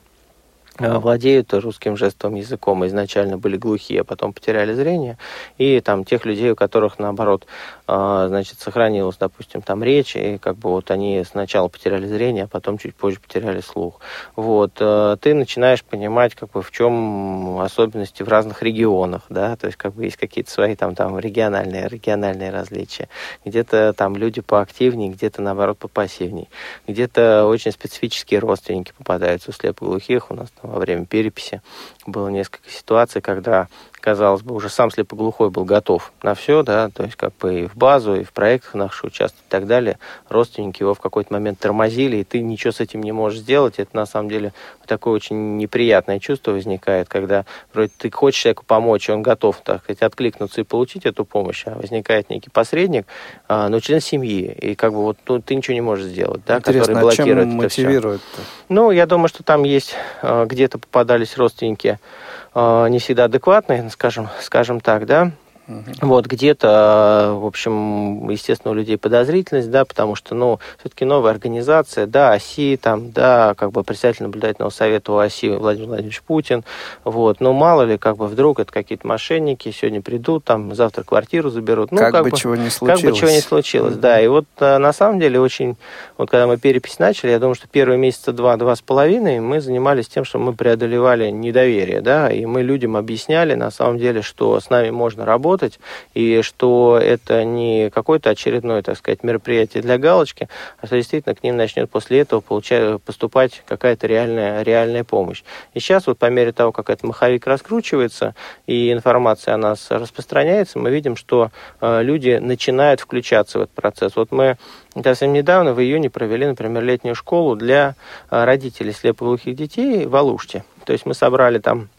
Э, 0.80 0.98
владеют 0.98 1.54
русским 1.54 1.96
жестовым 1.96 2.36
языком, 2.36 2.84
изначально 2.88 3.38
были 3.38 3.58
глухие, 3.58 4.02
а 4.02 4.04
потом 4.04 4.34
потеряли 4.34 4.74
зрение, 4.74 5.20
и 5.60 5.80
там 5.82 6.04
тех 6.04 6.26
людей, 6.26 6.50
у 6.50 6.56
которых, 6.56 6.98
наоборот, 6.98 7.46
э, 7.83 7.83
значит, 7.86 8.60
сохранилась, 8.60 9.18
допустим, 9.18 9.62
там 9.62 9.84
речь, 9.84 10.16
и 10.16 10.38
как 10.38 10.56
бы 10.56 10.70
вот 10.70 10.90
они 10.92 11.24
сначала 11.30 11.68
потеряли 11.68 12.08
зрение, 12.08 12.46
а 12.46 12.48
потом 12.48 12.78
чуть 12.78 12.96
позже 12.96 13.20
потеряли 13.20 13.60
слух. 13.62 14.00
Вот, 14.36 14.74
э, 14.80 15.18
ты 15.20 15.34
начинаешь 15.34 15.84
понимать, 15.84 16.34
как 16.36 16.52
бы, 16.52 16.62
в 16.62 16.72
чем 16.72 17.60
особенности 17.60 18.24
в 18.24 18.30
разных 18.30 18.64
регионах, 18.64 19.24
да, 19.30 19.56
то 19.58 19.68
есть, 19.68 19.78
как 19.78 19.94
бы, 19.94 20.06
есть 20.06 20.18
какие-то 20.18 20.50
свои 20.50 20.76
там, 20.76 20.96
там 20.96 21.20
региональные, 21.20 21.88
региональные 21.90 22.52
различия. 22.52 23.10
Где-то 23.44 23.94
там 23.94 24.16
люди 24.16 24.42
поактивнее, 24.42 25.10
где-то, 25.10 25.42
наоборот, 25.42 25.78
попассивнее. 25.78 26.48
Где-то 26.88 27.46
очень 27.46 27.72
специфические 27.72 28.40
родственники 28.40 28.94
попадаются 28.98 29.50
у 29.50 29.54
слепоглухих, 29.54 30.32
у 30.32 30.36
нас 30.36 30.50
во 30.62 30.80
время 30.80 31.06
переписи 31.06 31.62
было 32.06 32.30
несколько 32.30 32.70
ситуаций, 32.70 33.22
когда 33.22 33.68
казалось 34.04 34.42
бы, 34.42 34.54
уже 34.54 34.68
сам 34.68 34.92
слепоглухой 34.92 35.50
был 35.50 35.64
готов 35.64 36.12
на 36.24 36.36
все, 36.36 36.62
да, 36.62 36.90
то 36.90 37.04
есть 37.04 37.16
как 37.16 37.34
бы 37.38 37.62
и 37.62 37.68
в 37.68 37.78
базу, 37.78 38.16
и 38.16 38.26
в 38.26 38.34
проектах 38.34 38.74
наших 38.74 39.06
участвовать 39.06 39.46
и 39.48 39.50
так 39.50 39.66
далее. 39.66 39.98
Родственники 40.28 40.82
его 40.82 40.94
в 40.94 41.00
какой-то 41.00 41.32
момент 41.32 41.60
тормозили, 41.60 42.18
и 42.18 42.26
ты 42.26 42.42
ничего 42.42 42.74
с 42.74 42.82
этим 42.82 43.02
не 43.02 43.14
можешь 43.14 43.40
сделать. 43.40 43.76
Это 43.78 43.96
на 43.96 44.06
самом 44.06 44.28
деле 44.28 44.52
такое 44.88 45.14
очень 45.14 45.56
неприятное 45.56 46.20
чувство 46.20 46.52
возникает, 46.52 47.08
когда 47.08 47.46
вроде 47.74 47.94
ты 47.98 48.12
хочешь 48.12 48.42
человеку 48.42 48.66
помочь, 48.68 49.08
и 49.08 49.14
он 49.14 49.22
готов, 49.22 49.62
так 49.64 49.84
сказать, 49.84 50.02
откликнуться 50.02 50.60
и 50.60 50.66
получить 50.66 51.06
эту 51.06 51.24
помощь, 51.24 51.64
а 51.66 51.76
возникает 51.76 52.30
некий 52.30 52.50
посредник, 52.50 53.08
а, 53.48 53.70
но 53.70 53.80
член 53.80 54.02
семьи, 54.02 54.52
и 54.52 54.76
как 54.76 54.92
бы 54.92 55.02
вот 55.02 55.18
ну, 55.30 55.42
ты 55.42 55.56
ничего 55.56 55.76
не 55.76 55.82
можешь 55.82 56.08
сделать, 56.08 56.42
да, 56.46 56.58
Интересно, 56.58 56.94
который 56.96 57.02
блокирует 57.04 57.38
а 57.38 57.42
чем 57.42 57.50
это 57.50 57.64
мотивирует 57.64 58.22
все. 58.34 58.42
Ну, 58.68 58.92
я 58.92 59.06
думаю, 59.06 59.30
что 59.30 59.44
там 59.44 59.64
есть, 59.64 59.96
где-то 60.22 60.78
попадались 60.78 61.38
родственники, 61.38 62.00
а, 62.02 62.33
не 62.56 63.00
всегда 63.00 63.26
адекватные, 63.26 63.90
скажем, 63.90 64.30
скажем 64.42 64.80
так, 64.80 65.06
да, 65.06 65.32
Угу. 65.68 65.84
Вот, 66.02 66.26
где-то, 66.26 67.38
в 67.40 67.46
общем, 67.46 68.30
естественно, 68.30 68.72
у 68.72 68.76
людей 68.76 68.98
подозрительность, 68.98 69.72
да, 69.72 69.86
потому 69.86 70.16
что, 70.16 70.36
ну, 70.36 70.60
все-таки 70.80 71.06
новая 71.06 71.32
организация, 71.32 72.06
да, 72.06 72.34
ОСИ, 72.34 72.78
там, 72.82 73.12
да, 73.12 73.54
как 73.56 73.72
бы 73.72 73.84
председатель 73.84 74.24
наблюдательного 74.24 74.72
совета 74.72 75.14
у 75.14 75.18
ОСИ 75.18 75.56
Владимир 75.56 75.88
Владимирович 75.88 76.22
Путин, 76.22 76.66
вот, 77.06 77.40
но 77.40 77.54
мало 77.54 77.84
ли, 77.84 77.98
как 77.98 78.18
бы 78.18 78.28
вдруг 78.28 78.60
это 78.60 78.74
какие-то 78.74 79.08
мошенники, 79.08 79.72
сегодня 79.72 80.02
придут, 80.02 80.44
там, 80.44 80.76
завтра 80.76 81.04
квартиру 81.04 81.50
заберут. 81.50 81.92
Ну, 81.92 81.98
как, 81.98 82.12
как 82.12 82.24
бы, 82.26 82.32
бы 82.32 82.38
чего 82.38 82.56
не 82.58 82.70
случилось. 82.70 83.02
Как 83.02 83.12
бы 83.12 83.18
чего 83.18 83.30
не 83.30 83.42
случилось, 83.42 83.96
да, 83.96 84.20
и 84.20 84.28
вот 84.28 84.46
э, 84.60 84.78
на 84.80 84.92
самом 84.92 85.22
деле 85.22 85.40
очень, 85.40 85.78
вот 86.18 86.30
когда 86.30 86.46
мы 86.46 86.58
перепись 86.58 87.00
начали, 87.00 87.32
я 87.32 87.40
думаю, 87.40 87.56
что 87.56 87.70
первые 87.70 87.98
месяца 87.98 88.34
два, 88.34 88.58
два 88.58 88.76
с 88.76 88.82
половиной 88.82 89.40
мы 89.40 89.62
занимались 89.62 90.10
тем, 90.10 90.26
что 90.26 90.40
мы 90.40 90.52
преодолевали 90.52 91.30
недоверие, 91.30 92.02
да, 92.02 92.30
и 92.30 92.46
мы 92.46 92.64
людям 92.64 92.98
объясняли, 92.98 93.56
на 93.56 93.72
самом 93.72 93.98
деле, 93.98 94.22
что 94.22 94.60
с 94.60 94.70
нами 94.70 94.90
можно 94.90 95.24
работать, 95.24 95.53
работать, 95.54 95.80
и 96.16 96.42
что 96.42 97.00
это 97.02 97.44
не 97.44 97.90
какое-то 97.92 98.32
очередное, 98.32 98.82
так 98.82 98.98
сказать, 98.98 99.24
мероприятие 99.24 99.84
для 99.84 99.98
галочки, 99.98 100.50
а 100.82 100.88
что 100.88 100.96
действительно 100.96 101.36
к 101.36 101.44
ним 101.44 101.58
начнет 101.58 101.90
после 101.90 102.22
этого 102.22 102.42
получать, 102.42 103.02
поступать 103.04 103.62
какая-то 103.68 104.08
реальная, 104.08 104.64
реальная 104.64 105.04
помощь. 105.04 105.44
И 105.76 105.80
сейчас 105.80 106.08
вот 106.08 106.18
по 106.18 106.30
мере 106.30 106.52
того, 106.52 106.72
как 106.72 106.90
этот 106.90 107.04
маховик 107.04 107.46
раскручивается 107.46 108.34
и 108.66 108.92
информация 108.92 109.54
о 109.54 109.58
нас 109.58 109.88
распространяется, 109.92 110.80
мы 110.80 110.90
видим, 110.90 111.16
что 111.16 111.52
э, 111.82 112.02
люди 112.02 112.40
начинают 112.42 113.00
включаться 113.00 113.60
в 113.60 113.62
этот 113.64 113.76
процесс. 113.76 114.16
Вот 114.16 114.32
мы 114.32 114.58
совсем 115.04 115.34
недавно 115.34 115.74
в 115.74 115.82
июне 115.82 116.10
провели, 116.10 116.48
например, 116.48 116.84
летнюю 116.84 117.16
школу 117.16 117.56
для 117.56 117.96
э, 118.32 118.44
родителей 118.44 118.92
слепоглухих 118.92 119.56
детей 119.56 120.08
в 120.08 120.16
Алуште. 120.16 120.64
То 120.86 120.94
есть 120.94 121.06
мы 121.06 121.14
собрали 121.14 121.60
там 121.60 121.90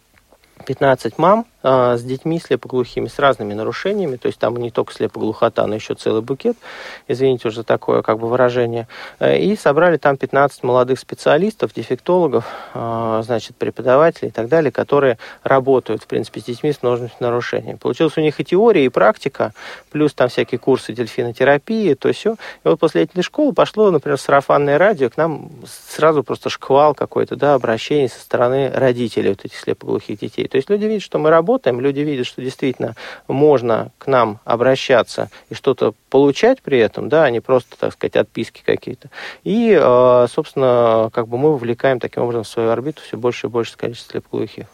15 0.66 1.18
мам 1.18 1.46
с 1.64 2.02
детьми 2.02 2.38
слепоглухими, 2.38 3.08
с 3.08 3.18
разными 3.18 3.54
нарушениями, 3.54 4.16
то 4.16 4.26
есть 4.26 4.38
там 4.38 4.56
не 4.56 4.70
только 4.70 4.92
слепоглухота, 4.92 5.66
но 5.66 5.74
еще 5.74 5.94
целый 5.94 6.20
букет, 6.22 6.56
извините 7.08 7.48
уже 7.48 7.64
такое 7.64 8.02
как 8.02 8.18
бы 8.18 8.28
выражение, 8.28 8.86
э, 9.18 9.38
и 9.38 9.56
собрали 9.56 9.96
там 9.96 10.16
15 10.16 10.62
молодых 10.62 10.98
специалистов, 10.98 11.72
дефектологов, 11.74 12.44
а, 12.74 13.22
значит, 13.22 13.56
преподавателей 13.56 14.28
и 14.28 14.30
так 14.30 14.48
далее, 14.48 14.70
которые 14.70 15.18
работают, 15.42 16.02
в 16.02 16.06
принципе, 16.06 16.40
с 16.40 16.44
детьми 16.44 16.72
с 16.72 16.82
множественными 16.82 17.32
нарушениями. 17.32 17.78
Получилась 17.78 18.16
у 18.18 18.20
них 18.20 18.38
и 18.40 18.44
теория, 18.44 18.84
и 18.84 18.88
практика, 18.90 19.52
плюс 19.90 20.12
там 20.12 20.28
всякие 20.28 20.58
курсы 20.58 20.92
дельфинотерапии, 20.92 21.94
то 21.94 22.12
все. 22.12 22.34
И 22.34 22.68
вот 22.68 22.78
после 22.78 23.04
этой 23.04 23.22
школы 23.22 23.54
пошло, 23.54 23.90
например, 23.90 24.18
сарафанное 24.18 24.78
радио, 24.78 25.08
к 25.08 25.16
нам 25.16 25.50
сразу 25.66 26.22
просто 26.22 26.50
шквал 26.50 26.94
какой-то, 26.94 27.36
да, 27.36 27.54
обращений 27.54 28.08
со 28.08 28.20
стороны 28.20 28.70
родителей 28.70 29.30
вот 29.30 29.44
этих 29.44 29.58
слепоглухих 29.58 30.18
детей. 30.18 30.46
То 30.46 30.56
есть 30.56 30.68
люди 30.68 30.84
видят, 30.84 31.02
что 31.02 31.18
мы 31.18 31.30
работаем, 31.30 31.53
люди 31.80 32.00
видят, 32.00 32.26
что 32.26 32.42
действительно 32.42 32.94
можно 33.28 33.90
к 33.98 34.06
нам 34.06 34.40
обращаться 34.44 35.30
и 35.48 35.54
что-то 35.54 35.94
получать 36.10 36.62
при 36.62 36.78
этом, 36.78 37.08
да, 37.08 37.24
а 37.24 37.30
не 37.30 37.40
просто, 37.40 37.76
так 37.78 37.92
сказать, 37.92 38.16
отписки 38.16 38.62
какие-то. 38.64 39.10
И, 39.42 39.76
э, 39.78 40.26
собственно, 40.30 41.10
как 41.12 41.28
бы 41.28 41.38
мы 41.38 41.52
вовлекаем 41.52 42.00
таким 42.00 42.24
образом 42.24 42.44
в 42.44 42.48
свою 42.48 42.70
орбиту 42.70 43.02
все 43.02 43.16
больше 43.16 43.46
и 43.46 43.50
больше 43.50 43.76
количество 43.76 44.12
слепоглухих. 44.12 44.66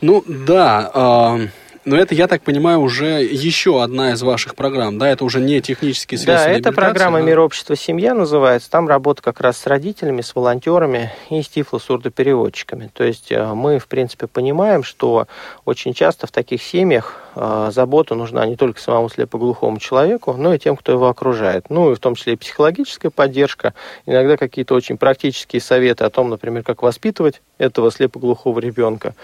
Ну, 0.00 0.22
да, 0.26 0.90
э 0.94 1.63
но 1.84 1.96
это, 1.96 2.14
я 2.14 2.28
так 2.28 2.42
понимаю, 2.42 2.80
уже 2.80 3.22
еще 3.22 3.82
одна 3.82 4.12
из 4.12 4.22
ваших 4.22 4.54
программ, 4.54 4.98
да? 4.98 5.08
Это 5.08 5.24
уже 5.24 5.40
не 5.40 5.60
технические 5.60 6.18
средства 6.18 6.50
Да, 6.50 6.58
это 6.58 6.72
программа 6.72 7.18
да? 7.18 7.24
«Мир, 7.24 7.40
общество, 7.40 7.76
семья» 7.76 8.14
называется. 8.14 8.70
Там 8.70 8.88
работа 8.88 9.22
как 9.22 9.40
раз 9.40 9.58
с 9.58 9.66
родителями, 9.66 10.22
с 10.22 10.34
волонтерами 10.34 11.12
и 11.30 11.42
с 11.42 11.48
тифло-сурдопереводчиками. 11.48 12.90
То 12.92 13.04
есть 13.04 13.30
э, 13.30 13.52
мы, 13.54 13.78
в 13.78 13.86
принципе, 13.86 14.26
понимаем, 14.26 14.82
что 14.82 15.26
очень 15.64 15.92
часто 15.92 16.26
в 16.26 16.30
таких 16.30 16.62
семьях 16.62 17.20
э, 17.36 17.70
забота 17.72 18.14
нужна 18.14 18.46
не 18.46 18.56
только 18.56 18.80
самому 18.80 19.08
слепоглухому 19.10 19.78
человеку, 19.78 20.32
но 20.32 20.54
и 20.54 20.58
тем, 20.58 20.76
кто 20.76 20.92
его 20.92 21.08
окружает. 21.08 21.68
Ну, 21.68 21.92
и 21.92 21.94
в 21.94 21.98
том 21.98 22.14
числе 22.14 22.34
и 22.34 22.36
психологическая 22.36 23.10
поддержка, 23.10 23.74
иногда 24.06 24.36
какие-то 24.36 24.74
очень 24.74 24.96
практические 24.96 25.60
советы 25.60 26.04
о 26.04 26.10
том, 26.10 26.30
например, 26.30 26.62
как 26.62 26.82
воспитывать 26.82 27.42
этого 27.58 27.90
слепоглухого 27.90 28.58
ребенка 28.58 29.14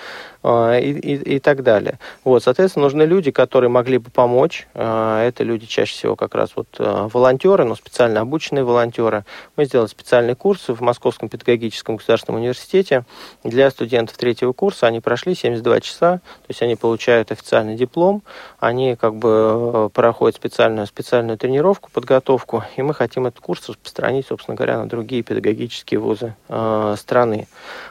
э, 0.43 0.80
и, 0.80 0.93
и, 0.93 1.36
и 1.36 1.38
так 1.38 1.62
далее. 1.62 1.99
Вот, 2.24 2.43
Соответственно, 2.51 2.86
нужны 2.86 3.03
люди, 3.03 3.30
которые 3.30 3.70
могли 3.70 3.99
бы 3.99 4.11
помочь. 4.11 4.66
А, 4.74 5.24
это 5.24 5.45
люди 5.45 5.66
чаще 5.66 5.93
всего 5.93 6.16
как 6.16 6.34
раз 6.34 6.51
вот 6.57 6.66
а, 6.78 7.09
волонтеры, 7.09 7.64
но 7.64 7.76
специально 7.76 8.20
обученные 8.20 8.64
волонтеры. 8.64 9.24
Мы 9.57 9.66
сделали 9.66 9.86
специальный 9.86 10.34
курс 10.34 10.68
в 10.68 10.80
Московском 10.82 11.28
педагогическом 11.28 11.95
государственном 11.95 12.41
университете 12.41 13.05
для 13.45 13.70
студентов 13.70 14.16
третьего 14.16 14.53
курса. 14.53 14.88
Они 14.88 14.99
прошли 14.99 15.36
72 15.36 15.80
часа, 15.80 16.16
то 16.16 16.47
есть 16.49 16.61
они 16.61 16.74
получают 16.74 17.30
официальный 17.30 17.76
диплом, 17.76 18.22
они 18.59 18.97
как 18.97 19.14
бы 19.14 19.28
э, 19.74 19.88
проходят 19.95 20.34
специальную, 20.34 20.88
специальную 20.88 21.38
тренировку, 21.38 21.88
подготовку, 21.93 22.64
и 22.76 22.82
мы 22.82 22.95
хотим 22.95 23.26
этот 23.26 23.38
курс 23.38 23.68
распространить, 23.68 24.26
собственно 24.26 24.57
говоря, 24.57 24.78
на 24.78 24.88
другие 24.88 25.22
педагогические 25.22 26.01
вузы 26.01 26.34
э, 26.49 26.97
страны. 26.99 27.47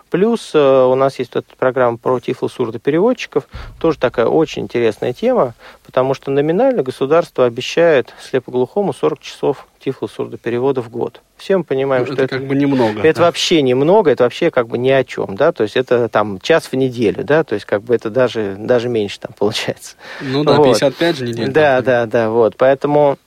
Плюс 0.09 0.51
э, 0.53 0.59
у 0.59 0.95
нас 0.95 1.19
есть 1.19 1.35
вот 1.35 1.45
программа 1.57 1.97
про 1.97 2.19
тифлосурдопереводчиков, 2.19 3.45
тоже 3.79 3.99
такая 3.99 4.25
очень 4.25 4.63
интересная 4.63 5.13
тема, 5.13 5.53
потому 5.85 6.13
что 6.13 6.31
номинально 6.31 6.81
государство 6.81 7.45
обещает 7.45 8.13
слепоглухому 8.19 8.93
40 8.93 9.19
часов 9.19 9.67
тифлосурдоперевода 9.79 10.81
в 10.81 10.89
год. 10.89 11.21
Все 11.37 11.57
мы 11.57 11.63
понимаем, 11.63 12.03
ну, 12.03 12.13
что 12.13 12.13
это, 12.15 12.23
это 12.23 12.37
как 12.37 12.47
бы 12.47 12.55
немного. 12.55 13.01
Это 13.01 13.19
да. 13.19 13.25
вообще 13.27 13.61
немного, 13.61 14.11
это 14.11 14.23
вообще 14.23 14.51
как 14.51 14.67
бы 14.67 14.77
ни 14.77 14.89
о 14.89 15.03
чем, 15.03 15.35
да, 15.35 15.51
то 15.51 15.63
есть 15.63 15.77
это 15.77 16.09
там 16.09 16.39
час 16.41 16.65
в 16.65 16.73
неделю, 16.73 17.23
да, 17.23 17.43
то 17.43 17.53
есть 17.53 17.65
как 17.65 17.83
бы 17.83 17.95
это 17.95 18.09
даже, 18.09 18.55
даже 18.57 18.89
меньше 18.89 19.19
там 19.19 19.31
получается. 19.37 19.95
Ну 20.21 20.43
да, 20.43 20.55
вот. 20.55 20.65
55 20.65 21.15
же 21.15 21.27
недель. 21.27 21.51
Да, 21.51 21.81
да, 21.81 22.05
да, 22.07 22.29
вот, 22.29 22.55
поэтому 22.57 23.17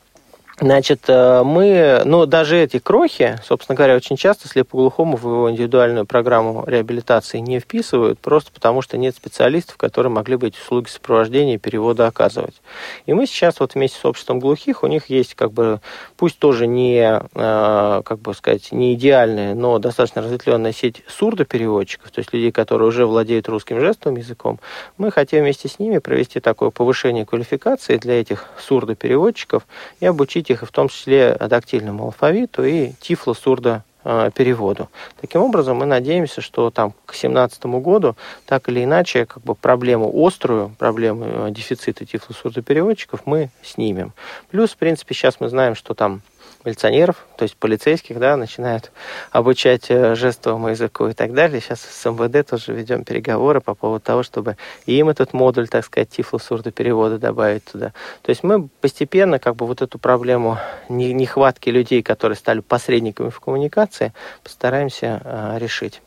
Значит, 0.62 1.06
э, 1.08 1.42
мы, 1.42 2.02
ну, 2.04 2.24
даже 2.24 2.56
эти 2.56 2.78
крохи, 2.78 3.36
собственно 3.44 3.74
говоря, 3.74 3.96
очень 3.96 4.16
часто 4.16 4.46
слепоглухому 4.46 5.16
в 5.16 5.24
его 5.24 5.50
индивидуальную 5.50 6.06
программу 6.06 6.62
реабилитации 6.68 7.38
не 7.38 7.58
вписывают, 7.58 8.20
просто 8.20 8.52
потому 8.52 8.80
что 8.80 8.96
нет 8.96 9.16
специалистов, 9.16 9.76
которые 9.76 10.12
могли 10.12 10.36
бы 10.36 10.46
эти 10.46 10.60
услуги 10.60 10.86
сопровождения 10.86 11.56
и 11.56 11.58
перевода 11.58 12.06
оказывать. 12.06 12.62
И 13.06 13.12
мы 13.12 13.26
сейчас 13.26 13.58
вот 13.58 13.74
вместе 13.74 13.98
с 13.98 14.04
обществом 14.04 14.38
глухих, 14.38 14.84
у 14.84 14.86
них 14.86 15.06
есть 15.10 15.34
как 15.34 15.52
бы, 15.52 15.80
пусть 16.16 16.38
тоже 16.38 16.68
не, 16.68 17.20
э, 17.34 18.02
как 18.04 18.20
бы 18.20 18.32
сказать, 18.32 18.70
не 18.70 18.94
идеальная, 18.94 19.56
но 19.56 19.80
достаточно 19.80 20.22
разветвленная 20.22 20.72
сеть 20.72 21.02
сурдопереводчиков, 21.08 22.12
то 22.12 22.20
есть 22.20 22.32
людей, 22.32 22.52
которые 22.52 22.86
уже 22.86 23.04
владеют 23.04 23.48
русским 23.48 23.80
жестовым 23.80 24.16
языком. 24.18 24.60
Мы 24.96 25.10
хотим 25.10 25.40
вместе 25.40 25.68
с 25.68 25.80
ними 25.80 25.98
провести 25.98 26.38
такое 26.38 26.70
повышение 26.70 27.26
квалификации 27.26 27.96
для 27.96 28.20
этих 28.20 28.46
сурдопереводчиков 28.60 29.66
и 29.98 30.06
обучить 30.06 30.51
их, 30.52 30.62
в 30.62 30.70
том 30.70 30.88
числе 30.88 31.36
дактильному 31.38 32.04
алфавиту 32.04 32.64
и 32.64 32.92
тифло-сурдо 33.00 33.82
э, 34.04 34.30
переводу. 34.34 34.88
Таким 35.20 35.42
образом, 35.42 35.78
мы 35.78 35.86
надеемся, 35.86 36.40
что 36.40 36.70
там 36.70 36.92
к 37.06 37.12
2017 37.12 37.64
году 37.66 38.16
так 38.46 38.68
или 38.68 38.84
иначе 38.84 39.26
как 39.26 39.42
бы 39.42 39.54
проблему 39.54 40.10
острую, 40.14 40.74
проблему 40.78 41.24
э, 41.26 41.50
дефицита 41.50 42.04
тифлосурдопереводчиков 42.04 43.22
мы 43.26 43.50
снимем. 43.62 44.12
Плюс, 44.50 44.70
в 44.70 44.76
принципе, 44.76 45.14
сейчас 45.14 45.40
мы 45.40 45.48
знаем, 45.48 45.74
что 45.74 45.94
там 45.94 46.22
милиционеров, 46.64 47.26
то 47.36 47.44
есть 47.44 47.56
полицейских, 47.56 48.18
да, 48.18 48.36
начинают 48.36 48.92
обучать 49.30 49.86
э, 49.90 50.14
жестовому 50.14 50.68
языку 50.68 51.08
и 51.08 51.12
так 51.12 51.34
далее. 51.34 51.60
Сейчас 51.60 51.80
с 51.80 52.04
МВД 52.10 52.48
тоже 52.48 52.72
ведем 52.72 53.04
переговоры 53.04 53.60
по 53.60 53.74
поводу 53.74 54.04
того, 54.04 54.22
чтобы 54.22 54.56
им 54.86 55.08
этот 55.08 55.32
модуль, 55.32 55.68
так 55.68 55.84
сказать, 55.84 56.10
тифло-сурдо 56.10 56.70
перевода 56.70 57.18
добавить 57.18 57.64
туда. 57.64 57.92
То 58.22 58.30
есть 58.30 58.42
мы 58.42 58.68
постепенно 58.80 59.38
как 59.38 59.56
бы 59.56 59.66
вот 59.66 59.82
эту 59.82 59.98
проблему 59.98 60.58
нехватки 60.88 61.70
людей, 61.70 62.02
которые 62.02 62.36
стали 62.36 62.60
посредниками 62.60 63.30
в 63.30 63.40
коммуникации, 63.40 64.12
постараемся 64.42 65.20
э, 65.24 65.58
решить. 65.58 66.00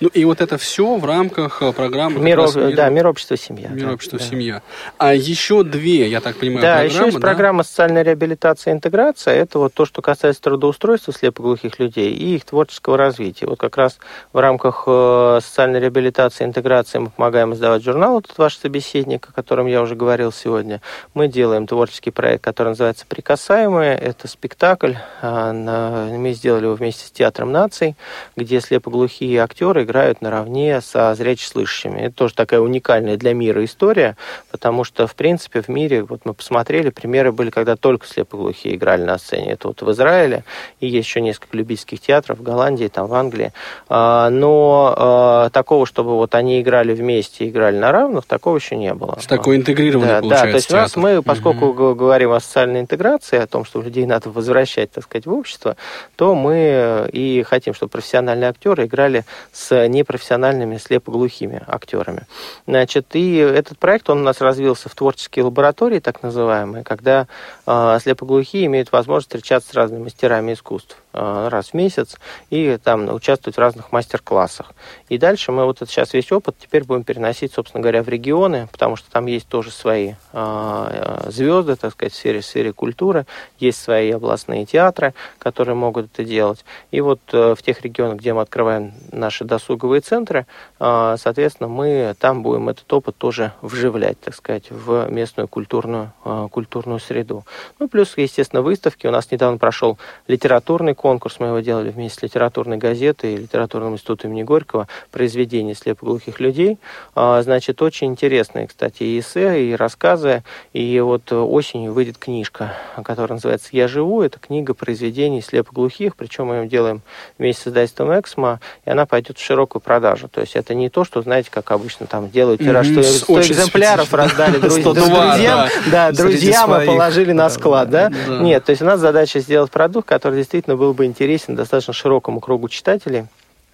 Ну 0.00 0.08
и 0.08 0.24
вот 0.24 0.40
это 0.40 0.58
все 0.58 0.96
в 0.96 1.04
рамках 1.04 1.62
э, 1.62 1.72
программы... 1.72 2.18
Мир, 2.18 2.38
мир, 2.38 2.74
да, 2.74 2.88
мир 2.88 3.06
общества 3.06 3.36
семья. 3.36 3.68
Мир 3.68 3.86
да, 3.86 3.92
общества 3.92 4.18
да. 4.18 4.24
семья. 4.24 4.62
А 4.98 5.14
еще 5.14 5.62
две, 5.62 6.08
я 6.08 6.20
так 6.20 6.36
понимаю, 6.36 6.62
да, 6.62 6.72
программы. 6.74 6.94
еще 6.94 7.04
есть 7.04 7.16
да? 7.16 7.20
программа 7.20 7.62
социальной 7.62 8.02
реабилитации 8.02 8.70
и 8.70 8.72
интеграция. 8.72 9.34
Это 9.34 9.60
вот 9.60 9.74
то, 9.74 9.86
что 9.86 10.02
касается 10.02 10.42
трудоустройства 10.42 11.12
слепоглухих 11.12 11.78
людей 11.78 12.12
и 12.12 12.34
их 12.34 12.44
творческого 12.44 12.96
развития. 12.96 13.46
Вот 13.46 13.60
как 13.60 13.76
раз 13.76 13.98
в 14.32 14.38
рамках 14.40 14.82
э, 14.86 15.38
социальной 15.44 15.78
реабилитации 15.78 16.42
и 16.42 16.46
интеграции 16.48 16.98
мы 16.98 17.10
помогаем 17.10 17.54
издавать 17.54 17.84
журнал 17.84 18.18
«Этот 18.18 18.36
ваш 18.36 18.56
собеседник», 18.56 19.28
о 19.28 19.32
котором 19.32 19.66
я 19.66 19.80
уже 19.80 19.94
говорил 19.94 20.32
сегодня. 20.32 20.80
Мы 21.14 21.28
делаем 21.28 21.68
творческий 21.68 22.10
проект, 22.10 22.42
который 22.42 22.70
называется 22.70 23.04
«Прикасаемые». 23.08 23.96
Это 23.96 24.26
спектакль. 24.26 24.94
Э, 25.22 25.52
мы 25.52 26.32
сделали 26.32 26.64
его 26.64 26.74
вместе 26.74 27.06
с 27.06 27.12
Театром 27.12 27.52
наций, 27.52 27.94
где 28.34 28.60
слепоглухие 28.60 29.38
актеры 29.38 29.67
актеры 29.68 29.84
играют 29.84 30.22
наравне 30.22 30.80
со 30.80 31.14
зрячеслышащими. 31.14 32.00
Это 32.00 32.14
тоже 32.14 32.34
такая 32.34 32.60
уникальная 32.60 33.16
для 33.16 33.34
мира 33.34 33.64
история, 33.64 34.16
потому 34.50 34.84
что, 34.84 35.06
в 35.06 35.14
принципе, 35.14 35.60
в 35.60 35.68
мире, 35.68 36.02
вот 36.02 36.20
мы 36.24 36.34
посмотрели, 36.34 36.90
примеры 36.90 37.32
были, 37.32 37.50
когда 37.50 37.76
только 37.76 38.06
слепоглухие 38.06 38.74
играли 38.76 39.02
на 39.02 39.18
сцене. 39.18 39.52
Это 39.52 39.68
вот 39.68 39.82
в 39.82 39.90
Израиле, 39.92 40.44
и 40.80 40.86
есть 40.86 41.08
еще 41.08 41.20
несколько 41.20 41.56
любительских 41.56 42.00
театров 42.00 42.38
в 42.38 42.42
Голландии, 42.42 42.88
там 42.88 43.06
в 43.06 43.14
Англии. 43.14 43.52
А, 43.88 44.30
но 44.30 44.94
а, 44.96 45.50
такого, 45.50 45.86
чтобы 45.86 46.16
вот 46.16 46.34
они 46.34 46.60
играли 46.60 46.94
вместе, 46.94 47.48
играли 47.48 47.76
на 47.76 47.92
равных, 47.92 48.24
такого 48.24 48.56
еще 48.56 48.76
не 48.76 48.94
было. 48.94 49.18
Такой 49.28 49.56
интегрированный 49.56 50.08
да, 50.08 50.20
получается 50.20 50.46
Да, 50.46 50.50
то 50.50 50.56
есть 50.56 50.70
у 50.72 50.76
нас 50.76 50.96
мы, 50.96 51.22
поскольку 51.22 51.66
угу. 51.66 51.94
говорим 51.94 52.32
о 52.32 52.40
социальной 52.40 52.80
интеграции, 52.80 53.38
о 53.38 53.46
том, 53.46 53.64
что 53.64 53.82
людей 53.82 54.06
надо 54.06 54.30
возвращать, 54.30 54.92
так 54.92 55.04
сказать, 55.04 55.26
в 55.26 55.32
общество, 55.32 55.76
то 56.16 56.34
мы 56.34 57.08
и 57.12 57.42
хотим, 57.42 57.74
чтобы 57.74 57.90
профессиональные 57.90 58.50
актеры 58.50 58.86
играли 58.86 59.24
с 59.58 59.88
непрофессиональными 59.88 60.76
слепоглухими 60.76 61.60
актерами. 61.66 62.22
Значит, 62.68 63.06
и 63.14 63.34
этот 63.34 63.76
проект, 63.76 64.08
он 64.08 64.20
у 64.20 64.22
нас 64.22 64.40
развился 64.40 64.88
в 64.88 64.94
творческие 64.94 65.46
лаборатории, 65.46 65.98
так 65.98 66.22
называемые, 66.22 66.84
когда 66.84 67.26
э, 67.66 67.98
слепоглухие 68.00 68.66
имеют 68.66 68.92
возможность 68.92 69.28
встречаться 69.28 69.70
с 69.70 69.74
разными 69.74 70.04
мастерами 70.04 70.52
искусств. 70.52 70.96
Э, 71.14 71.48
раз 71.50 71.70
в 71.70 71.74
месяц 71.74 72.16
и 72.50 72.78
там 72.84 73.08
участвовать 73.08 73.56
в 73.56 73.60
разных 73.60 73.92
мастер-классах. 73.92 74.72
И 75.08 75.16
дальше 75.16 75.52
мы 75.52 75.64
вот 75.64 75.80
это 75.80 75.90
сейчас 75.90 76.12
весь 76.12 76.30
опыт 76.30 76.56
теперь 76.60 76.84
будем 76.84 77.02
переносить, 77.02 77.54
собственно 77.54 77.80
говоря, 77.80 78.02
в 78.02 78.08
регионы, 78.08 78.68
потому 78.70 78.96
что 78.96 79.10
там 79.10 79.24
есть 79.24 79.48
тоже 79.48 79.70
свои 79.70 80.14
э, 80.34 81.20
звезды, 81.28 81.76
так 81.76 81.92
сказать, 81.92 82.12
в 82.12 82.16
сфере, 82.16 82.40
в 82.40 82.44
сфере 82.44 82.74
культуры, 82.74 83.24
есть 83.58 83.82
свои 83.82 84.10
областные 84.10 84.66
театры, 84.66 85.14
которые 85.38 85.74
могут 85.74 86.12
это 86.12 86.24
делать. 86.24 86.62
И 86.90 87.00
вот 87.00 87.20
э, 87.32 87.54
в 87.54 87.62
тех 87.62 87.80
регионах, 87.80 88.18
где 88.18 88.34
мы 88.34 88.42
открываем 88.42 88.92
наши 89.10 89.44
досуговые 89.44 90.02
центры, 90.02 90.46
э, 90.78 91.16
соответственно, 91.18 91.70
мы 91.70 92.14
там 92.20 92.42
будем 92.42 92.68
этот 92.68 92.92
опыт 92.92 93.16
тоже 93.16 93.52
вживлять, 93.62 94.20
так 94.20 94.34
сказать, 94.34 94.70
в 94.70 95.10
местную 95.10 95.48
культурную, 95.48 96.12
э, 96.26 96.48
культурную 96.52 97.00
среду. 97.00 97.46
Ну, 97.78 97.88
плюс, 97.88 98.12
естественно, 98.18 98.60
выставки. 98.60 99.06
У 99.06 99.10
нас 99.10 99.30
недавно 99.30 99.56
прошел 99.56 99.98
литературный 100.26 100.97
конкурс, 100.98 101.36
мы 101.38 101.46
его 101.46 101.60
делали 101.60 101.90
вместе 101.90 102.18
с 102.18 102.22
литературной 102.22 102.76
газетой 102.76 103.34
и 103.34 103.36
литературным 103.36 103.94
институтом 103.94 104.32
имени 104.32 104.42
Горького 104.42 104.88
произведения 105.10 105.74
слепоглухих 105.74 106.40
людей. 106.40 106.78
А, 107.14 107.40
значит, 107.42 107.80
очень 107.80 108.08
интересные, 108.08 108.66
кстати, 108.66 109.04
и 109.04 109.20
эссе, 109.20 109.64
и 109.64 109.74
рассказы. 109.74 110.42
И 110.72 111.00
вот 111.00 111.32
осенью 111.32 111.92
выйдет 111.92 112.18
книжка, 112.18 112.74
которая 113.04 113.36
называется 113.36 113.68
«Я 113.72 113.88
живу». 113.88 114.22
Это 114.22 114.38
книга 114.38 114.74
произведений 114.74 115.40
слепоглухих, 115.40 116.16
причем 116.16 116.46
мы 116.46 116.56
ее 116.56 116.68
делаем 116.68 117.02
вместе 117.38 117.62
с 117.62 117.66
издательством 117.68 118.18
«Эксмо», 118.18 118.60
и 118.84 118.90
она 118.90 119.06
пойдет 119.06 119.38
в 119.38 119.44
широкую 119.44 119.80
продажу. 119.80 120.28
То 120.28 120.40
есть 120.40 120.56
это 120.56 120.74
не 120.74 120.90
то, 120.90 121.04
что, 121.04 121.22
знаете, 121.22 121.50
как 121.50 121.70
обычно 121.70 122.06
там 122.06 122.28
делают 122.28 122.60
тираж, 122.60 122.88
mm-hmm, 122.88 123.02
100 123.02 123.40
экземпляров 123.42 124.12
раздали 124.12 124.58
друзьям, 124.58 125.68
да, 125.92 126.10
друзьям, 126.10 126.82
и 126.82 126.86
положили 126.86 127.32
на 127.32 127.48
склад, 127.50 127.88
да? 127.90 128.10
Нет, 128.28 128.64
то 128.64 128.70
есть 128.70 128.82
у 128.82 128.84
нас 128.84 128.98
задача 128.98 129.38
сделать 129.38 129.70
продукт, 129.70 130.08
который 130.08 130.38
действительно 130.38 130.76
был 130.76 130.87
бы 130.92 131.06
интересен 131.06 131.54
достаточно 131.54 131.92
широкому 131.92 132.40
кругу 132.40 132.68
читателей. 132.68 133.26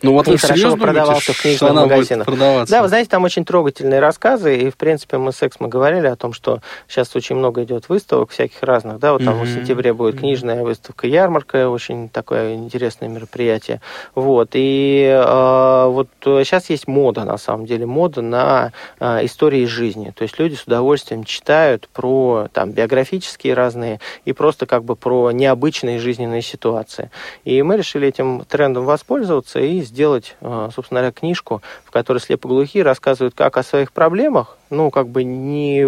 Ну 0.05 0.13
вот 0.13 0.29
вы 0.29 0.37
хорошо 0.37 0.77
продавался 0.77 1.33
в 1.33 1.41
книжных 1.41 1.73
магазинах. 1.73 2.29
Да, 2.69 2.83
вы 2.83 2.89
знаете, 2.89 3.09
там 3.09 3.25
очень 3.25 3.45
трогательные 3.45 4.01
рассказы, 4.01 4.57
и, 4.57 4.71
в 4.71 4.77
принципе, 4.77 5.17
мы 5.17 5.33
с 5.33 5.43
Эксмо 5.43 5.69
говорили 5.69 6.07
о 6.07 6.17
том, 6.17 6.35
что 6.35 6.61
сейчас 6.89 7.17
очень 7.17 7.37
много 7.37 7.65
идет 7.65 7.89
выставок 7.89 8.31
всяких 8.31 8.63
разных, 8.63 8.99
да, 8.99 9.13
вот 9.15 9.25
там 9.25 9.41
mm-hmm. 9.41 9.45
в 9.45 9.55
сентябре 9.55 9.95
будет 9.95 10.19
книжная 10.19 10.63
выставка, 10.63 11.07
ярмарка, 11.07 11.71
очень 11.71 12.11
такое 12.11 12.55
интересное 12.55 13.09
мероприятие, 13.09 13.81
вот, 14.15 14.51
и 14.53 15.07
э, 15.07 15.87
вот 15.89 16.09
сейчас 16.23 16.69
есть 16.69 16.87
мода, 16.87 17.25
на 17.25 17.39
самом 17.39 17.65
деле, 17.65 17.87
мода 17.87 18.21
на 18.21 18.73
э, 19.01 19.25
истории 19.25 19.65
жизни, 19.65 20.13
то 20.15 20.23
есть 20.23 20.39
люди 20.39 20.55
с 20.55 20.65
удовольствием 20.65 21.25
читают 21.25 21.89
про, 21.93 22.49
там, 22.53 22.73
биографические 22.73 23.55
разные, 23.55 24.01
и 24.27 24.35
просто 24.35 24.67
как 24.67 24.85
бы 24.85 24.97
про 24.97 25.31
необычные 25.31 25.99
жизненные 25.99 26.43
ситуации, 26.43 27.11
и 27.45 27.63
мы 27.63 27.79
решили 27.79 28.09
этим 28.09 28.45
трендом 28.45 28.85
воспользоваться 28.85 29.61
и 29.61 29.81
сделать, 29.81 29.94
э, 30.41 30.69
собственно 30.75 31.01
говоря, 31.01 31.13
книжку, 31.13 31.63
в 31.85 31.91
которой 31.91 32.19
слепоглухие 32.19 32.83
рассказывают 32.83 33.35
как 33.35 33.57
о 33.57 33.63
своих 33.63 33.93
проблемах, 33.93 34.57
ну, 34.71 34.91
как 34.91 35.09
бы 35.09 35.25
не 35.25 35.87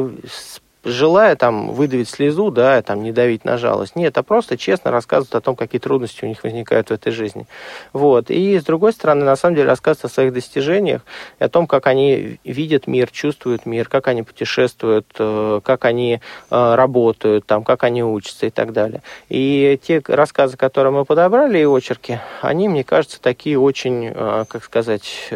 желая 0.86 1.34
там 1.34 1.72
выдавить 1.72 2.08
слезу, 2.08 2.50
да, 2.50 2.80
там 2.80 3.02
не 3.02 3.12
давить 3.12 3.44
на 3.44 3.58
жалость. 3.58 3.96
Нет, 3.96 4.16
а 4.16 4.22
просто 4.22 4.56
честно 4.56 4.90
рассказывают 4.90 5.34
о 5.34 5.40
том, 5.40 5.56
какие 5.56 5.80
трудности 5.80 6.24
у 6.24 6.28
них 6.28 6.44
возникают 6.44 6.88
в 6.88 6.92
этой 6.92 7.12
жизни. 7.12 7.46
Вот. 7.92 8.30
И 8.30 8.58
с 8.58 8.64
другой 8.64 8.92
стороны, 8.92 9.24
на 9.24 9.36
самом 9.36 9.56
деле, 9.56 9.68
рассказывают 9.68 10.12
о 10.12 10.14
своих 10.14 10.32
достижениях, 10.32 11.02
и 11.40 11.44
о 11.44 11.48
том, 11.48 11.66
как 11.66 11.86
они 11.88 12.38
видят 12.44 12.86
мир, 12.86 13.10
чувствуют 13.10 13.66
мир, 13.66 13.88
как 13.88 14.06
они 14.06 14.22
путешествуют, 14.22 15.06
э, 15.18 15.60
как 15.64 15.84
они 15.84 16.20
э, 16.50 16.74
работают, 16.74 17.46
там, 17.46 17.64
как 17.64 17.82
они 17.82 18.04
учатся 18.04 18.46
и 18.46 18.50
так 18.50 18.72
далее. 18.72 19.02
И 19.28 19.78
те 19.82 20.00
рассказы, 20.06 20.56
которые 20.56 20.92
мы 20.92 21.04
подобрали, 21.04 21.58
и 21.58 21.64
очерки, 21.64 22.20
они, 22.40 22.68
мне 22.68 22.84
кажется, 22.84 23.20
такие 23.20 23.58
очень, 23.58 24.12
э, 24.14 24.44
как 24.48 24.62
сказать, 24.62 25.30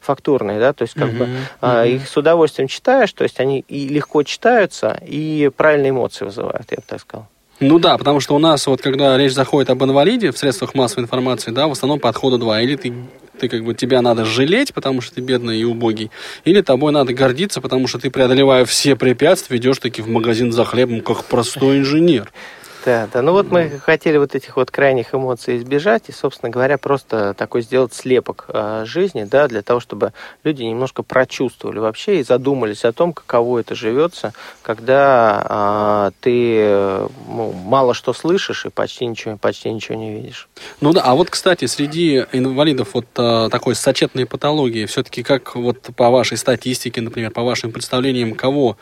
фактурные, 0.00 0.58
да, 0.58 0.72
то 0.72 0.82
есть 0.82 0.94
как 0.94 1.10
uh-huh, 1.10 1.18
бы 1.18 1.28
uh-huh. 1.60 1.90
их 1.90 2.08
с 2.08 2.16
удовольствием 2.16 2.68
читаешь, 2.68 3.12
то 3.12 3.24
есть 3.24 3.40
они 3.40 3.64
и 3.68 3.88
легко 3.88 4.22
читаются, 4.22 5.00
и 5.06 5.50
правильные 5.56 5.90
эмоции 5.90 6.24
вызывают, 6.24 6.66
я 6.70 6.76
бы 6.76 6.84
так 6.86 7.00
сказал. 7.00 7.28
Ну 7.60 7.80
да, 7.80 7.98
потому 7.98 8.20
что 8.20 8.36
у 8.36 8.38
нас 8.38 8.66
вот 8.68 8.80
когда 8.80 9.16
речь 9.18 9.32
заходит 9.32 9.70
об 9.70 9.82
инвалиде 9.82 10.30
в 10.30 10.38
средствах 10.38 10.74
массовой 10.74 11.04
информации, 11.04 11.50
да, 11.50 11.66
в 11.66 11.72
основном 11.72 11.98
подхода 11.98 12.38
два. 12.38 12.60
Или 12.60 12.76
ты, 12.76 12.94
ты 13.40 13.48
как 13.48 13.64
бы 13.64 13.74
тебя 13.74 14.00
надо 14.00 14.24
жалеть, 14.24 14.72
потому 14.72 15.00
что 15.00 15.16
ты 15.16 15.22
бедный 15.22 15.58
и 15.58 15.64
убогий, 15.64 16.12
или 16.44 16.60
тобой 16.60 16.92
надо 16.92 17.12
гордиться, 17.12 17.60
потому 17.60 17.88
что 17.88 17.98
ты, 17.98 18.10
преодолевая 18.10 18.64
все 18.64 18.94
препятствия, 18.94 19.56
идешь 19.56 19.78
таки 19.78 20.02
в 20.02 20.08
магазин 20.08 20.52
за 20.52 20.64
хлебом, 20.64 21.00
как 21.00 21.24
простой 21.24 21.78
инженер. 21.78 22.30
Да, 22.84 23.08
да. 23.12 23.22
Ну 23.22 23.32
вот 23.32 23.50
мы 23.50 23.68
хотели 23.84 24.16
вот 24.16 24.34
этих 24.34 24.56
вот 24.56 24.70
крайних 24.70 25.14
эмоций 25.14 25.58
избежать 25.58 26.04
и, 26.08 26.12
собственно 26.12 26.50
говоря, 26.50 26.78
просто 26.78 27.34
такой 27.34 27.62
сделать 27.62 27.92
слепок 27.94 28.46
э, 28.48 28.84
жизни, 28.86 29.24
да, 29.24 29.48
для 29.48 29.62
того, 29.62 29.80
чтобы 29.80 30.12
люди 30.44 30.62
немножко 30.62 31.02
прочувствовали 31.02 31.78
вообще 31.78 32.20
и 32.20 32.22
задумались 32.22 32.84
о 32.84 32.92
том, 32.92 33.12
каково 33.12 33.60
это 33.60 33.74
живется, 33.74 34.32
когда 34.62 36.10
э, 36.10 36.10
ты 36.20 37.08
ну, 37.28 37.52
мало 37.52 37.94
что 37.94 38.12
слышишь 38.12 38.66
и 38.66 38.70
почти 38.70 39.06
ничего, 39.06 39.36
почти 39.36 39.70
ничего 39.70 39.96
не 39.96 40.12
видишь. 40.12 40.48
Ну 40.80 40.92
да, 40.92 41.02
а 41.02 41.14
вот, 41.14 41.30
кстати, 41.30 41.66
среди 41.66 42.24
инвалидов 42.32 42.90
вот 42.94 43.06
э, 43.16 43.48
такой 43.50 43.74
сочетной 43.74 44.26
патологии, 44.26 44.86
все-таки 44.86 45.22
как 45.22 45.56
вот 45.56 45.88
по 45.96 46.10
вашей 46.10 46.36
статистике, 46.36 47.00
например, 47.00 47.30
по 47.30 47.42
вашим 47.42 47.72
представлениям, 47.72 48.34
кого, 48.34 48.76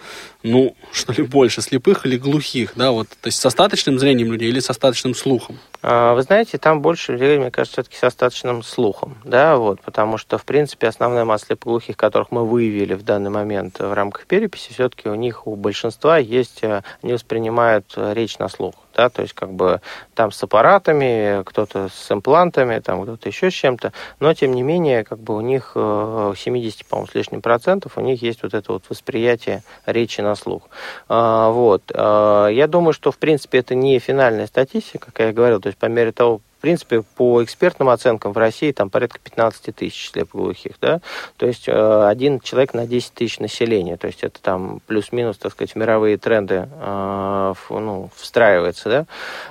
ну, 0.46 0.76
что 0.92 1.12
ли, 1.12 1.22
больше, 1.22 1.60
слепых 1.60 2.06
или 2.06 2.16
глухих, 2.16 2.72
да, 2.76 2.92
вот, 2.92 3.08
то 3.08 3.26
есть 3.26 3.38
с 3.38 3.46
остаточным 3.46 3.98
зрением 3.98 4.32
людей 4.32 4.48
или 4.48 4.60
с 4.60 4.70
остаточным 4.70 5.14
слухом? 5.14 5.58
А, 5.82 6.14
вы 6.14 6.22
знаете, 6.22 6.58
там 6.58 6.80
больше 6.80 7.12
людей, 7.12 7.38
мне 7.38 7.50
кажется, 7.50 7.82
все-таки 7.82 7.98
с 7.98 8.04
остаточным 8.04 8.62
слухом, 8.62 9.16
да, 9.24 9.56
вот, 9.56 9.80
потому 9.80 10.18
что, 10.18 10.38
в 10.38 10.44
принципе, 10.44 10.88
основная 10.88 11.24
масса 11.24 11.46
слепоглухих, 11.46 11.96
которых 11.96 12.30
мы 12.30 12.46
выявили 12.46 12.94
в 12.94 13.02
данный 13.02 13.30
момент 13.30 13.78
в 13.78 13.92
рамках 13.92 14.26
переписи, 14.26 14.72
все-таки 14.72 15.08
у 15.08 15.14
них, 15.14 15.46
у 15.46 15.56
большинства 15.56 16.18
есть, 16.18 16.62
э, 16.62 16.82
они 17.02 17.12
воспринимают 17.12 17.92
э, 17.96 18.14
речь 18.14 18.38
на 18.38 18.48
слух 18.48 18.74
да, 18.96 19.10
то 19.10 19.22
есть 19.22 19.34
как 19.34 19.52
бы 19.52 19.80
там 20.14 20.32
с 20.32 20.42
аппаратами, 20.42 21.42
кто-то 21.44 21.88
с 21.88 22.10
имплантами, 22.10 22.78
там 22.78 23.02
кто-то 23.02 23.28
еще 23.28 23.50
с 23.50 23.54
чем-то, 23.54 23.92
но 24.20 24.32
тем 24.32 24.52
не 24.52 24.62
менее 24.62 25.04
как 25.04 25.18
бы 25.18 25.36
у 25.36 25.40
них 25.42 25.72
70, 25.74 26.80
э, 26.80 26.84
по-моему, 26.88 27.10
с 27.10 27.14
лишним 27.14 27.42
процентов 27.42 27.98
у 27.98 28.00
них 28.00 28.22
есть 28.22 28.42
вот 28.42 28.54
это 28.54 28.72
вот 28.72 28.84
восприятие 28.88 29.62
речи 29.84 30.22
на 30.22 30.34
слух. 30.34 30.62
А, 31.08 31.50
вот. 31.50 31.82
Я 31.94 32.66
думаю, 32.68 32.92
что 32.92 33.12
в 33.12 33.18
принципе 33.18 33.58
это 33.58 33.74
не 33.74 33.98
финальная 33.98 34.46
статистика, 34.46 35.12
как 35.12 35.26
я 35.26 35.32
говорил, 35.32 35.60
то 35.66 35.68
есть 35.68 35.78
по 35.78 35.86
мере 35.86 36.12
того, 36.12 36.42
принципе, 36.66 37.02
по 37.02 37.44
экспертным 37.44 37.88
оценкам 37.90 38.32
в 38.32 38.38
России 38.38 38.72
там 38.72 38.90
порядка 38.90 39.20
15 39.22 39.72
тысяч 39.76 40.10
слепоглухих, 40.10 40.72
да, 40.80 41.00
то 41.36 41.46
есть 41.46 41.68
э, 41.68 42.06
один 42.08 42.40
человек 42.40 42.74
на 42.74 42.88
10 42.88 43.12
тысяч 43.14 43.38
населения, 43.38 43.96
то 43.96 44.08
есть 44.08 44.24
это 44.24 44.42
там 44.42 44.80
плюс-минус, 44.88 45.38
так 45.38 45.52
сказать, 45.52 45.76
мировые 45.76 46.18
тренды 46.18 46.68
э, 46.68 47.54
ну, 47.70 48.10
встраивается, 48.16 48.88
да, 48.88 49.06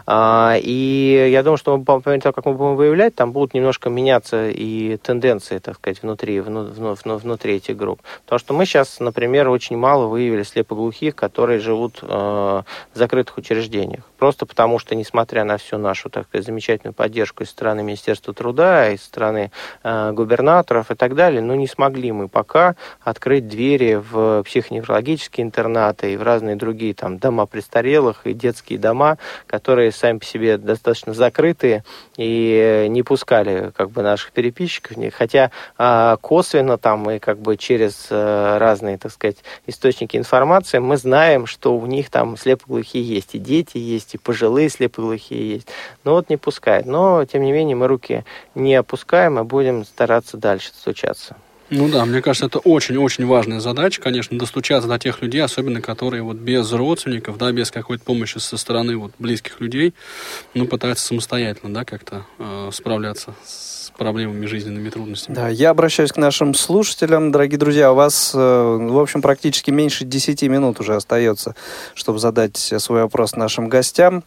а, 0.05 0.57
и 0.61 1.29
я 1.31 1.41
думаю, 1.41 1.55
что 1.55 1.77
по 1.77 2.01
мере 2.05 2.19
того, 2.19 2.33
как 2.33 2.43
мы 2.47 2.53
будем 2.53 2.75
выявлять, 2.75 3.15
там 3.15 3.31
будут 3.31 3.53
немножко 3.53 3.89
меняться 3.89 4.49
и 4.49 4.97
тенденции, 4.97 5.59
так 5.59 5.75
сказать, 5.75 6.01
внутри, 6.01 6.41
вну, 6.41 6.65
вну, 6.65 7.15
внутри 7.15 7.55
этих 7.55 7.77
групп, 7.77 8.01
потому 8.25 8.39
что 8.39 8.53
мы 8.53 8.65
сейчас, 8.65 8.99
например, 8.99 9.47
очень 9.47 9.77
мало 9.77 10.07
выявили 10.07 10.43
слепоглухих, 10.43 11.15
которые 11.15 11.59
живут 11.59 11.99
э, 12.01 12.07
в 12.07 12.63
закрытых 12.93 13.37
учреждениях, 13.37 14.03
просто 14.17 14.45
потому 14.45 14.79
что, 14.79 14.95
несмотря 14.95 15.45
на 15.45 15.55
всю 15.55 15.77
нашу, 15.77 16.09
так 16.09 16.27
сказать, 16.27 16.45
замечательную 16.45 16.93
поддержку 17.05 17.43
из 17.43 17.51
стороны 17.51 17.83
Министерства 17.83 18.33
труда, 18.33 18.89
из 18.89 19.03
стороны 19.03 19.51
э, 19.83 20.11
губернаторов 20.11 20.89
и 20.89 20.95
так 20.95 21.13
далее, 21.13 21.39
но 21.39 21.53
не 21.53 21.67
смогли 21.67 22.11
мы 22.11 22.27
пока 22.27 22.75
открыть 22.99 23.47
двери 23.47 23.93
в 23.93 24.41
психоневрологические 24.41 25.45
интернаты 25.45 26.13
и 26.13 26.17
в 26.17 26.23
разные 26.23 26.55
другие 26.55 26.95
там 26.95 27.19
дома 27.19 27.45
престарелых 27.45 28.21
и 28.25 28.33
детские 28.33 28.79
дома, 28.79 29.19
которые 29.45 29.91
сами 29.91 30.17
по 30.17 30.25
себе 30.25 30.57
достаточно 30.57 31.13
закрытые 31.13 31.83
и 32.17 32.87
не 32.89 33.03
пускали 33.03 33.71
как 33.77 33.91
бы 33.91 34.01
наших 34.01 34.31
переписчиков, 34.31 34.97
хотя 35.13 35.51
э, 35.77 36.17
косвенно 36.21 36.79
там 36.79 37.07
и 37.11 37.19
как 37.19 37.37
бы 37.37 37.55
через 37.55 38.07
э, 38.09 38.57
разные, 38.57 38.97
так 38.97 39.11
сказать, 39.11 39.37
источники 39.67 40.17
информации 40.17 40.79
мы 40.79 40.97
знаем, 40.97 41.45
что 41.45 41.77
у 41.77 41.85
них 41.85 42.09
там 42.09 42.35
слепоглухие 42.35 43.03
есть, 43.03 43.35
и 43.35 43.37
дети 43.37 43.77
есть, 43.77 44.15
и 44.15 44.17
пожилые 44.17 44.69
слепоглухие 44.69 45.51
есть. 45.51 45.67
Но 46.03 46.13
вот 46.13 46.31
не 46.31 46.37
пускают. 46.37 46.84
Но, 46.85 47.25
тем 47.25 47.43
не 47.43 47.51
менее, 47.51 47.75
мы 47.75 47.87
руки 47.87 48.23
не 48.53 48.75
опускаем 48.75 49.39
и 49.39 49.43
будем 49.43 49.85
стараться 49.85 50.37
дальше 50.37 50.69
стучаться. 50.69 51.35
Ну 51.71 51.89
да, 51.89 52.05
мне 52.05 52.21
кажется, 52.21 52.45
это 52.45 52.59
очень-очень 52.59 53.25
важная 53.25 53.59
задача, 53.59 53.99
конечно, 53.99 54.37
достучаться 54.37 54.87
до 54.87 54.99
тех 54.99 55.21
людей, 55.23 55.41
особенно 55.41 55.81
которые 55.81 56.21
вот 56.21 56.37
без 56.37 56.71
родственников, 56.71 57.37
да, 57.39 57.51
без 57.51 57.71
какой-то 57.71 58.03
помощи 58.03 58.37
со 58.37 58.57
стороны 58.57 58.97
вот 58.97 59.13
близких 59.17 59.59
людей, 59.59 59.95
ну, 60.53 60.67
пытаются 60.67 61.07
самостоятельно, 61.07 61.73
да, 61.73 61.83
как-то 61.83 62.25
э, 62.37 62.69
справляться 62.71 63.33
с 63.43 63.91
проблемами, 63.97 64.45
жизненными 64.45 64.89
трудностями. 64.91 65.33
Да, 65.33 65.49
я 65.49 65.71
обращаюсь 65.71 66.11
к 66.11 66.17
нашим 66.17 66.53
слушателям. 66.53 67.31
Дорогие 67.31 67.57
друзья, 67.57 67.91
у 67.91 67.95
вас, 67.95 68.33
э, 68.35 68.37
в 68.37 68.99
общем, 68.99 69.23
практически 69.23 69.71
меньше 69.71 70.05
10 70.05 70.43
минут 70.43 70.79
уже 70.79 70.95
остается, 70.95 71.55
чтобы 71.95 72.19
задать 72.19 72.57
свой 72.57 73.01
вопрос 73.01 73.35
нашим 73.35 73.69
гостям. 73.69 74.23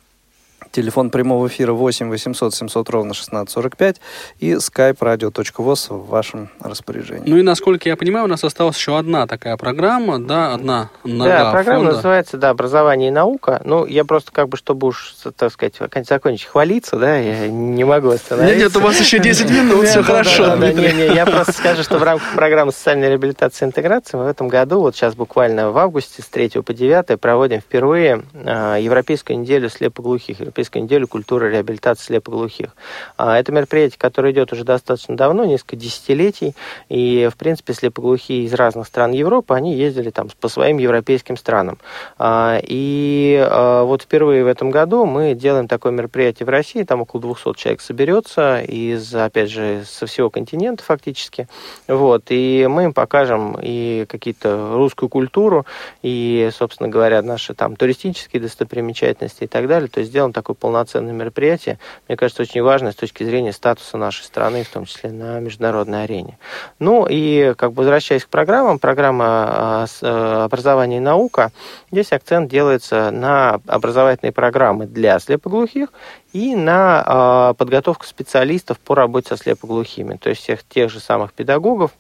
Телефон 0.73 1.11
прямого 1.11 1.49
эфира 1.49 1.73
8 1.73 2.09
800 2.11 2.55
700 2.55 2.91
ровно 2.91 3.11
1645 3.13 4.01
и 4.39 4.53
skype 4.53 4.99
radio.voz 4.99 5.95
в 5.95 6.09
вашем 6.09 6.51
распоряжении. 6.61 7.29
Ну 7.29 7.37
и 7.39 7.43
насколько 7.43 7.89
я 7.89 7.97
понимаю, 7.97 8.27
у 8.27 8.29
нас 8.29 8.45
осталась 8.45 8.77
еще 8.77 8.99
одна 8.99 9.27
такая 9.27 9.57
программа, 9.57 10.19
да, 10.19 10.55
одна 10.55 10.91
нога 11.05 11.39
Да, 11.45 11.51
программа 11.53 11.81
фонда. 11.81 11.97
называется, 11.97 12.37
да, 12.37 12.51
«Образование 12.51 13.09
и 13.09 13.13
наука». 13.13 13.61
Ну, 13.65 13.87
я 13.87 14.05
просто 14.05 14.33
как 14.33 14.49
бы, 14.49 14.57
чтобы 14.57 14.89
уж, 14.89 15.15
так 15.37 15.53
сказать, 15.53 15.75
закончить 16.09 16.47
хвалиться, 16.47 16.97
да, 16.97 17.17
я 17.17 17.49
не 17.49 17.85
могу 17.85 18.11
остановиться. 18.11 18.55
Нет, 18.57 18.67
нет, 18.69 18.77
у 18.77 18.81
вас 18.81 18.99
еще 19.01 19.19
10 19.19 19.51
минут, 19.51 19.87
все 19.87 20.03
хорошо, 20.03 20.57
Дмитрий. 20.57 20.93
Не, 20.93 21.09
не, 21.09 21.15
я 21.15 21.27
просто 21.27 21.53
скажу, 21.53 21.83
что 21.83 21.99
в 21.99 22.03
рамках 22.03 22.35
программы 22.35 22.73
социальной 22.73 23.09
реабилитации 23.09 23.65
и 23.65 23.69
интеграции 23.69 24.17
мы 24.17 24.25
в 24.25 24.29
этом 24.29 24.49
году, 24.49 24.81
вот 24.81 24.95
сейчас 24.95 25.15
буквально 25.15 25.71
в 25.71 25.79
августе 25.79 26.23
с 26.23 26.27
3 26.27 26.51
по 26.63 26.75
9 26.75 27.21
проводим 27.21 27.61
впервые 27.61 28.23
а, 28.35 28.77
Европейскую 28.77 29.39
неделю 29.39 29.69
слепоглухих, 29.69 30.39
Европейскую 30.59 30.83
неделю 30.83 31.07
культуры 31.07 31.53
реабилитации 31.53 32.07
слепоглухих. 32.07 32.75
А, 33.17 33.39
это 33.39 33.53
мероприятие, 33.53 33.97
которое 33.97 34.33
идет 34.33 34.53
уже 34.53 34.65
достаточно 34.65 35.17
давно, 35.17 35.45
несколько 35.45 35.77
десятилетий, 35.77 36.57
и, 36.89 37.29
в 37.33 37.37
принципе, 37.37 37.75
слепоглухие 37.75 38.43
из 38.43 38.53
разных 38.55 38.89
стран 38.89 39.13
Европы, 39.13 39.55
они 39.55 39.77
ездили 39.77 40.11
там 40.11 40.29
по 40.41 40.49
своим 40.49 40.79
европейским 40.79 41.37
странам. 41.37 41.79
А, 42.19 42.59
и 42.61 43.39
а, 43.41 43.85
вот 43.85 44.03
впервые 44.03 44.43
в 44.43 44.49
этом 44.49 44.73
году 44.73 45.07
мы 45.07 45.35
делаем 45.35 45.69
такое 45.69 45.93
мероприятие 45.93 46.47
в 46.47 46.49
России, 46.49 46.83
там 46.83 47.03
около 47.03 47.23
200 47.23 47.55
человек 47.57 47.81
соберется 47.81 48.61
из, 48.61 49.15
опять 49.15 49.51
же, 49.51 49.85
со 49.87 50.07
всего 50.07 50.29
континента 50.29 50.83
фактически. 50.83 51.47
Вот, 51.87 52.25
и 52.31 52.67
мы 52.69 52.85
им 52.85 52.93
покажем 52.93 53.57
и 53.63 54.07
какие-то 54.09 54.73
русскую 54.75 55.09
культуру, 55.09 55.67
и, 56.03 56.51
собственно 56.53 56.89
говоря, 56.89 57.23
наши 57.23 57.55
там 57.55 57.77
туристические 57.77 58.43
достопримечательности 58.43 59.45
и 59.45 59.47
так 59.47 59.69
далее. 59.69 59.89
То 59.89 60.01
есть 60.01 60.11
сделаем 60.11 60.33
такое 60.49 60.55
полноценное 60.55 61.13
мероприятие. 61.13 61.79
Мне 62.09 62.17
кажется, 62.17 62.43
очень 62.43 62.63
важное 62.63 62.93
с 62.93 62.97
точки 62.97 63.23
зрения 63.23 63.53
статуса 63.53 63.99
нашей 63.99 64.23
страны, 64.23 64.65
в 64.65 64.69
том 64.69 64.87
числе 64.87 65.11
на 65.11 65.41
международной 65.41 66.05
арене. 66.05 66.39
Ну 66.79 67.07
и, 67.09 67.55
как 67.57 67.73
бы 67.73 67.83
возвращаясь 67.83 68.25
к 68.25 68.29
программам, 68.29 68.79
программа 68.79 69.87
э, 70.01 70.43
образования 70.45 70.97
и 70.97 71.01
наука, 71.01 71.53
здесь 71.93 72.13
акцент 72.13 72.51
делается 72.51 73.11
на 73.11 73.61
образовательные 73.67 74.33
программы 74.33 74.87
для 74.87 75.19
слепоглухих 75.19 75.89
и 76.33 76.55
на 76.55 77.55
подготовку 77.59 78.07
специалистов 78.07 78.79
по 78.79 78.95
работе 78.95 79.29
со 79.29 79.37
слепоглухими, 79.37 80.17
то 80.17 80.31
есть 80.31 80.43
всех 80.43 80.63
тех 80.65 80.91
же 80.91 81.01
самых 81.01 81.33
педагогов, 81.33 81.93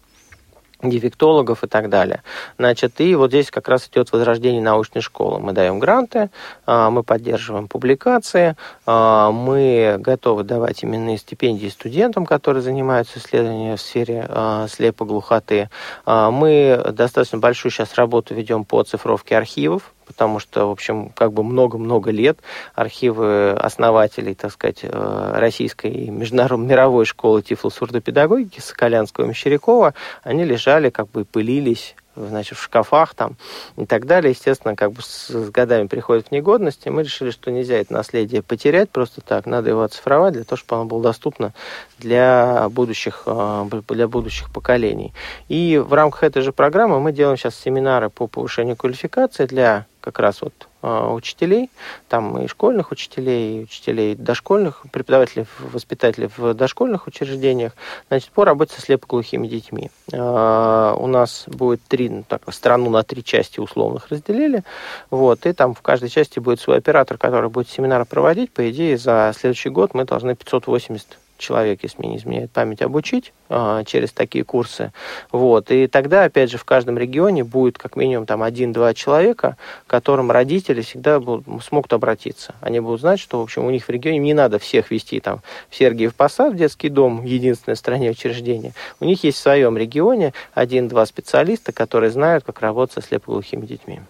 дефектологов 0.82 1.64
и 1.64 1.66
так 1.66 1.88
далее. 1.88 2.22
Значит, 2.58 3.00
и 3.00 3.14
вот 3.14 3.30
здесь 3.30 3.50
как 3.50 3.68
раз 3.68 3.88
идет 3.88 4.12
возрождение 4.12 4.62
научной 4.62 5.00
школы. 5.00 5.40
Мы 5.40 5.52
даем 5.52 5.78
гранты, 5.78 6.30
а, 6.66 6.90
мы 6.90 7.02
поддерживаем 7.02 7.68
публикации, 7.68 8.56
а, 8.86 9.30
мы 9.30 9.96
готовы 9.98 10.44
давать 10.44 10.84
именные 10.84 11.18
стипендии 11.18 11.68
студентам, 11.68 12.26
которые 12.26 12.62
занимаются 12.62 13.18
исследованиями 13.18 13.76
в 13.76 13.80
сфере 13.80 14.26
а, 14.28 14.66
слепоглухоты. 14.68 15.70
Мы 16.06 16.80
достаточно 16.92 17.38
большую 17.38 17.72
сейчас 17.72 17.94
работу 17.94 18.34
ведем 18.34 18.64
по 18.64 18.82
цифровке 18.82 19.36
архивов, 19.36 19.92
потому 20.08 20.40
что, 20.40 20.66
в 20.66 20.72
общем, 20.72 21.10
как 21.10 21.32
бы 21.32 21.44
много-много 21.44 22.10
лет 22.10 22.38
архивы 22.74 23.52
основателей, 23.52 24.34
так 24.34 24.50
сказать, 24.50 24.80
э, 24.82 25.32
российской 25.36 25.92
и 25.92 26.10
международной 26.10 26.66
мировой 26.66 27.04
школы 27.04 27.42
тифлосурдопедагогики 27.42 28.58
Соколянского 28.58 29.26
и 29.26 29.28
Мещерякова, 29.28 29.94
они 30.24 30.44
лежали, 30.44 30.90
как 30.90 31.08
бы 31.10 31.24
пылились 31.24 31.94
значит, 32.26 32.58
в 32.58 32.62
шкафах 32.62 33.14
там 33.14 33.36
и 33.76 33.86
так 33.86 34.06
далее. 34.06 34.32
Естественно, 34.32 34.76
как 34.76 34.92
бы 34.92 35.02
с, 35.02 35.28
с 35.28 35.50
годами 35.50 35.86
приходит 35.86 36.28
в 36.28 36.32
негодность, 36.32 36.86
и 36.86 36.90
мы 36.90 37.02
решили, 37.02 37.30
что 37.30 37.50
нельзя 37.50 37.76
это 37.76 37.92
наследие 37.92 38.42
потерять 38.42 38.90
просто 38.90 39.20
так, 39.20 39.46
надо 39.46 39.70
его 39.70 39.82
оцифровать 39.82 40.34
для 40.34 40.44
того, 40.44 40.56
чтобы 40.56 40.80
оно 40.80 40.88
было 40.88 41.02
доступно 41.02 41.52
для 41.98 42.68
будущих, 42.70 43.22
э, 43.26 43.68
для 43.88 44.08
будущих 44.08 44.52
поколений. 44.52 45.12
И 45.48 45.78
в 45.78 45.92
рамках 45.92 46.24
этой 46.24 46.42
же 46.42 46.52
программы 46.52 47.00
мы 47.00 47.12
делаем 47.12 47.36
сейчас 47.36 47.54
семинары 47.54 48.10
по 48.10 48.26
повышению 48.26 48.76
квалификации 48.76 49.46
для 49.46 49.86
как 50.08 50.20
раз 50.20 50.42
вот 50.42 50.68
а, 50.80 51.12
учителей, 51.12 51.70
там 52.08 52.38
и 52.38 52.46
школьных 52.46 52.92
учителей, 52.92 53.60
и 53.60 53.62
учителей 53.64 54.14
дошкольных, 54.14 54.84
преподавателей, 54.90 55.46
воспитателей 55.58 56.30
в 56.36 56.54
дошкольных 56.54 57.06
учреждениях, 57.06 57.72
значит, 58.08 58.30
по 58.30 58.44
работе 58.44 58.74
со 58.74 58.80
слепоглухими 58.80 59.46
детьми. 59.46 59.90
А, 60.12 60.94
у 60.94 61.06
нас 61.06 61.44
будет 61.46 61.82
три, 61.88 62.08
ну, 62.08 62.24
так, 62.26 62.42
страну 62.54 62.90
на 62.90 63.02
три 63.02 63.22
части 63.22 63.60
условных 63.60 64.08
разделили, 64.08 64.64
вот, 65.10 65.46
и 65.46 65.52
там 65.52 65.74
в 65.74 65.82
каждой 65.82 66.08
части 66.08 66.38
будет 66.38 66.60
свой 66.60 66.78
оператор, 66.78 67.18
который 67.18 67.50
будет 67.50 67.68
семинары 67.68 68.04
проводить. 68.04 68.50
По 68.52 68.70
идее, 68.70 68.96
за 68.96 69.34
следующий 69.36 69.68
год 69.68 69.94
мы 69.94 70.04
должны 70.04 70.34
580 70.34 71.18
человек, 71.38 71.80
если 71.82 71.98
мне 71.98 72.10
не 72.10 72.16
изменяет 72.18 72.50
память, 72.50 72.82
обучить 72.82 73.32
а, 73.48 73.84
через 73.84 74.12
такие 74.12 74.44
курсы. 74.44 74.92
Вот. 75.32 75.70
И 75.70 75.86
тогда, 75.86 76.24
опять 76.24 76.50
же, 76.50 76.58
в 76.58 76.64
каждом 76.64 76.98
регионе 76.98 77.44
будет 77.44 77.78
как 77.78 77.96
минимум 77.96 78.26
там 78.26 78.42
один-два 78.42 78.92
человека, 78.94 79.56
к 79.86 79.90
которым 79.90 80.30
родители 80.30 80.82
всегда 80.82 81.20
будут, 81.20 81.64
смогут 81.64 81.92
обратиться. 81.92 82.54
Они 82.60 82.80
будут 82.80 83.00
знать, 83.00 83.20
что, 83.20 83.38
в 83.40 83.42
общем, 83.42 83.64
у 83.64 83.70
них 83.70 83.86
в 83.86 83.90
регионе 83.90 84.18
не 84.18 84.34
надо 84.34 84.58
всех 84.58 84.90
вести 84.90 85.20
там 85.20 85.40
в 85.70 85.76
Сергиев 85.76 86.14
Посад, 86.14 86.52
в 86.52 86.56
детский 86.56 86.88
дом, 86.88 87.24
единственное 87.24 87.76
в 87.76 87.78
стране 87.78 88.10
учреждение. 88.10 88.72
У 89.00 89.04
них 89.04 89.24
есть 89.24 89.38
в 89.38 89.40
своем 89.40 89.78
регионе 89.78 90.34
один-два 90.54 91.06
специалиста, 91.06 91.72
которые 91.72 92.10
знают, 92.10 92.44
как 92.44 92.60
работать 92.60 92.94
со 92.94 93.08
слепоглухими 93.08 93.64
детьми. 93.64 94.00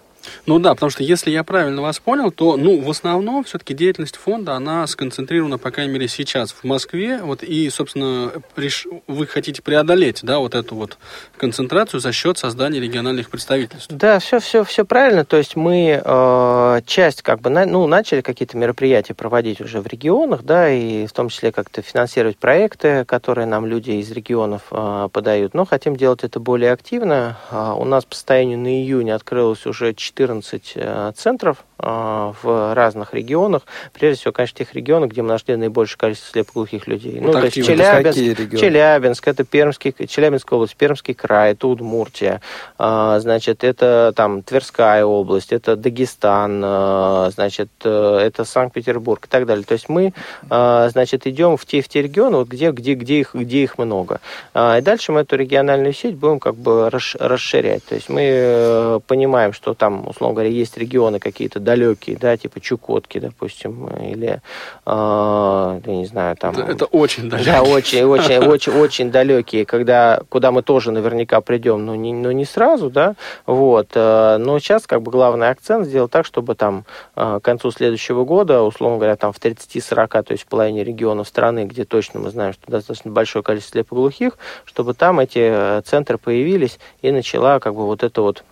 Ну 0.46 0.58
да, 0.58 0.74
потому 0.74 0.90
что 0.90 1.02
если 1.02 1.30
я 1.30 1.44
правильно 1.44 1.82
вас 1.82 1.98
понял, 1.98 2.30
то, 2.30 2.56
ну, 2.56 2.80
в 2.80 2.90
основном 2.90 3.44
все-таки 3.44 3.74
деятельность 3.74 4.16
фонда, 4.16 4.54
она 4.54 4.86
сконцентрирована, 4.86 5.58
по 5.58 5.70
крайней 5.70 5.92
мере, 5.92 6.08
сейчас 6.08 6.52
в 6.52 6.64
Москве, 6.64 7.20
вот, 7.22 7.42
и, 7.42 7.68
собственно, 7.70 8.32
реш... 8.56 8.86
вы 9.06 9.26
хотите 9.26 9.62
преодолеть, 9.62 10.20
да, 10.22 10.38
вот 10.38 10.54
эту 10.54 10.74
вот 10.74 10.98
концентрацию 11.36 12.00
за 12.00 12.12
счет 12.12 12.38
создания 12.38 12.80
региональных 12.80 13.30
представительств. 13.30 13.88
Да, 13.90 14.18
все, 14.18 14.40
все, 14.40 14.64
все 14.64 14.84
правильно, 14.84 15.24
то 15.24 15.36
есть 15.36 15.56
мы 15.56 16.00
э, 16.02 16.80
часть, 16.86 17.22
как 17.22 17.40
бы, 17.40 17.50
на, 17.50 17.66
ну, 17.66 17.86
начали 17.86 18.20
какие-то 18.20 18.56
мероприятия 18.56 19.14
проводить 19.14 19.60
уже 19.60 19.80
в 19.80 19.86
регионах, 19.86 20.42
да, 20.44 20.70
и 20.70 21.06
в 21.06 21.12
том 21.12 21.28
числе 21.28 21.52
как-то 21.52 21.82
финансировать 21.82 22.38
проекты, 22.38 23.04
которые 23.04 23.46
нам 23.46 23.66
люди 23.66 23.92
из 23.92 24.10
регионов 24.10 24.62
э, 24.70 25.08
подают, 25.12 25.54
но 25.54 25.64
хотим 25.64 25.96
делать 25.96 26.24
это 26.24 26.40
более 26.40 26.72
активно. 26.72 27.36
Э, 27.50 27.74
у 27.76 27.84
нас 27.84 28.04
по 28.04 28.14
состоянию 28.14 28.58
на 28.58 28.68
июнь 28.68 29.10
открылось 29.10 29.66
уже 29.66 29.94
4 29.94 30.17
14 30.18 30.72
э, 30.74 31.12
центров 31.14 31.58
э, 31.78 32.32
в 32.42 32.74
разных 32.74 33.14
регионах. 33.14 33.62
Прежде 33.92 34.20
всего, 34.20 34.32
конечно, 34.32 34.58
тех 34.58 34.74
регионах, 34.74 35.10
где 35.10 35.22
мы 35.22 35.28
нашли 35.28 35.54
наибольшее 35.54 35.98
количество 35.98 36.32
слепоглухих 36.32 36.88
людей. 36.88 37.20
Вот 37.20 37.26
ну, 37.26 37.32
то 37.32 37.44
есть 37.44 37.54
Челябинск, 37.54 38.58
Челябинск, 38.58 39.28
это 39.28 39.44
Пермский, 39.44 39.94
Челябинская 40.06 40.56
область, 40.56 40.76
Пермский 40.76 41.14
край, 41.14 41.52
это 41.52 41.68
Удмуртия, 41.68 42.40
э, 42.78 43.18
значит, 43.20 43.62
это 43.62 44.12
там 44.16 44.42
Тверская 44.42 45.04
область, 45.04 45.52
это 45.52 45.76
Дагестан, 45.76 47.30
значит, 47.30 47.68
это 47.84 48.44
Санкт-Петербург 48.44 49.26
и 49.26 49.28
так 49.28 49.46
далее. 49.46 49.64
То 49.64 49.74
есть 49.74 49.88
мы, 49.88 50.12
значит, 50.48 51.26
идем 51.26 51.56
в 51.56 51.64
те, 51.66 51.80
в 51.80 51.88
те 51.88 52.02
регионы, 52.02 52.38
вот 52.38 52.48
где, 52.48 52.70
где, 52.70 52.94
где, 52.94 53.20
их, 53.20 53.34
где 53.34 53.62
их 53.62 53.78
много. 53.78 54.20
И 54.54 54.80
дальше 54.82 55.12
мы 55.12 55.20
эту 55.20 55.36
региональную 55.36 55.92
сеть 55.92 56.16
будем 56.16 56.40
как 56.40 56.54
бы 56.54 56.90
расширять. 56.90 57.84
То 57.84 57.94
есть 57.94 58.08
мы 58.08 59.00
понимаем, 59.06 59.52
что 59.52 59.74
там 59.74 60.07
условно 60.08 60.34
говоря, 60.34 60.50
есть 60.50 60.76
регионы 60.76 61.18
какие-то 61.18 61.60
далекие, 61.60 62.16
да, 62.16 62.36
типа 62.36 62.60
Чукотки, 62.60 63.18
допустим, 63.18 63.86
или, 63.88 64.40
э, 64.86 65.80
я 65.86 65.92
не 65.92 66.06
знаю, 66.06 66.36
там... 66.36 66.54
Это, 66.54 66.72
это 66.72 66.84
очень 66.86 67.28
далекие. 67.28 67.54
Да, 67.54 67.62
очень, 67.62 68.04
очень, 68.04 68.38
очень, 68.38 68.72
очень 68.72 69.10
далекие, 69.10 69.64
когда, 69.64 70.20
куда 70.28 70.50
мы 70.50 70.62
тоже 70.62 70.92
наверняка 70.92 71.40
придем, 71.40 71.84
но 71.84 71.94
не, 71.94 72.12
но 72.12 72.32
не 72.32 72.44
сразу, 72.44 72.90
да, 72.90 73.14
вот. 73.46 73.90
Э, 73.94 74.36
но 74.38 74.58
сейчас 74.58 74.86
как 74.86 75.02
бы 75.02 75.10
главный 75.10 75.50
акцент 75.50 75.86
сделать 75.86 76.10
так, 76.10 76.26
чтобы 76.26 76.54
там 76.54 76.84
э, 77.16 77.38
к 77.40 77.44
концу 77.44 77.70
следующего 77.70 78.24
года, 78.24 78.62
условно 78.62 78.96
говоря, 78.96 79.16
там 79.16 79.32
в 79.32 79.38
30-40, 79.38 80.22
то 80.22 80.32
есть 80.32 80.44
в 80.44 80.46
половине 80.46 80.84
регионов 80.84 81.28
страны, 81.28 81.64
где 81.64 81.84
точно 81.84 82.20
мы 82.20 82.30
знаем, 82.30 82.52
что 82.52 82.70
достаточно 82.70 83.10
большое 83.10 83.42
количество 83.42 83.72
слепоглухих, 83.72 84.38
чтобы 84.64 84.94
там 84.94 85.20
эти 85.20 85.38
э, 85.40 85.82
центры 85.84 86.18
появились 86.18 86.78
и 87.02 87.10
начала 87.10 87.60
как 87.60 87.74
бы 87.74 87.86
вот 87.86 88.02
это 88.02 88.22
вот 88.22 88.44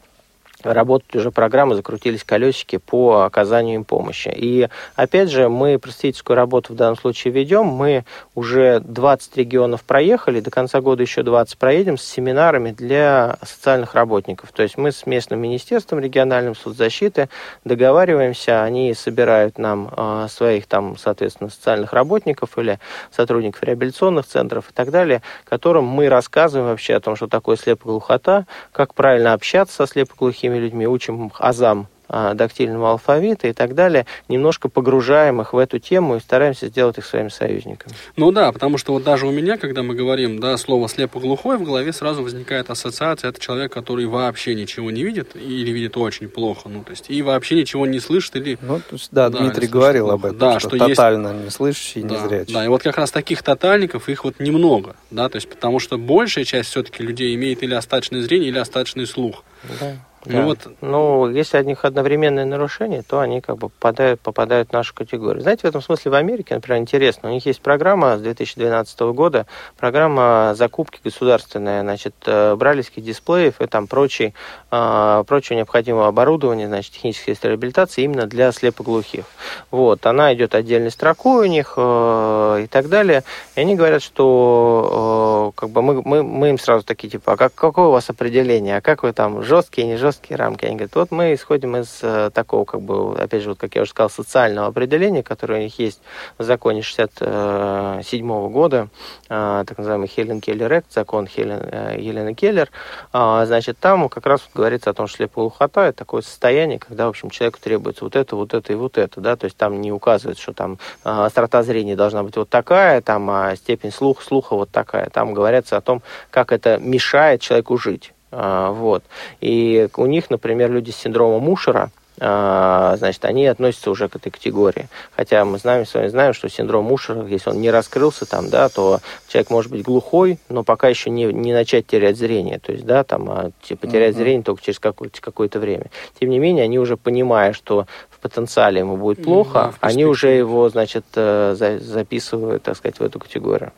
работать 0.62 1.14
уже 1.16 1.30
программы, 1.30 1.74
закрутились 1.74 2.24
колесики 2.24 2.78
по 2.78 3.22
оказанию 3.22 3.76
им 3.76 3.84
помощи. 3.84 4.32
И 4.34 4.68
опять 4.94 5.30
же, 5.30 5.48
мы 5.48 5.78
просветительскую 5.78 6.36
работу 6.36 6.72
в 6.72 6.76
данном 6.76 6.96
случае 6.96 7.32
ведем. 7.32 7.66
Мы 7.66 8.04
уже 8.34 8.80
20 8.80 9.36
регионов 9.36 9.84
проехали, 9.84 10.40
до 10.40 10.50
конца 10.50 10.80
года 10.80 11.02
еще 11.02 11.22
20 11.22 11.58
проедем 11.58 11.98
с 11.98 12.04
семинарами 12.04 12.70
для 12.70 13.36
социальных 13.42 13.94
работников. 13.94 14.52
То 14.52 14.62
есть 14.62 14.76
мы 14.76 14.92
с 14.92 15.06
местным 15.06 15.40
министерством 15.40 16.00
региональным 16.00 16.54
соцзащиты 16.54 17.28
договариваемся, 17.64 18.62
они 18.62 18.94
собирают 18.94 19.58
нам 19.58 19.92
э, 19.96 20.26
своих 20.30 20.66
там, 20.66 20.96
соответственно, 20.96 21.50
социальных 21.50 21.92
работников 21.92 22.58
или 22.58 22.78
сотрудников 23.10 23.62
реабилитационных 23.62 24.26
центров 24.26 24.70
и 24.70 24.72
так 24.72 24.90
далее, 24.90 25.22
которым 25.44 25.84
мы 25.84 26.08
рассказываем 26.08 26.70
вообще 26.70 26.94
о 26.94 27.00
том, 27.00 27.16
что 27.16 27.26
такое 27.26 27.56
слепоглухота, 27.56 28.46
как 28.72 28.94
правильно 28.94 29.32
общаться 29.32 29.76
со 29.76 29.86
слепоглухими 29.86 30.45
людьми, 30.54 30.86
учим 30.86 31.32
азам 31.38 31.88
а, 32.08 32.34
дактильного 32.34 32.92
алфавита 32.92 33.48
и 33.48 33.52
так 33.52 33.74
далее, 33.74 34.06
немножко 34.28 34.68
погружаем 34.68 35.40
их 35.40 35.52
в 35.52 35.58
эту 35.58 35.80
тему 35.80 36.16
и 36.16 36.20
стараемся 36.20 36.68
сделать 36.68 36.98
их 36.98 37.04
своими 37.04 37.30
союзниками. 37.30 37.92
Ну 38.14 38.30
да, 38.30 38.52
потому 38.52 38.78
что 38.78 38.92
вот 38.92 39.02
даже 39.02 39.26
у 39.26 39.32
меня, 39.32 39.56
когда 39.56 39.82
мы 39.82 39.96
говорим 39.96 40.38
да, 40.38 40.56
слово 40.56 40.88
слепоглухой, 40.88 41.56
в 41.56 41.64
голове 41.64 41.92
сразу 41.92 42.22
возникает 42.22 42.70
ассоциация, 42.70 43.30
это 43.30 43.40
человек, 43.40 43.72
который 43.72 44.06
вообще 44.06 44.54
ничего 44.54 44.92
не 44.92 45.02
видит 45.02 45.34
или 45.34 45.72
видит 45.72 45.96
очень 45.96 46.28
плохо, 46.28 46.68
ну 46.68 46.84
то 46.84 46.92
есть 46.92 47.06
и 47.08 47.22
вообще 47.22 47.56
ничего 47.56 47.86
не 47.86 47.98
слышит 47.98 48.36
или... 48.36 48.56
Ну, 48.62 48.78
то 48.78 48.84
есть, 48.92 49.08
да, 49.10 49.28
да, 49.28 49.40
Дмитрий 49.40 49.66
говорил 49.66 50.06
плохо. 50.06 50.14
об 50.14 50.26
этом, 50.26 50.38
да, 50.38 50.60
что, 50.60 50.76
что 50.76 50.86
тотально 50.86 51.28
есть... 51.28 51.44
не 51.44 51.50
слышащий, 51.50 52.02
да, 52.02 52.14
не 52.14 52.28
зрячий. 52.28 52.54
Да, 52.54 52.64
и 52.64 52.68
вот 52.68 52.84
как 52.84 52.98
раз 52.98 53.10
таких 53.10 53.42
тотальников, 53.42 54.08
их 54.08 54.22
вот 54.22 54.38
немного, 54.38 54.94
да, 55.10 55.28
то 55.28 55.36
есть 55.36 55.48
потому 55.48 55.80
что 55.80 55.98
большая 55.98 56.44
часть 56.44 56.70
все-таки 56.70 57.02
людей 57.02 57.34
имеет 57.34 57.64
или 57.64 57.74
остаточное 57.74 58.22
зрение, 58.22 58.50
или 58.50 58.58
остаточный 58.58 59.08
слух. 59.08 59.42
Да. 59.80 59.96
Ну, 60.28 60.44
вот... 60.44 60.68
ну, 60.80 61.28
если 61.30 61.58
от 61.58 61.66
них 61.66 61.84
одновременное 61.84 62.44
нарушение, 62.44 63.02
то 63.02 63.20
они 63.20 63.40
как 63.40 63.58
бы 63.58 63.68
попадают, 63.68 64.20
попадают 64.20 64.70
в 64.70 64.72
нашу 64.72 64.94
категорию. 64.94 65.42
Знаете, 65.42 65.62
в 65.62 65.64
этом 65.66 65.82
смысле 65.82 66.10
в 66.10 66.14
Америке, 66.14 66.54
например, 66.54 66.80
интересно, 66.80 67.30
у 67.30 67.32
них 67.32 67.46
есть 67.46 67.60
программа 67.60 68.16
с 68.16 68.20
2012 68.20 69.00
года, 69.12 69.46
программа 69.78 70.54
закупки 70.54 71.00
государственная, 71.02 71.82
значит, 71.82 72.14
э, 72.26 72.54
бралевских 72.56 73.04
дисплеев 73.04 73.60
и 73.60 73.66
там 73.66 73.86
прочей, 73.86 74.34
э, 74.70 75.24
прочего 75.26 75.56
необходимого 75.56 76.08
оборудования, 76.08 76.66
значит, 76.66 76.92
технической 76.94 77.36
реабилитации 77.42 78.02
именно 78.02 78.26
для 78.26 78.50
слепоглухих. 78.52 79.24
Вот, 79.70 80.06
она 80.06 80.34
идет 80.34 80.54
отдельной 80.54 80.90
строкой 80.90 81.46
у 81.46 81.50
них 81.50 81.74
э, 81.76 82.62
и 82.64 82.66
так 82.66 82.88
далее. 82.88 83.22
И 83.54 83.60
они 83.60 83.76
говорят, 83.76 84.02
что 84.02 85.52
как 85.54 85.70
бы 85.70 85.82
мы, 85.82 86.02
мы, 86.02 86.22
мы 86.22 86.50
им 86.50 86.58
сразу 86.58 86.84
такие, 86.84 87.08
типа, 87.08 87.32
а 87.32 87.36
как, 87.36 87.54
какое 87.54 87.86
у 87.86 87.90
вас 87.90 88.10
определение, 88.10 88.78
а 88.78 88.80
как 88.80 89.02
вы 89.02 89.12
там, 89.12 89.42
жесткие, 89.42 89.86
не 89.86 89.96
жесткие? 89.96 90.15
Жесткие 90.16 90.36
рамки. 90.36 90.64
Они 90.64 90.76
говорят, 90.76 90.94
вот 90.94 91.10
мы 91.10 91.34
исходим 91.34 91.76
из 91.76 92.00
э, 92.02 92.30
такого, 92.32 92.64
как 92.64 92.80
бы, 92.80 93.14
опять 93.16 93.42
же, 93.42 93.50
вот, 93.50 93.58
как 93.58 93.74
я 93.74 93.82
уже 93.82 93.90
сказал, 93.90 94.10
социального 94.10 94.68
определения, 94.68 95.22
которое 95.22 95.60
у 95.60 95.62
них 95.62 95.78
есть 95.78 96.00
в 96.38 96.42
законе 96.42 96.82
67 96.82 98.30
-го 98.30 98.48
года, 98.48 98.88
э, 99.28 99.64
так 99.66 99.78
называемый 99.78 100.08
Хелен 100.08 100.40
Келлер 100.40 100.72
Экт, 100.72 100.92
закон 100.92 101.26
Хелен, 101.26 101.60
э, 101.62 101.96
Елены 101.98 102.34
Келлер. 102.34 102.70
А, 103.12 103.44
значит, 103.46 103.78
там 103.78 104.08
как 104.08 104.26
раз 104.26 104.48
говорится 104.54 104.90
о 104.90 104.94
том, 104.94 105.06
что 105.06 105.18
слепоглухота– 105.18 105.86
это 105.88 105.98
такое 105.98 106.22
состояние, 106.22 106.78
когда, 106.78 107.06
в 107.06 107.10
общем, 107.10 107.30
человеку 107.30 107.58
требуется 107.60 108.04
вот 108.04 108.16
это, 108.16 108.36
вот 108.36 108.54
это 108.54 108.72
и 108.72 108.76
вот 108.76 108.98
это, 108.98 109.20
да, 109.20 109.36
то 109.36 109.44
есть 109.44 109.56
там 109.56 109.80
не 109.80 109.92
указывается, 109.92 110.42
что 110.42 110.52
там 110.52 110.78
острота 111.02 111.62
зрения 111.62 111.96
должна 111.96 112.22
быть 112.22 112.36
вот 112.36 112.48
такая, 112.48 113.00
там 113.00 113.28
а 113.30 113.56
степень 113.56 113.92
слух, 113.92 114.22
слуха 114.22 114.56
вот 114.56 114.70
такая. 114.70 115.10
Там 115.10 115.34
говорится 115.34 115.76
о 115.76 115.80
том, 115.80 116.02
как 116.30 116.52
это 116.52 116.78
мешает 116.78 117.40
человеку 117.40 117.76
жить. 117.76 118.12
А, 118.30 118.70
вот. 118.70 119.04
И 119.40 119.88
у 119.96 120.06
них, 120.06 120.30
например, 120.30 120.70
люди 120.70 120.90
с 120.90 120.96
синдромом 120.96 121.42
Мушера, 121.42 121.90
а, 122.18 122.96
значит, 122.96 123.24
они 123.24 123.46
относятся 123.46 123.90
уже 123.90 124.08
к 124.08 124.16
этой 124.16 124.30
категории. 124.30 124.88
Хотя 125.14 125.44
мы 125.44 125.58
знаем, 125.58 125.84
с 125.84 125.92
вами 125.92 126.08
знаем, 126.08 126.32
что 126.32 126.48
синдром 126.48 126.86
Мушера, 126.86 127.26
если 127.26 127.50
он 127.50 127.60
не 127.60 127.70
раскрылся 127.70 128.24
там, 128.24 128.48
да, 128.48 128.68
то 128.68 129.00
человек 129.28 129.50
может 129.50 129.70
быть 129.70 129.82
глухой, 129.82 130.38
но 130.48 130.64
пока 130.64 130.88
еще 130.88 131.10
не, 131.10 131.24
не 131.24 131.52
начать 131.52 131.86
терять 131.86 132.16
зрение. 132.16 132.58
То 132.58 132.72
есть, 132.72 132.86
да, 132.86 133.04
там, 133.04 133.28
а, 133.28 133.50
типа, 133.62 133.86
терять 133.86 134.14
uh-huh. 134.14 134.18
зрение 134.18 134.42
только 134.42 134.62
через 134.62 134.78
какое-то, 134.78 135.20
какое-то 135.20 135.58
время. 135.58 135.86
Тем 136.18 136.30
не 136.30 136.38
менее, 136.38 136.64
они 136.64 136.78
уже 136.78 136.96
понимая, 136.96 137.52
что 137.52 137.86
в 138.08 138.18
потенциале 138.20 138.80
ему 138.80 138.96
будет 138.96 139.22
плохо, 139.22 139.52
да, 139.52 139.74
они 139.80 140.06
уже 140.06 140.28
его, 140.28 140.68
значит, 140.70 141.04
э, 141.14 141.54
записывают, 141.80 142.62
так 142.62 142.76
сказать, 142.76 142.98
в 142.98 143.02
эту 143.02 143.18
категорию. 143.18 143.72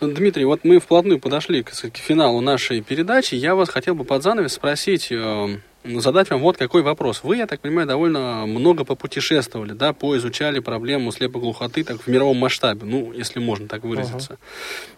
Дмитрий, 0.00 0.44
вот 0.44 0.64
мы 0.64 0.78
вплотную 0.78 1.18
подошли 1.18 1.62
к, 1.62 1.70
к 1.70 1.96
финалу 1.96 2.40
нашей 2.40 2.80
передачи. 2.80 3.34
Я 3.34 3.54
вас 3.54 3.68
хотел 3.68 3.94
бы 3.94 4.04
под 4.04 4.22
занавес 4.22 4.52
спросить, 4.52 5.08
э, 5.10 5.58
задать 5.84 6.30
вам 6.30 6.40
вот 6.40 6.56
какой 6.56 6.82
вопрос. 6.82 7.20
Вы, 7.22 7.36
я 7.36 7.46
так 7.46 7.60
понимаю, 7.60 7.86
довольно 7.86 8.46
много 8.46 8.84
попутешествовали, 8.84 9.72
да, 9.72 9.92
поизучали 9.92 10.58
проблему 10.58 11.12
слепоглухоты 11.12 11.84
так 11.84 12.00
в 12.00 12.06
мировом 12.06 12.38
масштабе, 12.38 12.84
ну, 12.84 13.12
если 13.12 13.38
можно 13.38 13.68
так 13.68 13.84
выразиться. 13.84 14.38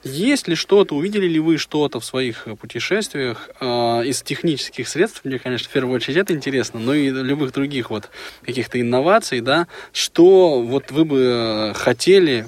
Uh-huh. 0.04 0.10
Есть 0.10 0.48
ли 0.48 0.54
что-то, 0.54 0.94
увидели 0.94 1.26
ли 1.26 1.40
вы 1.40 1.58
что-то 1.58 2.00
в 2.00 2.04
своих 2.04 2.46
путешествиях 2.60 3.50
э, 3.60 3.66
из 4.04 4.22
технических 4.22 4.88
средств, 4.88 5.22
мне, 5.24 5.38
конечно, 5.38 5.68
в 5.68 5.72
первую 5.72 5.96
очередь 5.96 6.18
это 6.18 6.32
интересно, 6.32 6.80
но 6.80 6.94
и 6.94 7.10
любых 7.10 7.52
других 7.52 7.90
вот 7.90 8.08
каких-то 8.44 8.80
инноваций, 8.80 9.40
да, 9.40 9.66
что 9.92 10.62
вот 10.62 10.90
вы 10.90 11.04
бы 11.04 11.72
хотели 11.74 12.46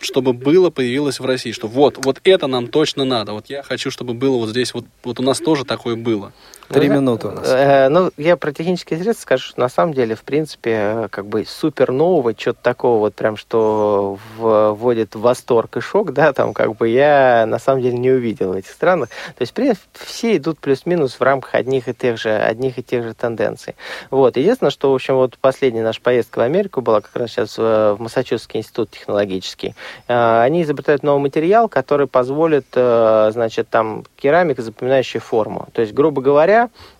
чтобы 0.00 0.32
было, 0.32 0.70
появилось 0.70 1.20
в 1.20 1.24
России, 1.24 1.52
что 1.52 1.66
вот, 1.66 2.04
вот 2.04 2.20
это 2.24 2.46
нам 2.46 2.68
точно 2.68 3.04
надо. 3.04 3.32
Вот 3.32 3.46
я 3.48 3.62
хочу, 3.62 3.90
чтобы 3.90 4.14
было 4.14 4.36
вот 4.36 4.50
здесь, 4.50 4.74
вот, 4.74 4.84
вот 5.02 5.20
у 5.20 5.22
нас 5.22 5.38
тоже 5.38 5.64
такое 5.64 5.96
было. 5.96 6.32
Три 6.68 6.88
минуты 6.88 7.28
у 7.28 7.30
нас. 7.32 7.48
Э, 7.48 7.88
ну, 7.88 8.10
я 8.16 8.36
про 8.36 8.52
технические 8.52 8.98
средства 9.00 9.22
скажу, 9.22 9.48
что 9.48 9.60
на 9.60 9.68
самом 9.68 9.94
деле, 9.94 10.14
в 10.14 10.22
принципе, 10.22 10.70
э, 10.72 11.08
как 11.10 11.26
бы 11.26 11.44
супер 11.44 11.92
нового, 11.92 12.34
что-то 12.36 12.60
такого 12.62 12.98
вот 12.98 13.14
прям, 13.14 13.36
что 13.36 14.18
вводит 14.38 15.14
в 15.14 15.20
восторг 15.20 15.76
и 15.76 15.80
шок, 15.80 16.12
да, 16.12 16.32
там 16.32 16.54
как 16.54 16.76
бы 16.76 16.88
я 16.88 17.44
на 17.46 17.58
самом 17.58 17.82
деле 17.82 17.98
не 17.98 18.10
увидел 18.10 18.52
в 18.52 18.56
этих 18.56 18.70
странах. 18.70 19.08
То 19.36 19.42
есть, 19.42 19.52
в 19.52 19.54
принципе, 19.54 19.86
все 19.92 20.36
идут 20.36 20.58
плюс-минус 20.60 21.14
в 21.14 21.22
рамках 21.22 21.54
одних 21.54 21.88
и 21.88 21.94
тех 21.94 22.18
же, 22.18 22.34
одних 22.34 22.78
и 22.78 22.82
тех 22.82 23.04
же 23.04 23.14
тенденций. 23.14 23.74
Вот. 24.10 24.36
Единственное, 24.36 24.70
что, 24.70 24.92
в 24.92 24.94
общем, 24.94 25.16
вот 25.16 25.36
последняя 25.38 25.82
наша 25.82 26.00
поездка 26.00 26.38
в 26.38 26.42
Америку 26.42 26.80
была 26.80 27.00
как 27.00 27.14
раз 27.16 27.30
сейчас 27.30 27.58
в 27.58 27.96
Массачусетский 27.98 28.60
институт 28.60 28.90
технологический. 28.90 29.74
Э, 30.08 30.42
они 30.42 30.62
изобретают 30.62 31.02
новый 31.02 31.20
материал, 31.20 31.68
который 31.68 32.06
позволит, 32.06 32.66
значит, 32.72 33.68
там 33.68 34.04
керамика, 34.16 34.62
запоминающая 34.62 35.20
форму. 35.20 35.68
То 35.72 35.82
есть, 35.82 35.92
грубо 35.92 36.22
говоря, 36.22 36.51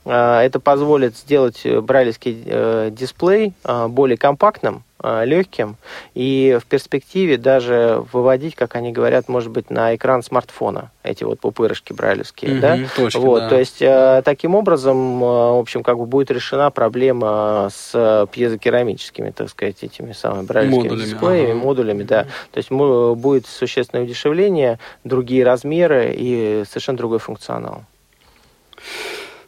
Э, 0.04 0.40
это 0.40 0.60
позволит 0.60 1.16
сделать 1.16 1.60
э, 1.64 1.80
брайлевский 1.80 2.42
э, 2.44 2.90
дисплей 2.92 3.52
более 3.88 4.16
компактным, 4.16 4.84
легким 5.24 5.74
и 6.14 6.58
в 6.62 6.66
перспективе 6.66 7.36
даже 7.36 8.04
выводить, 8.12 8.54
как 8.54 8.76
они 8.76 8.92
говорят, 8.92 9.28
может 9.28 9.50
быть, 9.50 9.68
на 9.68 9.96
экран 9.96 10.22
смартфона 10.22 10.92
эти 11.02 11.24
вот 11.24 11.40
пупырышки 11.40 11.92
брайлевские, 11.92 12.52
mm-hmm, 12.52 12.60
да? 12.60 12.78
Точки, 12.94 13.16
вот, 13.18 13.40
да. 13.40 13.48
то 13.48 13.58
есть 13.58 13.82
таким 14.24 14.54
образом, 14.54 15.18
в 15.18 15.58
общем, 15.58 15.82
как 15.82 15.98
бы 15.98 16.06
будет 16.06 16.30
решена 16.30 16.70
проблема 16.70 17.68
с 17.74 18.28
пьезокерамическими, 18.30 19.30
так 19.30 19.48
сказать, 19.48 19.82
этими 19.82 20.12
самыми 20.12 20.46
брайлевскими 20.46 20.82
модулями, 20.84 21.04
дисплеями, 21.04 21.50
ага. 21.50 21.58
модулями, 21.58 22.02
да. 22.04 22.26
То 22.52 22.58
есть 22.58 22.70
будет 22.70 23.46
существенное 23.46 24.04
удешевление, 24.04 24.78
другие 25.02 25.42
размеры 25.42 26.14
и 26.16 26.62
совершенно 26.68 26.98
другой 26.98 27.18
функционал. 27.18 27.82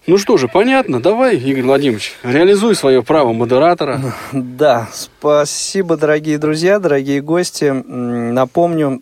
Ну 0.07 0.19
что 0.19 0.37
же, 0.37 0.49
понятно. 0.49 1.01
Давай, 1.01 1.39
Игорь 1.39 1.63
Владимирович, 1.63 2.15
реализуй 2.23 2.75
свое 2.75 3.03
право 3.03 3.33
модератора. 3.33 4.01
Да, 4.33 4.89
спасибо, 4.93 5.97
дорогие 5.97 6.37
друзья, 6.37 6.79
дорогие 6.79 7.23
гости. 7.23 7.71
Напомню, 7.71 9.01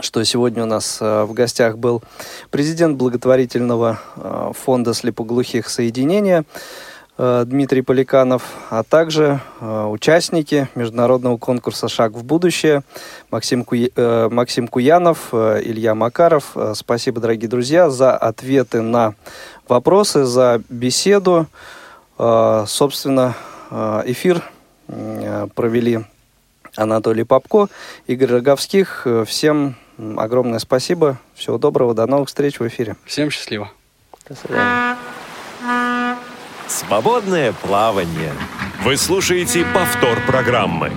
что 0.00 0.24
сегодня 0.24 0.64
у 0.64 0.66
нас 0.66 0.98
э, 1.00 1.22
в 1.22 1.32
гостях 1.34 1.78
был 1.78 2.02
президент 2.50 2.96
благотворительного 2.96 4.00
э, 4.16 4.50
фонда 4.58 4.92
слепоглухих 4.92 5.68
соединения 5.68 6.44
Дмитрий 7.16 7.82
Поликанов, 7.82 8.42
а 8.70 8.82
также 8.82 9.40
участники 9.60 10.68
международного 10.74 11.36
конкурса 11.36 11.86
«Шаг 11.88 12.12
в 12.12 12.24
будущее» 12.24 12.82
Максим, 13.30 13.64
Ку... 13.64 13.76
Максим 14.30 14.66
Куянов, 14.66 15.32
Илья 15.32 15.94
Макаров. 15.94 16.56
Спасибо, 16.74 17.20
дорогие 17.20 17.48
друзья, 17.48 17.88
за 17.88 18.16
ответы 18.16 18.82
на 18.82 19.14
вопросы, 19.68 20.24
за 20.24 20.60
беседу. 20.68 21.46
Собственно, 22.18 23.36
эфир 23.70 24.42
провели 24.86 26.00
Анатолий 26.76 27.22
Попко, 27.24 27.68
Игорь 28.08 28.32
Роговских. 28.32 29.06
Всем 29.26 29.76
огромное 30.16 30.58
спасибо. 30.58 31.18
Всего 31.36 31.58
доброго. 31.58 31.94
До 31.94 32.06
новых 32.06 32.26
встреч 32.26 32.58
в 32.58 32.66
эфире. 32.66 32.96
Всем 33.04 33.30
счастливо. 33.30 33.70
До 34.28 34.34
свидания. 34.34 34.96
Свободное 36.66 37.52
плавание. 37.52 38.32
Вы 38.82 38.96
слушаете 38.96 39.64
повтор 39.72 40.18
программы. 40.26 40.92